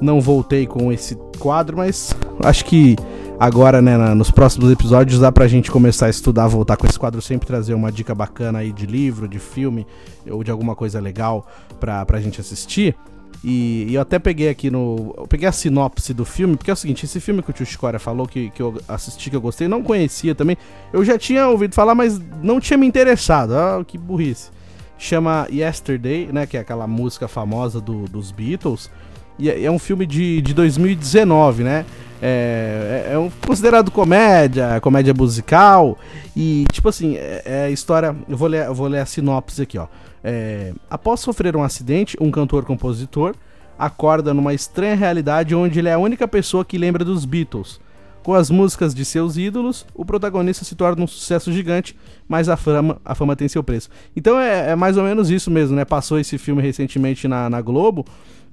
não 0.00 0.20
voltei 0.20 0.66
com 0.66 0.92
esse 0.92 1.16
quadro, 1.38 1.76
mas 1.76 2.14
acho 2.44 2.64
que 2.64 2.96
agora, 3.38 3.82
né, 3.82 3.96
nos 4.14 4.30
próximos 4.30 4.70
episódios 4.70 5.20
dá 5.20 5.30
pra 5.30 5.46
gente 5.46 5.70
começar 5.70 6.06
a 6.06 6.10
estudar, 6.10 6.46
voltar 6.46 6.76
com 6.76 6.86
esse 6.86 6.98
quadro, 6.98 7.20
sempre 7.20 7.46
trazer 7.46 7.74
uma 7.74 7.92
dica 7.92 8.14
bacana 8.14 8.60
aí 8.60 8.72
de 8.72 8.86
livro, 8.86 9.28
de 9.28 9.38
filme 9.38 9.86
ou 10.28 10.42
de 10.42 10.50
alguma 10.50 10.74
coisa 10.74 11.00
legal 11.00 11.46
pra, 11.78 12.04
pra 12.04 12.20
gente 12.20 12.40
assistir. 12.40 12.96
E, 13.44 13.86
e 13.88 13.94
eu 13.94 14.00
até 14.00 14.18
peguei 14.18 14.48
aqui 14.48 14.70
no. 14.70 15.14
Eu 15.16 15.26
peguei 15.26 15.46
a 15.48 15.52
sinopse 15.52 16.12
do 16.12 16.24
filme, 16.24 16.56
porque 16.56 16.70
é 16.70 16.74
o 16.74 16.76
seguinte: 16.76 17.04
esse 17.04 17.20
filme 17.20 17.42
que 17.42 17.50
o 17.50 17.52
tio 17.52 17.66
Chicória 17.66 17.98
falou, 17.98 18.26
que, 18.26 18.50
que 18.50 18.60
eu 18.60 18.80
assisti, 18.88 19.30
que 19.30 19.36
eu 19.36 19.40
gostei, 19.40 19.68
não 19.68 19.82
conhecia 19.82 20.34
também. 20.34 20.56
Eu 20.92 21.04
já 21.04 21.18
tinha 21.18 21.46
ouvido 21.46 21.74
falar, 21.74 21.94
mas 21.94 22.20
não 22.42 22.58
tinha 22.58 22.76
me 22.76 22.86
interessado. 22.86 23.54
Ah, 23.54 23.84
que 23.86 23.98
burrice. 23.98 24.50
Chama 24.98 25.46
Yesterday, 25.52 26.28
né? 26.32 26.46
Que 26.46 26.56
é 26.56 26.60
aquela 26.60 26.86
música 26.86 27.28
famosa 27.28 27.80
do, 27.80 28.04
dos 28.04 28.32
Beatles. 28.32 28.90
E 29.38 29.50
é, 29.50 29.64
é 29.64 29.70
um 29.70 29.78
filme 29.78 30.06
de, 30.06 30.40
de 30.40 30.54
2019, 30.54 31.62
né? 31.62 31.84
É, 32.20 33.06
é, 33.08 33.12
é 33.14 33.18
um, 33.18 33.30
considerado 33.46 33.90
comédia, 33.90 34.80
comédia 34.80 35.14
musical. 35.14 35.98
E, 36.34 36.64
tipo 36.72 36.88
assim, 36.88 37.16
é, 37.16 37.42
é 37.44 37.70
história. 37.70 38.14
Eu 38.28 38.36
vou 38.36 38.48
ler, 38.48 38.66
eu 38.66 38.74
vou 38.74 38.88
ler 38.88 39.00
a 39.00 39.06
sinopse 39.06 39.62
aqui, 39.62 39.78
ó. 39.78 39.86
É, 40.22 40.72
após 40.90 41.20
sofrer 41.20 41.56
um 41.56 41.62
acidente, 41.62 42.16
um 42.20 42.30
cantor-compositor 42.30 43.34
acorda 43.78 44.32
numa 44.32 44.54
estranha 44.54 44.94
realidade 44.94 45.54
onde 45.54 45.78
ele 45.78 45.88
é 45.88 45.92
a 45.92 45.98
única 45.98 46.26
pessoa 46.26 46.64
que 46.64 46.78
lembra 46.78 47.04
dos 47.04 47.24
Beatles. 47.24 47.80
Com 48.26 48.34
as 48.34 48.50
músicas 48.50 48.92
de 48.92 49.04
seus 49.04 49.36
ídolos, 49.36 49.86
o 49.94 50.04
protagonista 50.04 50.64
se 50.64 50.74
torna 50.74 51.04
um 51.04 51.06
sucesso 51.06 51.52
gigante, 51.52 51.96
mas 52.26 52.48
a 52.48 52.56
fama, 52.56 53.00
a 53.04 53.14
fama 53.14 53.36
tem 53.36 53.46
seu 53.46 53.62
preço. 53.62 53.88
Então 54.16 54.36
é, 54.36 54.70
é 54.70 54.74
mais 54.74 54.96
ou 54.96 55.04
menos 55.04 55.30
isso 55.30 55.48
mesmo, 55.48 55.76
né? 55.76 55.84
Passou 55.84 56.18
esse 56.18 56.36
filme 56.36 56.60
recentemente 56.60 57.28
na, 57.28 57.48
na 57.48 57.60
Globo. 57.60 58.04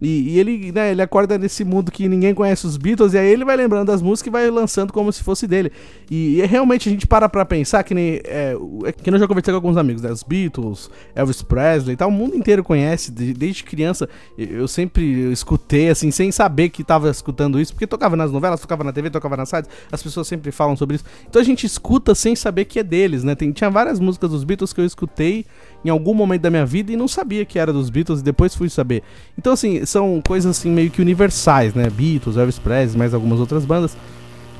E, 0.03 0.33
e, 0.33 0.39
ele, 0.39 0.71
né, 0.71 0.91
ele 0.91 1.01
acorda 1.01 1.37
nesse 1.37 1.63
mundo 1.63 1.89
que 1.89 2.09
ninguém 2.09 2.33
conhece 2.33 2.67
os 2.67 2.75
Beatles, 2.75 3.13
e 3.13 3.17
aí 3.17 3.31
ele 3.31 3.45
vai 3.45 3.55
lembrando 3.55 3.87
das 3.87 4.01
músicas 4.01 4.27
e 4.27 4.31
vai 4.31 4.49
lançando 4.49 4.91
como 4.91 5.11
se 5.13 5.23
fosse 5.23 5.47
dele. 5.47 5.71
E, 6.11 6.41
e 6.41 6.45
realmente 6.45 6.89
a 6.89 6.91
gente 6.91 7.07
para 7.07 7.29
pra 7.29 7.45
pensar 7.45 7.83
que 7.83 7.93
nem. 7.93 8.19
É, 8.25 8.55
é, 8.85 8.91
que 8.91 9.09
eu 9.09 9.17
já 9.17 9.27
conversei 9.27 9.53
com 9.53 9.55
alguns 9.55 9.77
amigos, 9.77 10.01
né? 10.01 10.11
Os 10.11 10.21
Beatles, 10.21 10.89
Elvis 11.15 11.41
Presley 11.41 11.93
e 11.93 11.97
tal, 11.97 12.09
o 12.09 12.11
mundo 12.11 12.35
inteiro 12.35 12.63
conhece. 12.63 13.11
De, 13.11 13.33
desde 13.33 13.63
criança 13.63 14.09
eu 14.37 14.67
sempre 14.67 15.31
escutei, 15.31 15.89
assim, 15.89 16.11
sem 16.11 16.31
saber 16.31 16.69
que 16.69 16.83
tava 16.83 17.09
escutando 17.09 17.59
isso, 17.59 17.73
porque 17.73 17.87
tocava 17.87 18.15
nas 18.15 18.31
novelas, 18.31 18.59
tocava 18.59 18.83
na 18.83 18.91
TV, 18.91 19.09
tocava 19.09 19.37
nas 19.37 19.49
as 19.91 20.01
pessoas 20.01 20.27
sempre 20.27 20.51
falam 20.51 20.75
sobre 20.75 20.95
isso. 20.95 21.05
Então 21.27 21.41
a 21.41 21.45
gente 21.45 21.65
escuta 21.65 22.13
sem 22.15 22.35
saber 22.35 22.65
que 22.65 22.79
é 22.79 22.83
deles, 22.83 23.23
né? 23.23 23.35
Tem, 23.35 23.51
tinha 23.51 23.69
várias 23.69 23.99
músicas 23.99 24.31
dos 24.31 24.43
Beatles 24.43 24.73
que 24.73 24.81
eu 24.81 24.85
escutei 24.85 25.45
em 25.83 25.89
algum 25.89 26.13
momento 26.13 26.41
da 26.41 26.49
minha 26.49 26.65
vida 26.65 26.91
e 26.91 26.95
não 26.95 27.07
sabia 27.07 27.45
que 27.45 27.59
era 27.59 27.73
dos 27.73 27.89
Beatles 27.89 28.19
e 28.19 28.23
depois 28.23 28.55
fui 28.55 28.69
saber. 28.69 29.03
Então, 29.37 29.53
assim, 29.53 29.85
são 29.85 30.21
coisas 30.25 30.57
assim 30.57 30.69
meio 30.69 30.89
que 30.89 31.01
universais, 31.01 31.73
né? 31.73 31.89
Beatles, 31.89 32.37
Elvis 32.37 32.59
Presley, 32.59 32.97
mais 32.97 33.13
algumas 33.13 33.39
outras 33.39 33.65
bandas. 33.65 33.95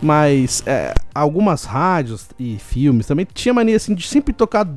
Mas 0.03 0.61
é, 0.65 0.93
algumas 1.15 1.63
rádios 1.63 2.27
e 2.37 2.57
filmes 2.57 3.07
também 3.07 3.25
tinha 3.33 3.53
mania 3.53 3.77
assim 3.77 3.95
de 3.95 4.05
sempre 4.05 4.33
tocar 4.33 4.67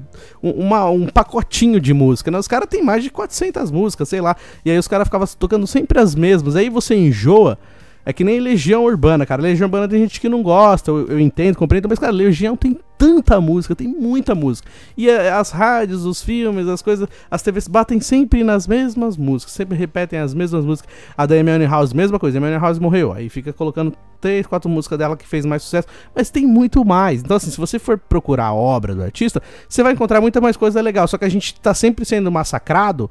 um, 0.40 0.50
uma, 0.50 0.88
um 0.88 1.08
pacotinho 1.08 1.80
de 1.80 1.92
música, 1.92 2.30
né? 2.30 2.38
Os 2.38 2.46
caras 2.46 2.68
têm 2.68 2.80
mais 2.80 3.02
de 3.02 3.10
400 3.10 3.72
músicas, 3.72 4.08
sei 4.08 4.20
lá. 4.20 4.36
E 4.64 4.70
aí 4.70 4.78
os 4.78 4.86
caras 4.86 5.08
ficavam 5.08 5.26
tocando 5.36 5.66
sempre 5.66 5.98
as 5.98 6.14
mesmas. 6.14 6.54
Aí 6.54 6.70
você 6.70 6.94
enjoa 6.94 7.58
é 8.06 8.12
que 8.12 8.22
nem 8.22 8.38
Legião 8.38 8.84
Urbana, 8.84 9.26
cara. 9.26 9.42
Legião 9.42 9.66
Urbana 9.66 9.88
tem 9.88 9.98
gente 9.98 10.20
que 10.20 10.28
não 10.28 10.40
gosta, 10.40 10.92
eu, 10.92 11.08
eu 11.08 11.18
entendo, 11.18 11.56
compreendo, 11.56 11.88
mas, 11.88 11.98
cara, 11.98 12.12
Legião 12.12 12.56
tem 12.56 12.78
tanta 12.96 13.40
música, 13.40 13.74
tem 13.74 13.88
muita 13.88 14.32
música. 14.32 14.70
E 14.96 15.10
a, 15.10 15.40
as 15.40 15.50
rádios, 15.50 16.04
os 16.06 16.22
filmes, 16.22 16.68
as 16.68 16.80
coisas, 16.80 17.08
as 17.28 17.42
TVs 17.42 17.66
batem 17.66 18.00
sempre 18.00 18.44
nas 18.44 18.68
mesmas 18.68 19.16
músicas, 19.16 19.54
sempre 19.54 19.76
repetem 19.76 20.20
as 20.20 20.32
mesmas 20.32 20.64
músicas. 20.64 20.88
A 21.18 21.26
da 21.26 21.34
Amy 21.34 21.66
House, 21.66 21.92
mesma 21.92 22.16
coisa, 22.16 22.38
Amy 22.38 22.56
House 22.56 22.78
morreu, 22.78 23.12
aí 23.12 23.28
fica 23.28 23.52
colocando 23.52 23.92
três, 24.20 24.46
quatro 24.46 24.70
músicas 24.70 24.98
dela 24.98 25.16
que 25.16 25.26
fez 25.26 25.44
mais 25.44 25.64
sucesso, 25.64 25.88
mas 26.14 26.30
tem 26.30 26.46
muito 26.46 26.84
mais. 26.84 27.22
Então, 27.22 27.36
assim, 27.36 27.50
se 27.50 27.58
você 27.58 27.76
for 27.76 27.98
procurar 27.98 28.46
a 28.46 28.54
obra 28.54 28.94
do 28.94 29.02
artista, 29.02 29.42
você 29.68 29.82
vai 29.82 29.92
encontrar 29.92 30.20
muita 30.20 30.40
mais 30.40 30.56
coisa 30.56 30.80
legal, 30.80 31.08
só 31.08 31.18
que 31.18 31.24
a 31.24 31.28
gente 31.28 31.58
tá 31.60 31.74
sempre 31.74 32.04
sendo 32.04 32.30
massacrado 32.30 33.10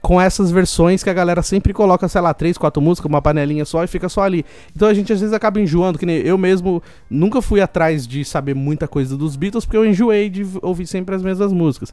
com 0.00 0.20
essas 0.20 0.50
versões 0.50 1.02
que 1.02 1.10
a 1.10 1.14
galera 1.14 1.42
sempre 1.42 1.72
coloca, 1.72 2.08
sei 2.08 2.20
lá, 2.20 2.32
três, 2.32 2.56
quatro 2.56 2.80
músicas, 2.80 3.08
uma 3.08 3.20
panelinha 3.20 3.64
só 3.64 3.84
e 3.84 3.86
fica 3.86 4.08
só 4.08 4.22
ali. 4.22 4.44
Então 4.74 4.88
a 4.88 4.94
gente 4.94 5.12
às 5.12 5.20
vezes 5.20 5.34
acaba 5.34 5.60
enjoando, 5.60 5.98
que 5.98 6.06
nem 6.06 6.16
eu 6.18 6.38
mesmo 6.38 6.82
nunca 7.08 7.42
fui 7.42 7.60
atrás 7.60 8.06
de 8.06 8.24
saber 8.24 8.54
muita 8.54 8.88
coisa 8.88 9.16
dos 9.16 9.36
Beatles, 9.36 9.64
porque 9.64 9.76
eu 9.76 9.84
enjoei 9.84 10.30
de 10.30 10.46
ouvir 10.62 10.86
sempre 10.86 11.14
as 11.14 11.22
mesmas 11.22 11.52
músicas. 11.52 11.92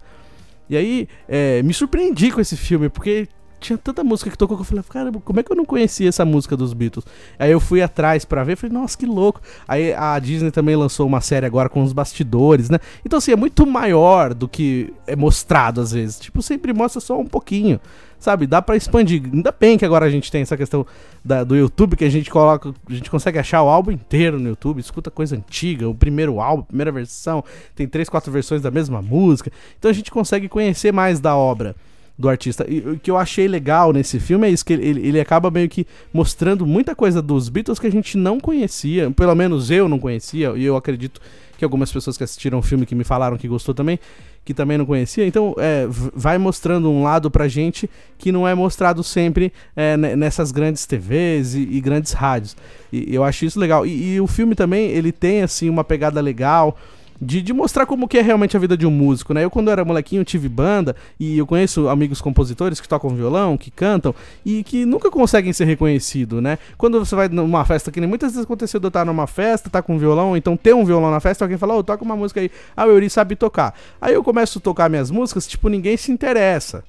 E 0.69 0.75
aí, 0.75 1.07
é, 1.27 1.63
me 1.63 1.73
surpreendi 1.73 2.31
com 2.31 2.41
esse 2.41 2.57
filme, 2.57 2.89
porque 2.89 3.27
tinha 3.67 3.77
tanta 3.77 4.03
música 4.03 4.29
que 4.31 4.37
tocou 4.37 4.55
que 4.55 4.61
eu 4.61 4.65
falei, 4.65 4.83
caramba, 4.89 5.19
como 5.23 5.39
é 5.39 5.43
que 5.43 5.51
eu 5.51 5.55
não 5.55 5.65
conhecia 5.65 6.07
essa 6.07 6.23
música 6.23 6.55
dos 6.55 6.73
Beatles? 6.73 7.05
Aí 7.37 7.51
eu 7.51 7.59
fui 7.59 7.81
atrás 7.81 8.23
para 8.23 8.43
ver, 8.43 8.55
falei, 8.55 8.73
nossa, 8.73 8.97
que 8.97 9.05
louco. 9.05 9.41
Aí 9.67 9.93
a 9.93 10.17
Disney 10.19 10.51
também 10.51 10.75
lançou 10.75 11.05
uma 11.05 11.19
série 11.19 11.45
agora 11.45 11.67
com 11.67 11.83
os 11.83 11.91
bastidores, 11.91 12.69
né? 12.69 12.79
Então 13.05 13.17
assim, 13.17 13.31
é 13.31 13.35
muito 13.35 13.65
maior 13.67 14.33
do 14.33 14.47
que 14.47 14.93
é 15.05 15.15
mostrado 15.15 15.81
às 15.81 15.91
vezes. 15.91 16.19
Tipo, 16.19 16.41
sempre 16.41 16.71
mostra 16.73 17.01
só 17.01 17.19
um 17.19 17.25
pouquinho. 17.25 17.79
Sabe, 18.19 18.47
dá 18.47 18.63
para 18.63 18.75
expandir. 18.75 19.21
Ainda 19.31 19.53
bem 19.57 19.77
que 19.77 19.85
agora 19.85 20.05
a 20.05 20.09
gente 20.09 20.31
tem 20.31 20.41
essa 20.41 20.57
questão 20.57 20.87
da, 21.23 21.43
do 21.43 21.55
YouTube, 21.55 21.95
que 21.95 22.03
a 22.03 22.09
gente 22.09 22.31
coloca, 22.31 22.73
a 22.89 22.93
gente 22.93 23.11
consegue 23.11 23.37
achar 23.37 23.61
o 23.61 23.67
álbum 23.67 23.91
inteiro 23.91 24.39
no 24.39 24.49
YouTube, 24.49 24.79
escuta 24.79 25.11
coisa 25.11 25.35
antiga, 25.35 25.87
o 25.87 25.93
primeiro 25.93 26.39
álbum, 26.39 26.63
primeira 26.63 26.91
versão, 26.91 27.43
tem 27.75 27.87
três, 27.87 28.09
quatro 28.09 28.31
versões 28.31 28.59
da 28.59 28.71
mesma 28.71 29.03
música. 29.03 29.51
Então 29.77 29.91
a 29.91 29.93
gente 29.93 30.09
consegue 30.09 30.49
conhecer 30.49 30.91
mais 30.91 31.19
da 31.19 31.35
obra 31.35 31.75
do 32.17 32.27
artista. 32.27 32.65
E 32.67 32.79
o 32.79 32.99
que 32.99 33.11
eu 33.11 33.17
achei 33.17 33.47
legal 33.47 33.93
nesse 33.93 34.19
filme 34.19 34.47
é 34.47 34.49
isso, 34.49 34.65
que 34.65 34.73
ele, 34.73 35.07
ele 35.07 35.19
acaba 35.19 35.51
meio 35.51 35.69
que 35.69 35.85
mostrando 36.11 36.65
muita 36.65 36.95
coisa 36.95 37.21
dos 37.21 37.47
Beatles 37.47 37.77
que 37.77 37.87
a 37.87 37.91
gente 37.91 38.17
não 38.17 38.39
conhecia, 38.39 39.11
pelo 39.11 39.35
menos 39.35 39.69
eu 39.69 39.87
não 39.87 39.99
conhecia, 39.99 40.53
e 40.55 40.65
eu 40.65 40.75
acredito 40.75 41.21
que 41.57 41.63
algumas 41.63 41.91
pessoas 41.91 42.17
que 42.17 42.23
assistiram 42.23 42.59
o 42.59 42.61
filme 42.61 42.85
que 42.85 42.95
me 42.95 43.03
falaram 43.03 43.37
que 43.37 43.47
gostou 43.47 43.73
também, 43.73 43.99
que 44.45 44.53
também 44.53 44.77
não 44.77 44.85
conhecia. 44.85 45.25
Então, 45.25 45.55
é, 45.57 45.87
vai 45.89 46.37
mostrando 46.37 46.89
um 46.89 47.03
lado 47.03 47.29
pra 47.29 47.47
gente 47.47 47.89
que 48.17 48.31
não 48.31 48.47
é 48.47 48.53
mostrado 48.53 49.03
sempre 49.03 49.51
é, 49.75 49.97
nessas 49.97 50.51
grandes 50.51 50.85
TVs 50.85 51.55
e, 51.55 51.61
e, 51.61 51.81
grandes 51.81 52.13
rádios. 52.13 52.55
E 52.93 53.13
eu 53.13 53.23
acho 53.23 53.43
isso 53.43 53.59
legal. 53.59 53.85
E, 53.85 54.13
e, 54.13 54.21
o 54.21 54.27
filme 54.27 54.55
também, 54.55 54.89
ele 54.91 55.11
tem, 55.11 55.41
assim, 55.41 55.67
uma 55.67 55.83
pegada 55.83 56.21
legal 56.21 56.77
de, 57.19 57.41
de, 57.41 57.53
mostrar 57.53 57.85
como 57.85 58.07
que 58.07 58.17
é 58.17 58.21
realmente 58.21 58.55
a 58.55 58.59
vida 58.59 58.77
de 58.77 58.85
um 58.85 58.91
músico, 58.91 59.33
né? 59.33 59.43
Eu 59.43 59.49
quando 59.49 59.69
era 59.69 59.83
molequinho 59.83 60.23
tive 60.23 60.47
banda 60.47 60.95
e 61.19 61.37
eu 61.37 61.45
conheço 61.45 61.87
amigos 61.87 62.21
compositores 62.21 62.79
que 62.79 62.87
tocam 62.87 63.09
violão, 63.09 63.57
que 63.57 63.71
cantam 63.71 64.13
e 64.45 64.63
que 64.63 64.85
nunca 64.85 65.09
conseguem 65.09 65.51
ser 65.53 65.65
reconhecidos, 65.65 66.41
né? 66.41 66.57
Quando 66.77 67.03
você 67.03 67.15
vai 67.15 67.27
numa 67.27 67.65
festa, 67.65 67.91
que 67.91 67.99
nem 67.99 68.07
muitas 68.07 68.31
vezes 68.31 68.45
aconteceu 68.45 68.79
de 68.79 68.85
eu 68.85 68.89
estar 68.89 69.05
numa 69.05 69.27
festa, 69.27 69.69
tá 69.69 69.81
com 69.81 69.95
um 69.95 69.97
violão, 69.97 70.37
então 70.37 70.55
ter 70.55 70.73
um 70.73 70.85
violão 70.85 71.11
na 71.11 71.19
festa, 71.19 71.45
alguém 71.45 71.57
fala, 71.57 71.75
ô, 71.75 71.79
oh, 71.79 71.83
toca 71.83 72.03
uma 72.03 72.15
música 72.15 72.39
aí. 72.39 72.51
Ah, 72.75 72.85
o 72.85 72.91
Yuri 72.91 73.09
sabe 73.09 73.35
tocar. 73.35 73.73
Aí 74.01 74.13
eu 74.13 74.23
começo 74.23 74.59
a 74.59 74.61
tocar 74.61 74.89
minhas 74.89 75.11
músicas, 75.11 75.47
tipo, 75.47 75.69
ninguém 75.69 75.97
se 75.97 76.11
interessa. 76.11 76.83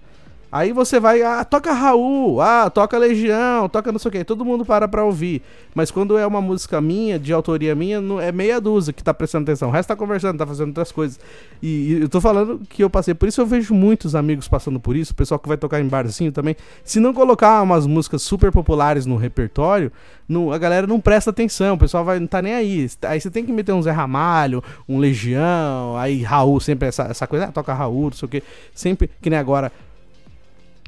Aí 0.50 0.72
você 0.72 0.98
vai, 0.98 1.22
ah, 1.22 1.44
toca 1.44 1.72
Raul, 1.72 2.40
ah, 2.40 2.70
toca 2.70 2.96
Legião, 2.96 3.68
toca 3.68 3.92
não 3.92 3.98
sei 3.98 4.08
o 4.08 4.12
que, 4.12 4.24
todo 4.24 4.46
mundo 4.46 4.64
para 4.64 4.88
pra 4.88 5.04
ouvir. 5.04 5.42
Mas 5.74 5.90
quando 5.90 6.16
é 6.16 6.26
uma 6.26 6.40
música 6.40 6.80
minha, 6.80 7.18
de 7.18 7.34
autoria 7.34 7.74
minha, 7.74 8.00
não, 8.00 8.18
é 8.18 8.32
meia 8.32 8.58
dúzia 8.58 8.92
que 8.92 9.02
tá 9.02 9.12
prestando 9.12 9.42
atenção. 9.42 9.68
O 9.68 9.72
resto 9.72 9.88
tá 9.88 9.96
conversando, 9.96 10.38
tá 10.38 10.46
fazendo 10.46 10.68
outras 10.68 10.90
coisas. 10.90 11.20
E, 11.62 11.68
e, 11.68 12.00
eu 12.00 12.08
tô 12.08 12.18
falando 12.18 12.60
que 12.66 12.82
eu 12.82 12.88
passei 12.88 13.12
por 13.12 13.28
isso, 13.28 13.40
eu 13.42 13.46
vejo 13.46 13.74
muitos 13.74 14.14
amigos 14.14 14.48
passando 14.48 14.80
por 14.80 14.96
isso, 14.96 15.12
o 15.12 15.14
pessoal 15.14 15.38
que 15.38 15.46
vai 15.46 15.58
tocar 15.58 15.80
em 15.80 15.86
barzinho 15.86 16.32
também. 16.32 16.56
Se 16.82 16.98
não 16.98 17.12
colocar 17.12 17.60
umas 17.60 17.86
músicas 17.86 18.22
super 18.22 18.50
populares 18.50 19.04
no 19.04 19.16
repertório, 19.16 19.92
não, 20.26 20.50
a 20.50 20.56
galera 20.56 20.86
não 20.86 20.98
presta 20.98 21.28
atenção, 21.28 21.74
o 21.74 21.78
pessoal 21.78 22.04
vai, 22.04 22.18
não 22.18 22.26
tá 22.26 22.40
nem 22.40 22.54
aí. 22.54 22.90
Aí 23.02 23.20
você 23.20 23.30
tem 23.30 23.44
que 23.44 23.52
meter 23.52 23.72
um 23.72 23.82
Zé 23.82 23.90
Ramalho, 23.90 24.64
um 24.88 24.98
Legião, 24.98 25.94
aí 25.98 26.22
Raul, 26.22 26.58
sempre 26.58 26.88
essa, 26.88 27.02
essa 27.04 27.26
coisa, 27.26 27.46
ah, 27.46 27.52
toca 27.52 27.74
Raul, 27.74 28.04
não 28.04 28.12
sei 28.12 28.26
o 28.26 28.30
que. 28.30 28.42
Sempre, 28.74 29.10
que 29.20 29.28
nem 29.28 29.38
agora 29.38 29.70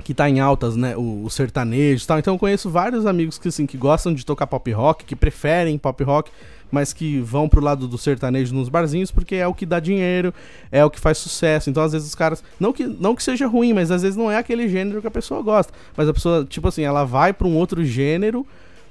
que 0.02 0.14
tá 0.14 0.28
em 0.28 0.40
altas, 0.40 0.76
né, 0.76 0.96
o, 0.96 1.24
o 1.24 1.30
sertanejo 1.30 2.04
e 2.04 2.06
tal. 2.06 2.18
Então 2.18 2.34
eu 2.34 2.38
conheço 2.38 2.70
vários 2.70 3.06
amigos 3.06 3.38
que 3.38 3.48
assim 3.48 3.66
que 3.66 3.76
gostam 3.76 4.14
de 4.14 4.24
tocar 4.24 4.46
pop 4.46 4.70
rock, 4.72 5.04
que 5.04 5.14
preferem 5.14 5.76
pop 5.78 6.02
rock, 6.04 6.30
mas 6.70 6.92
que 6.92 7.20
vão 7.20 7.48
pro 7.48 7.60
lado 7.60 7.86
do 7.88 7.98
sertanejo 7.98 8.54
nos 8.54 8.68
barzinhos 8.68 9.10
porque 9.10 9.34
é 9.34 9.46
o 9.46 9.54
que 9.54 9.66
dá 9.66 9.80
dinheiro, 9.80 10.32
é 10.70 10.84
o 10.84 10.90
que 10.90 11.00
faz 11.00 11.18
sucesso. 11.18 11.68
Então 11.68 11.82
às 11.82 11.92
vezes 11.92 12.08
os 12.08 12.14
caras, 12.14 12.42
não 12.58 12.72
que 12.72 12.86
não 12.86 13.14
que 13.14 13.22
seja 13.22 13.46
ruim, 13.46 13.72
mas 13.72 13.90
às 13.90 14.02
vezes 14.02 14.16
não 14.16 14.30
é 14.30 14.38
aquele 14.38 14.68
gênero 14.68 15.00
que 15.00 15.06
a 15.06 15.10
pessoa 15.10 15.42
gosta, 15.42 15.72
mas 15.96 16.08
a 16.08 16.14
pessoa, 16.14 16.44
tipo 16.44 16.68
assim, 16.68 16.82
ela 16.82 17.04
vai 17.04 17.32
para 17.32 17.46
um 17.46 17.56
outro 17.56 17.84
gênero 17.84 18.46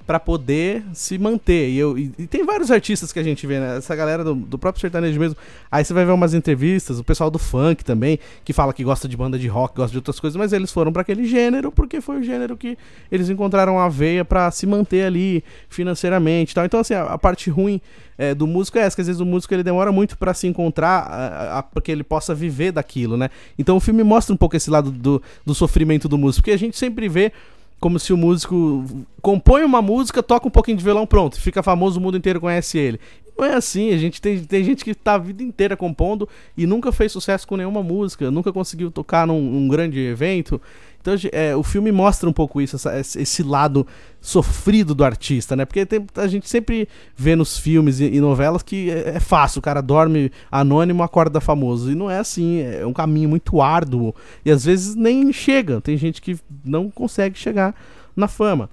para 0.10 0.20
poder 0.20 0.84
se 0.92 1.20
manter. 1.20 1.70
E, 1.70 1.78
eu, 1.78 1.96
e, 1.96 2.12
e, 2.18 2.26
tem 2.26 2.44
vários 2.44 2.72
artistas 2.72 3.14
que 3.14 3.20
a 3.20 3.24
gente 3.24 3.46
vê, 3.46 3.60
né? 3.60 3.78
Essa 3.78 3.96
galera 3.96 4.24
do, 4.24 4.34
do, 4.34 4.58
próprio 4.58 4.82
sertanejo 4.82 5.20
mesmo. 5.20 5.38
Aí 5.72 5.86
você 5.86 5.94
vai 5.94 6.04
ver 6.04 6.12
umas 6.12 6.34
entrevistas, 6.34 6.98
o 6.98 7.04
pessoal 7.04 7.30
do 7.30 7.38
funk 7.38 7.86
também, 7.86 8.18
que 8.44 8.52
fala 8.52 8.74
que 8.74 8.84
gosta 8.84 9.08
de 9.08 9.16
banda 9.16 9.38
de 9.38 9.48
rock, 9.48 9.76
gosta 9.76 9.92
de 9.92 9.98
outras 10.00 10.20
coisas, 10.20 10.36
mas 10.36 10.52
eles 10.52 10.72
foram 10.72 10.92
para 10.92 11.04
aquele 11.04 11.26
gênero 11.26 11.72
porque 11.72 12.02
foi 12.02 12.18
o 12.18 12.24
gênero 12.24 12.58
que 12.58 12.76
eles 13.12 13.30
encontraram 13.30 13.78
a 13.78 13.88
veia 13.88 14.26
para 14.26 14.50
se 14.50 14.66
manter 14.66 15.04
ali 15.04 15.44
financeiramente 15.70 16.56
tal. 16.56 16.66
Então, 16.66 16.80
assim, 16.80 16.96
a, 16.96 17.04
a 17.04 17.18
parte 17.20 17.52
ruim 17.52 17.80
é, 18.18 18.34
do 18.34 18.48
músico 18.48 18.80
é 18.80 18.82
essa, 18.82 18.96
que 18.96 19.02
às 19.02 19.08
vezes 19.08 19.22
o 19.22 19.26
músico 19.28 19.54
ele 19.54 19.62
demora 19.62 19.92
muito 19.92 20.18
para 20.18 20.34
se 20.34 20.48
encontrar, 20.48 21.70
para 21.72 21.84
que 21.84 21.92
ele 21.92 22.04
possa 22.04 22.34
viver 22.34 22.72
daquilo, 22.72 23.16
né? 23.16 23.30
Então 23.60 23.78
o 23.78 23.80
filme 23.80 24.02
mostra 24.02 24.34
um 24.34 24.38
pouco 24.38 24.58
esse 24.58 24.72
lado 24.72 24.90
do, 24.90 25.22
do 25.46 25.54
sofrimento 25.54 26.10
do 26.10 26.18
músico, 26.18 26.42
porque 26.42 26.56
a 26.56 26.58
gente 26.58 26.76
sempre 26.80 27.08
vê 27.08 27.32
como 27.80 28.00
se 28.00 28.12
o 28.12 28.18
músico 28.18 28.86
compõe 29.22 29.64
uma 29.64 29.82
música, 29.82 30.22
toca 30.22 30.48
um 30.48 30.52
pouquinho 30.52 30.78
de 30.78 30.84
violão, 30.84 31.08
pronto, 31.08 31.40
fica 31.40 31.64
famoso, 31.64 32.00
o 32.00 32.04
mundo 32.04 32.18
inteiro 32.18 32.42
conhece 32.42 32.78
ele. 32.78 33.00
Não 33.38 33.46
é 33.46 33.54
assim, 33.54 33.94
a 33.94 33.98
gente 33.98 34.22
tem, 34.22 34.44
tem 34.44 34.64
gente 34.66 34.84
que 34.84 34.94
tá 34.94 35.14
a 35.14 35.18
vida 35.18 35.42
inteira 35.42 35.78
compondo 35.78 36.28
e 36.58 36.68
nunca 36.68 36.92
fez 36.92 37.12
sucesso 37.12 37.48
com 37.48 37.56
nenhuma 37.56 37.82
música, 37.82 38.30
nunca 38.30 38.52
conseguiu 38.52 38.92
tocar 38.92 39.26
num, 39.26 39.40
num 39.42 39.68
grande 39.70 39.98
evento. 39.98 40.62
Então 41.02 41.14
é, 41.32 41.56
o 41.56 41.64
filme 41.64 41.92
mostra 41.92 42.30
um 42.30 42.34
pouco 42.34 42.60
isso, 42.60 42.76
essa, 42.76 43.00
esse 43.00 43.42
lado 43.42 43.88
sofrido 44.20 44.94
do 44.94 45.04
artista, 45.04 45.56
né? 45.56 45.64
Porque 45.64 45.86
tem, 45.86 46.06
a 46.16 46.28
gente 46.28 46.50
sempre 46.50 46.90
vê 47.16 47.36
nos 47.36 47.58
filmes 47.58 48.00
e, 48.00 48.06
e 48.06 48.20
novelas 48.20 48.62
que 48.62 48.90
é, 48.90 49.16
é, 49.16 49.20
fácil, 49.20 49.60
o 49.60 49.62
cara 49.62 49.82
dorme 49.82 50.32
anônimo, 50.52 51.02
acorda 51.02 51.40
famoso. 51.40 51.92
E 51.92 51.96
não 51.96 52.12
é 52.12 52.20
assim, 52.20 52.62
é 52.62 52.86
um 52.86 52.94
caminho 52.94 53.30
muito 53.30 53.62
árduo. 53.62 54.14
E 54.44 54.52
às 54.52 54.66
vezes 54.66 54.96
nem 54.96 55.32
chega. 55.32 55.80
Tem 55.80 55.96
gente 55.96 56.22
que 56.22 56.38
não 56.66 56.90
consegue 56.90 57.38
chegar 57.38 57.74
na 58.16 58.28
fama. 58.28 58.70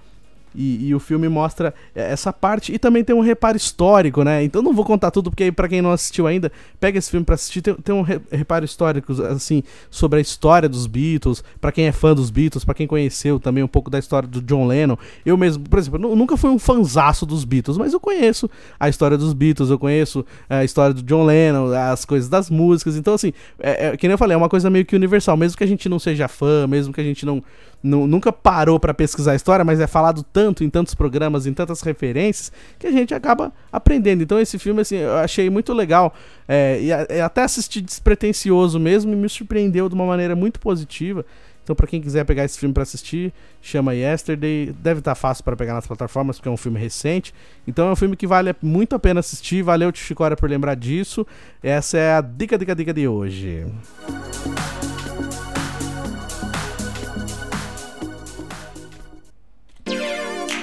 E, 0.57 0.88
e, 0.88 0.94
o 0.94 0.98
filme 0.98 1.28
mostra 1.28 1.74
é, 1.94 2.11
essa 2.11 2.32
parte 2.32 2.72
e 2.72 2.78
também 2.78 3.04
tem 3.04 3.14
um 3.14 3.20
reparo 3.20 3.57
histórico, 3.57 4.22
né? 4.22 4.42
Então 4.42 4.62
não 4.62 4.72
vou 4.72 4.84
contar 4.84 5.11
tudo 5.11 5.30
porque 5.30 5.52
para 5.52 5.68
quem 5.68 5.82
não 5.82 5.92
assistiu 5.92 6.26
ainda, 6.26 6.50
pega 6.80 6.98
esse 6.98 7.11
filme 7.11 7.24
para 7.24 7.34
assistir. 7.34 7.61
Tem, 7.61 7.74
tem, 7.74 7.94
um 7.94 8.02
reparo 8.02 8.64
histórico 8.64 9.12
assim 9.24 9.62
sobre 9.90 10.18
a 10.18 10.22
história 10.22 10.68
dos 10.68 10.86
Beatles, 10.86 11.44
para 11.61 11.70
quem 11.70 11.86
é 11.86 11.92
fã 11.92 12.14
dos 12.14 12.30
Beatles, 12.30 12.64
para 12.64 12.74
quem 12.74 12.86
conheceu 12.86 13.38
também 13.38 13.62
um 13.62 13.68
pouco 13.68 13.90
da 13.90 13.98
história 13.98 14.28
do 14.28 14.40
John 14.40 14.66
Lennon. 14.66 14.96
Eu 15.24 15.36
mesmo, 15.36 15.68
por 15.68 15.78
exemplo, 15.78 16.16
nunca 16.16 16.36
fui 16.36 16.50
um 16.50 16.59
fanzaço 16.59 17.26
dos 17.26 17.44
Beatles, 17.44 17.76
mas 17.76 17.92
eu 17.92 18.00
conheço 18.00 18.48
a 18.80 18.88
história 18.88 19.18
dos 19.18 19.34
Beatles, 19.34 19.70
eu 19.70 19.78
conheço 19.78 20.24
é, 20.48 20.57
a 20.57 20.64
história 20.64 20.94
do 20.94 21.02
John 21.02 21.24
Lennon, 21.24 21.72
as 21.72 22.04
coisas 22.04 22.28
das 22.28 22.48
músicas. 22.48 22.96
Então 22.96 23.14
assim, 23.14 23.32
é, 23.59 23.88
é, 23.88 23.96
que 23.96 24.07
nem 24.07 24.12
eu 24.12 24.18
falei, 24.18 24.34
é 24.34 24.38
uma 24.38 24.48
coisa 24.48 24.70
meio 24.70 24.84
que 24.86 24.96
universal, 24.96 25.36
mesmo 25.36 25.59
que 25.59 25.64
a 25.64 25.68
gente 25.68 25.88
não 25.88 25.98
seja 25.98 26.28
fã, 26.28 26.66
mesmo 26.66 26.92
que 26.92 27.00
a 27.00 27.04
gente 27.04 27.26
não 27.26 27.42
nunca 27.87 28.32
parou 28.32 28.80
para 28.80 28.93
pesquisar 28.93 29.32
a 29.32 29.34
história, 29.34 29.64
mas 29.64 29.80
é 29.80 29.87
falado 29.87 30.22
tanto 30.22 30.64
em 30.64 30.70
tantos 30.70 30.95
programas, 30.95 31.47
em 31.47 31.53
tantas 31.53 31.80
referências, 31.80 32.51
que 32.78 32.87
a 32.87 32.93
gente 32.93 33.14
acaba 33.14 33.53
aprendendo. 33.70 34.22
Então 34.22 34.41
esse 34.41 34.59
filme, 34.59 34.80
assim, 34.80 34.97
eu 34.97 35.16
achei 35.16 35.49
muito 35.49 35.72
legal. 35.72 36.14
É, 36.49 36.80
e, 36.80 36.89
e 36.89 37.20
até 37.20 37.43
assisti 37.43 37.80
despretensioso 37.80 38.78
mesmo 38.78 39.12
e 39.12 39.16
me 39.16 39.28
surpreendeu 39.28 39.89
de 39.89 39.95
uma 39.95 40.07
maneira 40.07 40.34
muito 40.34 40.59
positiva. 40.59 41.24
Então, 41.66 41.74
para 41.74 41.89
quem 41.89 42.01
quiser 42.01 42.24
pegar 42.24 42.45
esse 42.45 42.57
filme 42.57 42.72
para 42.72 42.84
assistir, 42.84 43.32
chama 43.61 43.93
Yesterday. 43.93 44.72
Deve 44.78 45.01
estar 45.01 45.11
tá 45.11 45.14
fácil 45.16 45.43
para 45.43 45.57
pegar 45.57 45.74
nas 45.74 45.84
plataformas, 45.84 46.37
porque 46.37 46.49
é 46.49 46.53
um 46.53 46.57
filme 46.57 46.78
recente. 46.78 47.34
Então, 47.66 47.89
é 47.89 47.91
um 47.91 47.97
filme 47.97 48.16
que 48.16 48.24
vale 48.24 48.55
muito 48.62 48.95
a 48.95 49.01
pena 49.01 49.18
assistir. 49.18 49.64
Valeu, 49.64 49.91
Tichicória, 49.91 50.37
por 50.37 50.49
lembrar 50.49 50.76
disso. 50.76 51.26
Essa 51.61 51.99
é 51.99 52.14
a 52.14 52.20
dica, 52.20 52.57
dica, 52.57 52.72
dica 52.72 52.95
de 52.95 53.09
hoje. 53.09 53.66
Música 53.66 54.95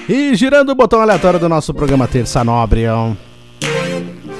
E 0.06 0.34
girando 0.34 0.68
o 0.68 0.74
botão 0.74 1.00
aleatório 1.00 1.40
do 1.40 1.48
nosso 1.48 1.72
programa 1.72 2.06
Terça 2.06 2.44
Nobre. 2.44 2.82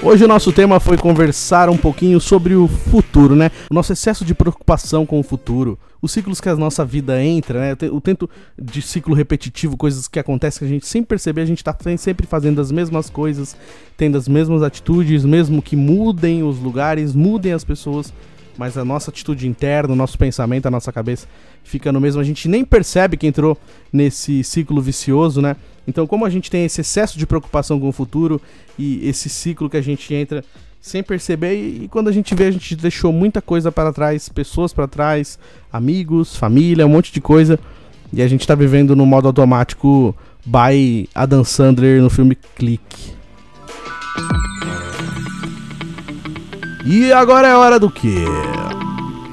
Hoje 0.03 0.23
o 0.23 0.29
nosso 0.29 0.53
tema 0.53 0.79
foi 0.79 0.99
conversar 0.99 1.71
um 1.71 1.77
pouquinho 1.79 2.21
sobre 2.21 2.55
o 2.55 2.69
futuro, 2.69 3.35
né? 3.35 3.51
O 3.71 3.75
nosso 3.75 3.91
excesso 3.91 4.27
de 4.27 4.35
preocupação 4.35 5.07
com 5.07 5.19
o 5.19 5.23
futuro, 5.23 5.79
os 6.03 6.13
ciclos 6.13 6.39
que 6.39 6.51
a 6.51 6.57
nossa 6.57 6.85
vida 6.85 7.23
entra, 7.25 7.61
né? 7.61 7.89
O 7.91 7.99
tento 7.99 8.29
de 8.61 8.83
ciclo 8.83 9.15
repetitivo, 9.15 9.75
coisas 9.75 10.07
que 10.07 10.19
acontecem 10.19 10.59
que 10.59 10.65
a 10.67 10.69
gente 10.69 10.87
sem 10.87 11.03
perceber, 11.03 11.41
a 11.41 11.47
gente 11.47 11.65
tá 11.65 11.75
sempre 11.97 12.27
fazendo 12.27 12.61
as 12.61 12.71
mesmas 12.71 13.09
coisas, 13.09 13.57
tendo 13.97 14.19
as 14.19 14.29
mesmas 14.29 14.63
atitudes, 14.63 15.25
mesmo 15.25 15.63
que 15.63 15.77
mudem 15.77 16.43
os 16.43 16.59
lugares, 16.59 17.15
mudem 17.15 17.55
as 17.55 17.65
pessoas 17.65 18.13
mas 18.57 18.77
a 18.79 18.85
nossa 18.85 19.11
atitude 19.11 19.49
interna, 19.49 19.93
o 19.93 19.97
nosso 19.97 20.17
pensamento, 20.17 20.67
a 20.67 20.71
nossa 20.71 20.93
cabeça 20.93 21.27
fica 21.63 21.91
no 21.93 22.01
mesmo. 22.01 22.21
A 22.21 22.25
gente 22.25 22.49
nem 22.49 22.65
percebe 22.65 23.17
que 23.17 23.27
entrou 23.27 23.59
nesse 23.93 24.45
ciclo 24.45 24.81
vicioso, 24.81 25.41
né? 25.41 25.57
Então, 25.87 26.07
como 26.07 26.25
a 26.25 26.31
gente 26.31 26.51
tem 26.51 26.65
esse 26.65 26.81
excesso 26.81 27.19
de 27.19 27.27
preocupação 27.27 27.79
com 27.79 27.89
o 27.89 27.93
futuro 27.93 28.41
e 28.79 29.07
esse 29.07 29.29
ciclo 29.29 29.69
que 29.69 29.77
a 29.77 29.83
gente 29.83 30.15
entra 30.15 30.45
sem 30.81 31.03
perceber, 31.03 31.55
e, 31.55 31.89
quando 31.89 32.09
a 32.09 32.13
gente 32.13 32.35
vê, 32.35 32.45
a 32.45 32.51
gente 32.51 32.77
deixou 32.77 33.11
muita 33.11 33.41
coisa 33.41 33.73
para 33.73 33.93
trás, 33.93 34.29
pessoas 34.29 34.73
para 34.73 34.87
trás, 34.87 35.39
amigos, 35.73 36.37
família, 36.37 36.87
um 36.87 36.91
monte 36.91 37.11
de 37.11 37.23
coisa, 37.23 37.59
e 38.13 38.21
a 38.21 38.29
gente 38.29 38.47
tá 38.47 38.55
vivendo 38.55 38.95
no 38.95 39.07
modo 39.07 39.27
automático 39.27 40.15
by 40.45 41.09
Adam 41.15 41.43
Sandler 41.43 42.03
no 42.03 42.11
filme 42.11 42.37
Clique. 42.55 43.24
E 46.87 47.11
agora 47.15 47.49
é 47.49 47.55
hora 47.55 47.81
do 47.81 47.91
quê? 47.91 48.25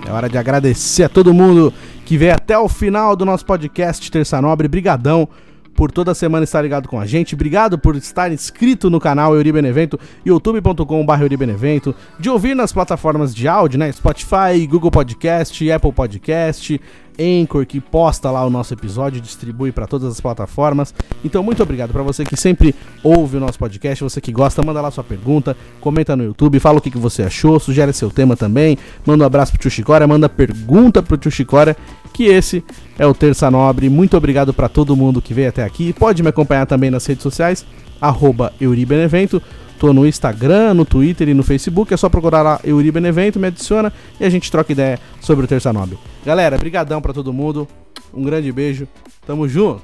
É 0.08 0.12
hora 0.12 0.30
de 0.30 0.38
agradecer 0.38 1.04
a 1.04 1.10
todo 1.10 1.34
mundo 1.34 1.74
que 2.06 2.18
veio 2.18 2.34
até 2.34 2.58
o 2.58 2.70
final 2.70 3.14
do 3.14 3.26
nosso 3.26 3.46
podcast 3.46 4.10
Terça 4.10 4.42
Nobre. 4.42 4.70
Brigadão 4.70 5.28
por 5.76 5.92
toda 5.92 6.16
semana 6.16 6.46
estar 6.46 6.62
ligado 6.62 6.88
com 6.88 6.98
a 6.98 7.06
gente. 7.06 7.36
Obrigado 7.36 7.78
por 7.78 7.98
estar 7.98 8.32
inscrito 8.32 8.90
no 8.90 9.02
canal 9.02 9.36
Euribenevento, 9.36 10.00
youtube.com.br 10.26 11.22
Euribenevento, 11.22 11.94
de 12.18 12.30
ouvir 12.30 12.56
nas 12.56 12.72
plataformas 12.72 13.36
de 13.36 13.50
áudio, 13.50 13.80
né? 13.80 13.92
Spotify, 13.92 14.66
Google 14.70 14.92
Podcast, 14.92 15.70
Apple 15.70 15.92
Podcast, 15.92 16.80
Anchor, 17.22 17.66
que 17.66 17.80
posta 17.80 18.32
lá 18.32 18.46
o 18.46 18.50
nosso 18.50 18.74
episódio 18.74 19.22
distribui 19.22 19.72
para 19.72 19.86
todas 19.86 20.12
as 20.12 20.20
plataformas. 20.20 20.94
Então, 21.24 21.44
muito 21.44 21.62
obrigado 21.62 21.92
para 21.92 22.02
você 22.02 22.26
que 22.26 22.36
sempre 22.36 22.74
ouve 23.04 23.38
o 23.38 23.40
nosso 23.40 23.60
podcast, 23.60 24.04
você 24.04 24.20
que 24.20 24.32
gosta, 24.32 24.64
manda 24.64 24.82
lá 24.82 24.90
sua 24.90 25.04
pergunta, 25.04 25.56
comenta 25.80 26.16
no 26.16 26.24
YouTube, 26.24 26.60
fala 26.60 26.80
o 26.80 26.82
que, 26.82 26.90
que 26.90 26.98
você 26.98 27.24
achou, 27.24 27.60
sugere 27.60 27.94
seu 27.94 28.10
tema 28.10 28.36
também, 28.36 28.78
manda 29.06 29.24
um 29.24 29.28
abraço 29.28 29.52
pro 29.52 29.62
Tio 29.62 29.72
Chicória, 29.72 30.08
manda 30.08 30.28
pergunta 30.28 31.04
pro 31.04 31.18
Tio 31.18 31.32
Chicória, 31.32 31.78
que 32.14 32.26
esse 32.26 32.64
é 32.98 33.06
o 33.06 33.14
Terça 33.14 33.50
Nobre. 33.52 33.90
Muito 33.90 34.18
obrigado 34.18 34.54
para 34.54 34.68
todo 34.68 34.96
mundo 34.96 35.22
que 35.22 35.34
veio 35.34 35.50
até 35.50 35.64
aqui. 35.64 35.94
Pode 35.94 36.22
me 36.22 36.30
acompanhar 36.30 36.66
também 36.66 36.90
nas 36.90 37.06
redes 37.06 37.24
sociais, 37.24 37.66
arroba 38.00 38.52
Euribenevento. 38.60 39.42
Tô 39.82 39.92
no 39.94 40.06
Instagram, 40.06 40.76
no 40.76 40.86
Twitter 40.86 41.28
e 41.28 41.34
no 41.34 41.42
Facebook. 41.42 41.92
É 41.92 41.98
só 41.98 42.08
procurar 42.08 42.44
lá 42.44 42.60
Euri 42.64 42.92
Benevento, 42.92 43.40
me 43.40 43.48
adiciona 43.48 43.92
e 44.20 44.24
a 44.24 44.30
gente 44.30 44.52
troca 44.52 44.72
ideia 44.72 45.00
sobre 45.20 45.46
o 45.46 45.48
Terça 45.48 45.74
Nobre. 45.74 45.98
Galera, 46.24 46.56
brigadão 46.56 47.02
para 47.02 47.12
todo 47.12 47.34
mundo. 47.34 47.68
Um 48.14 48.22
grande 48.22 48.52
beijo. 48.52 48.88
Tamo 49.26 49.48
junto. 49.48 49.82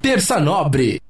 Terça 0.00 0.40
Nobre. 0.40 1.00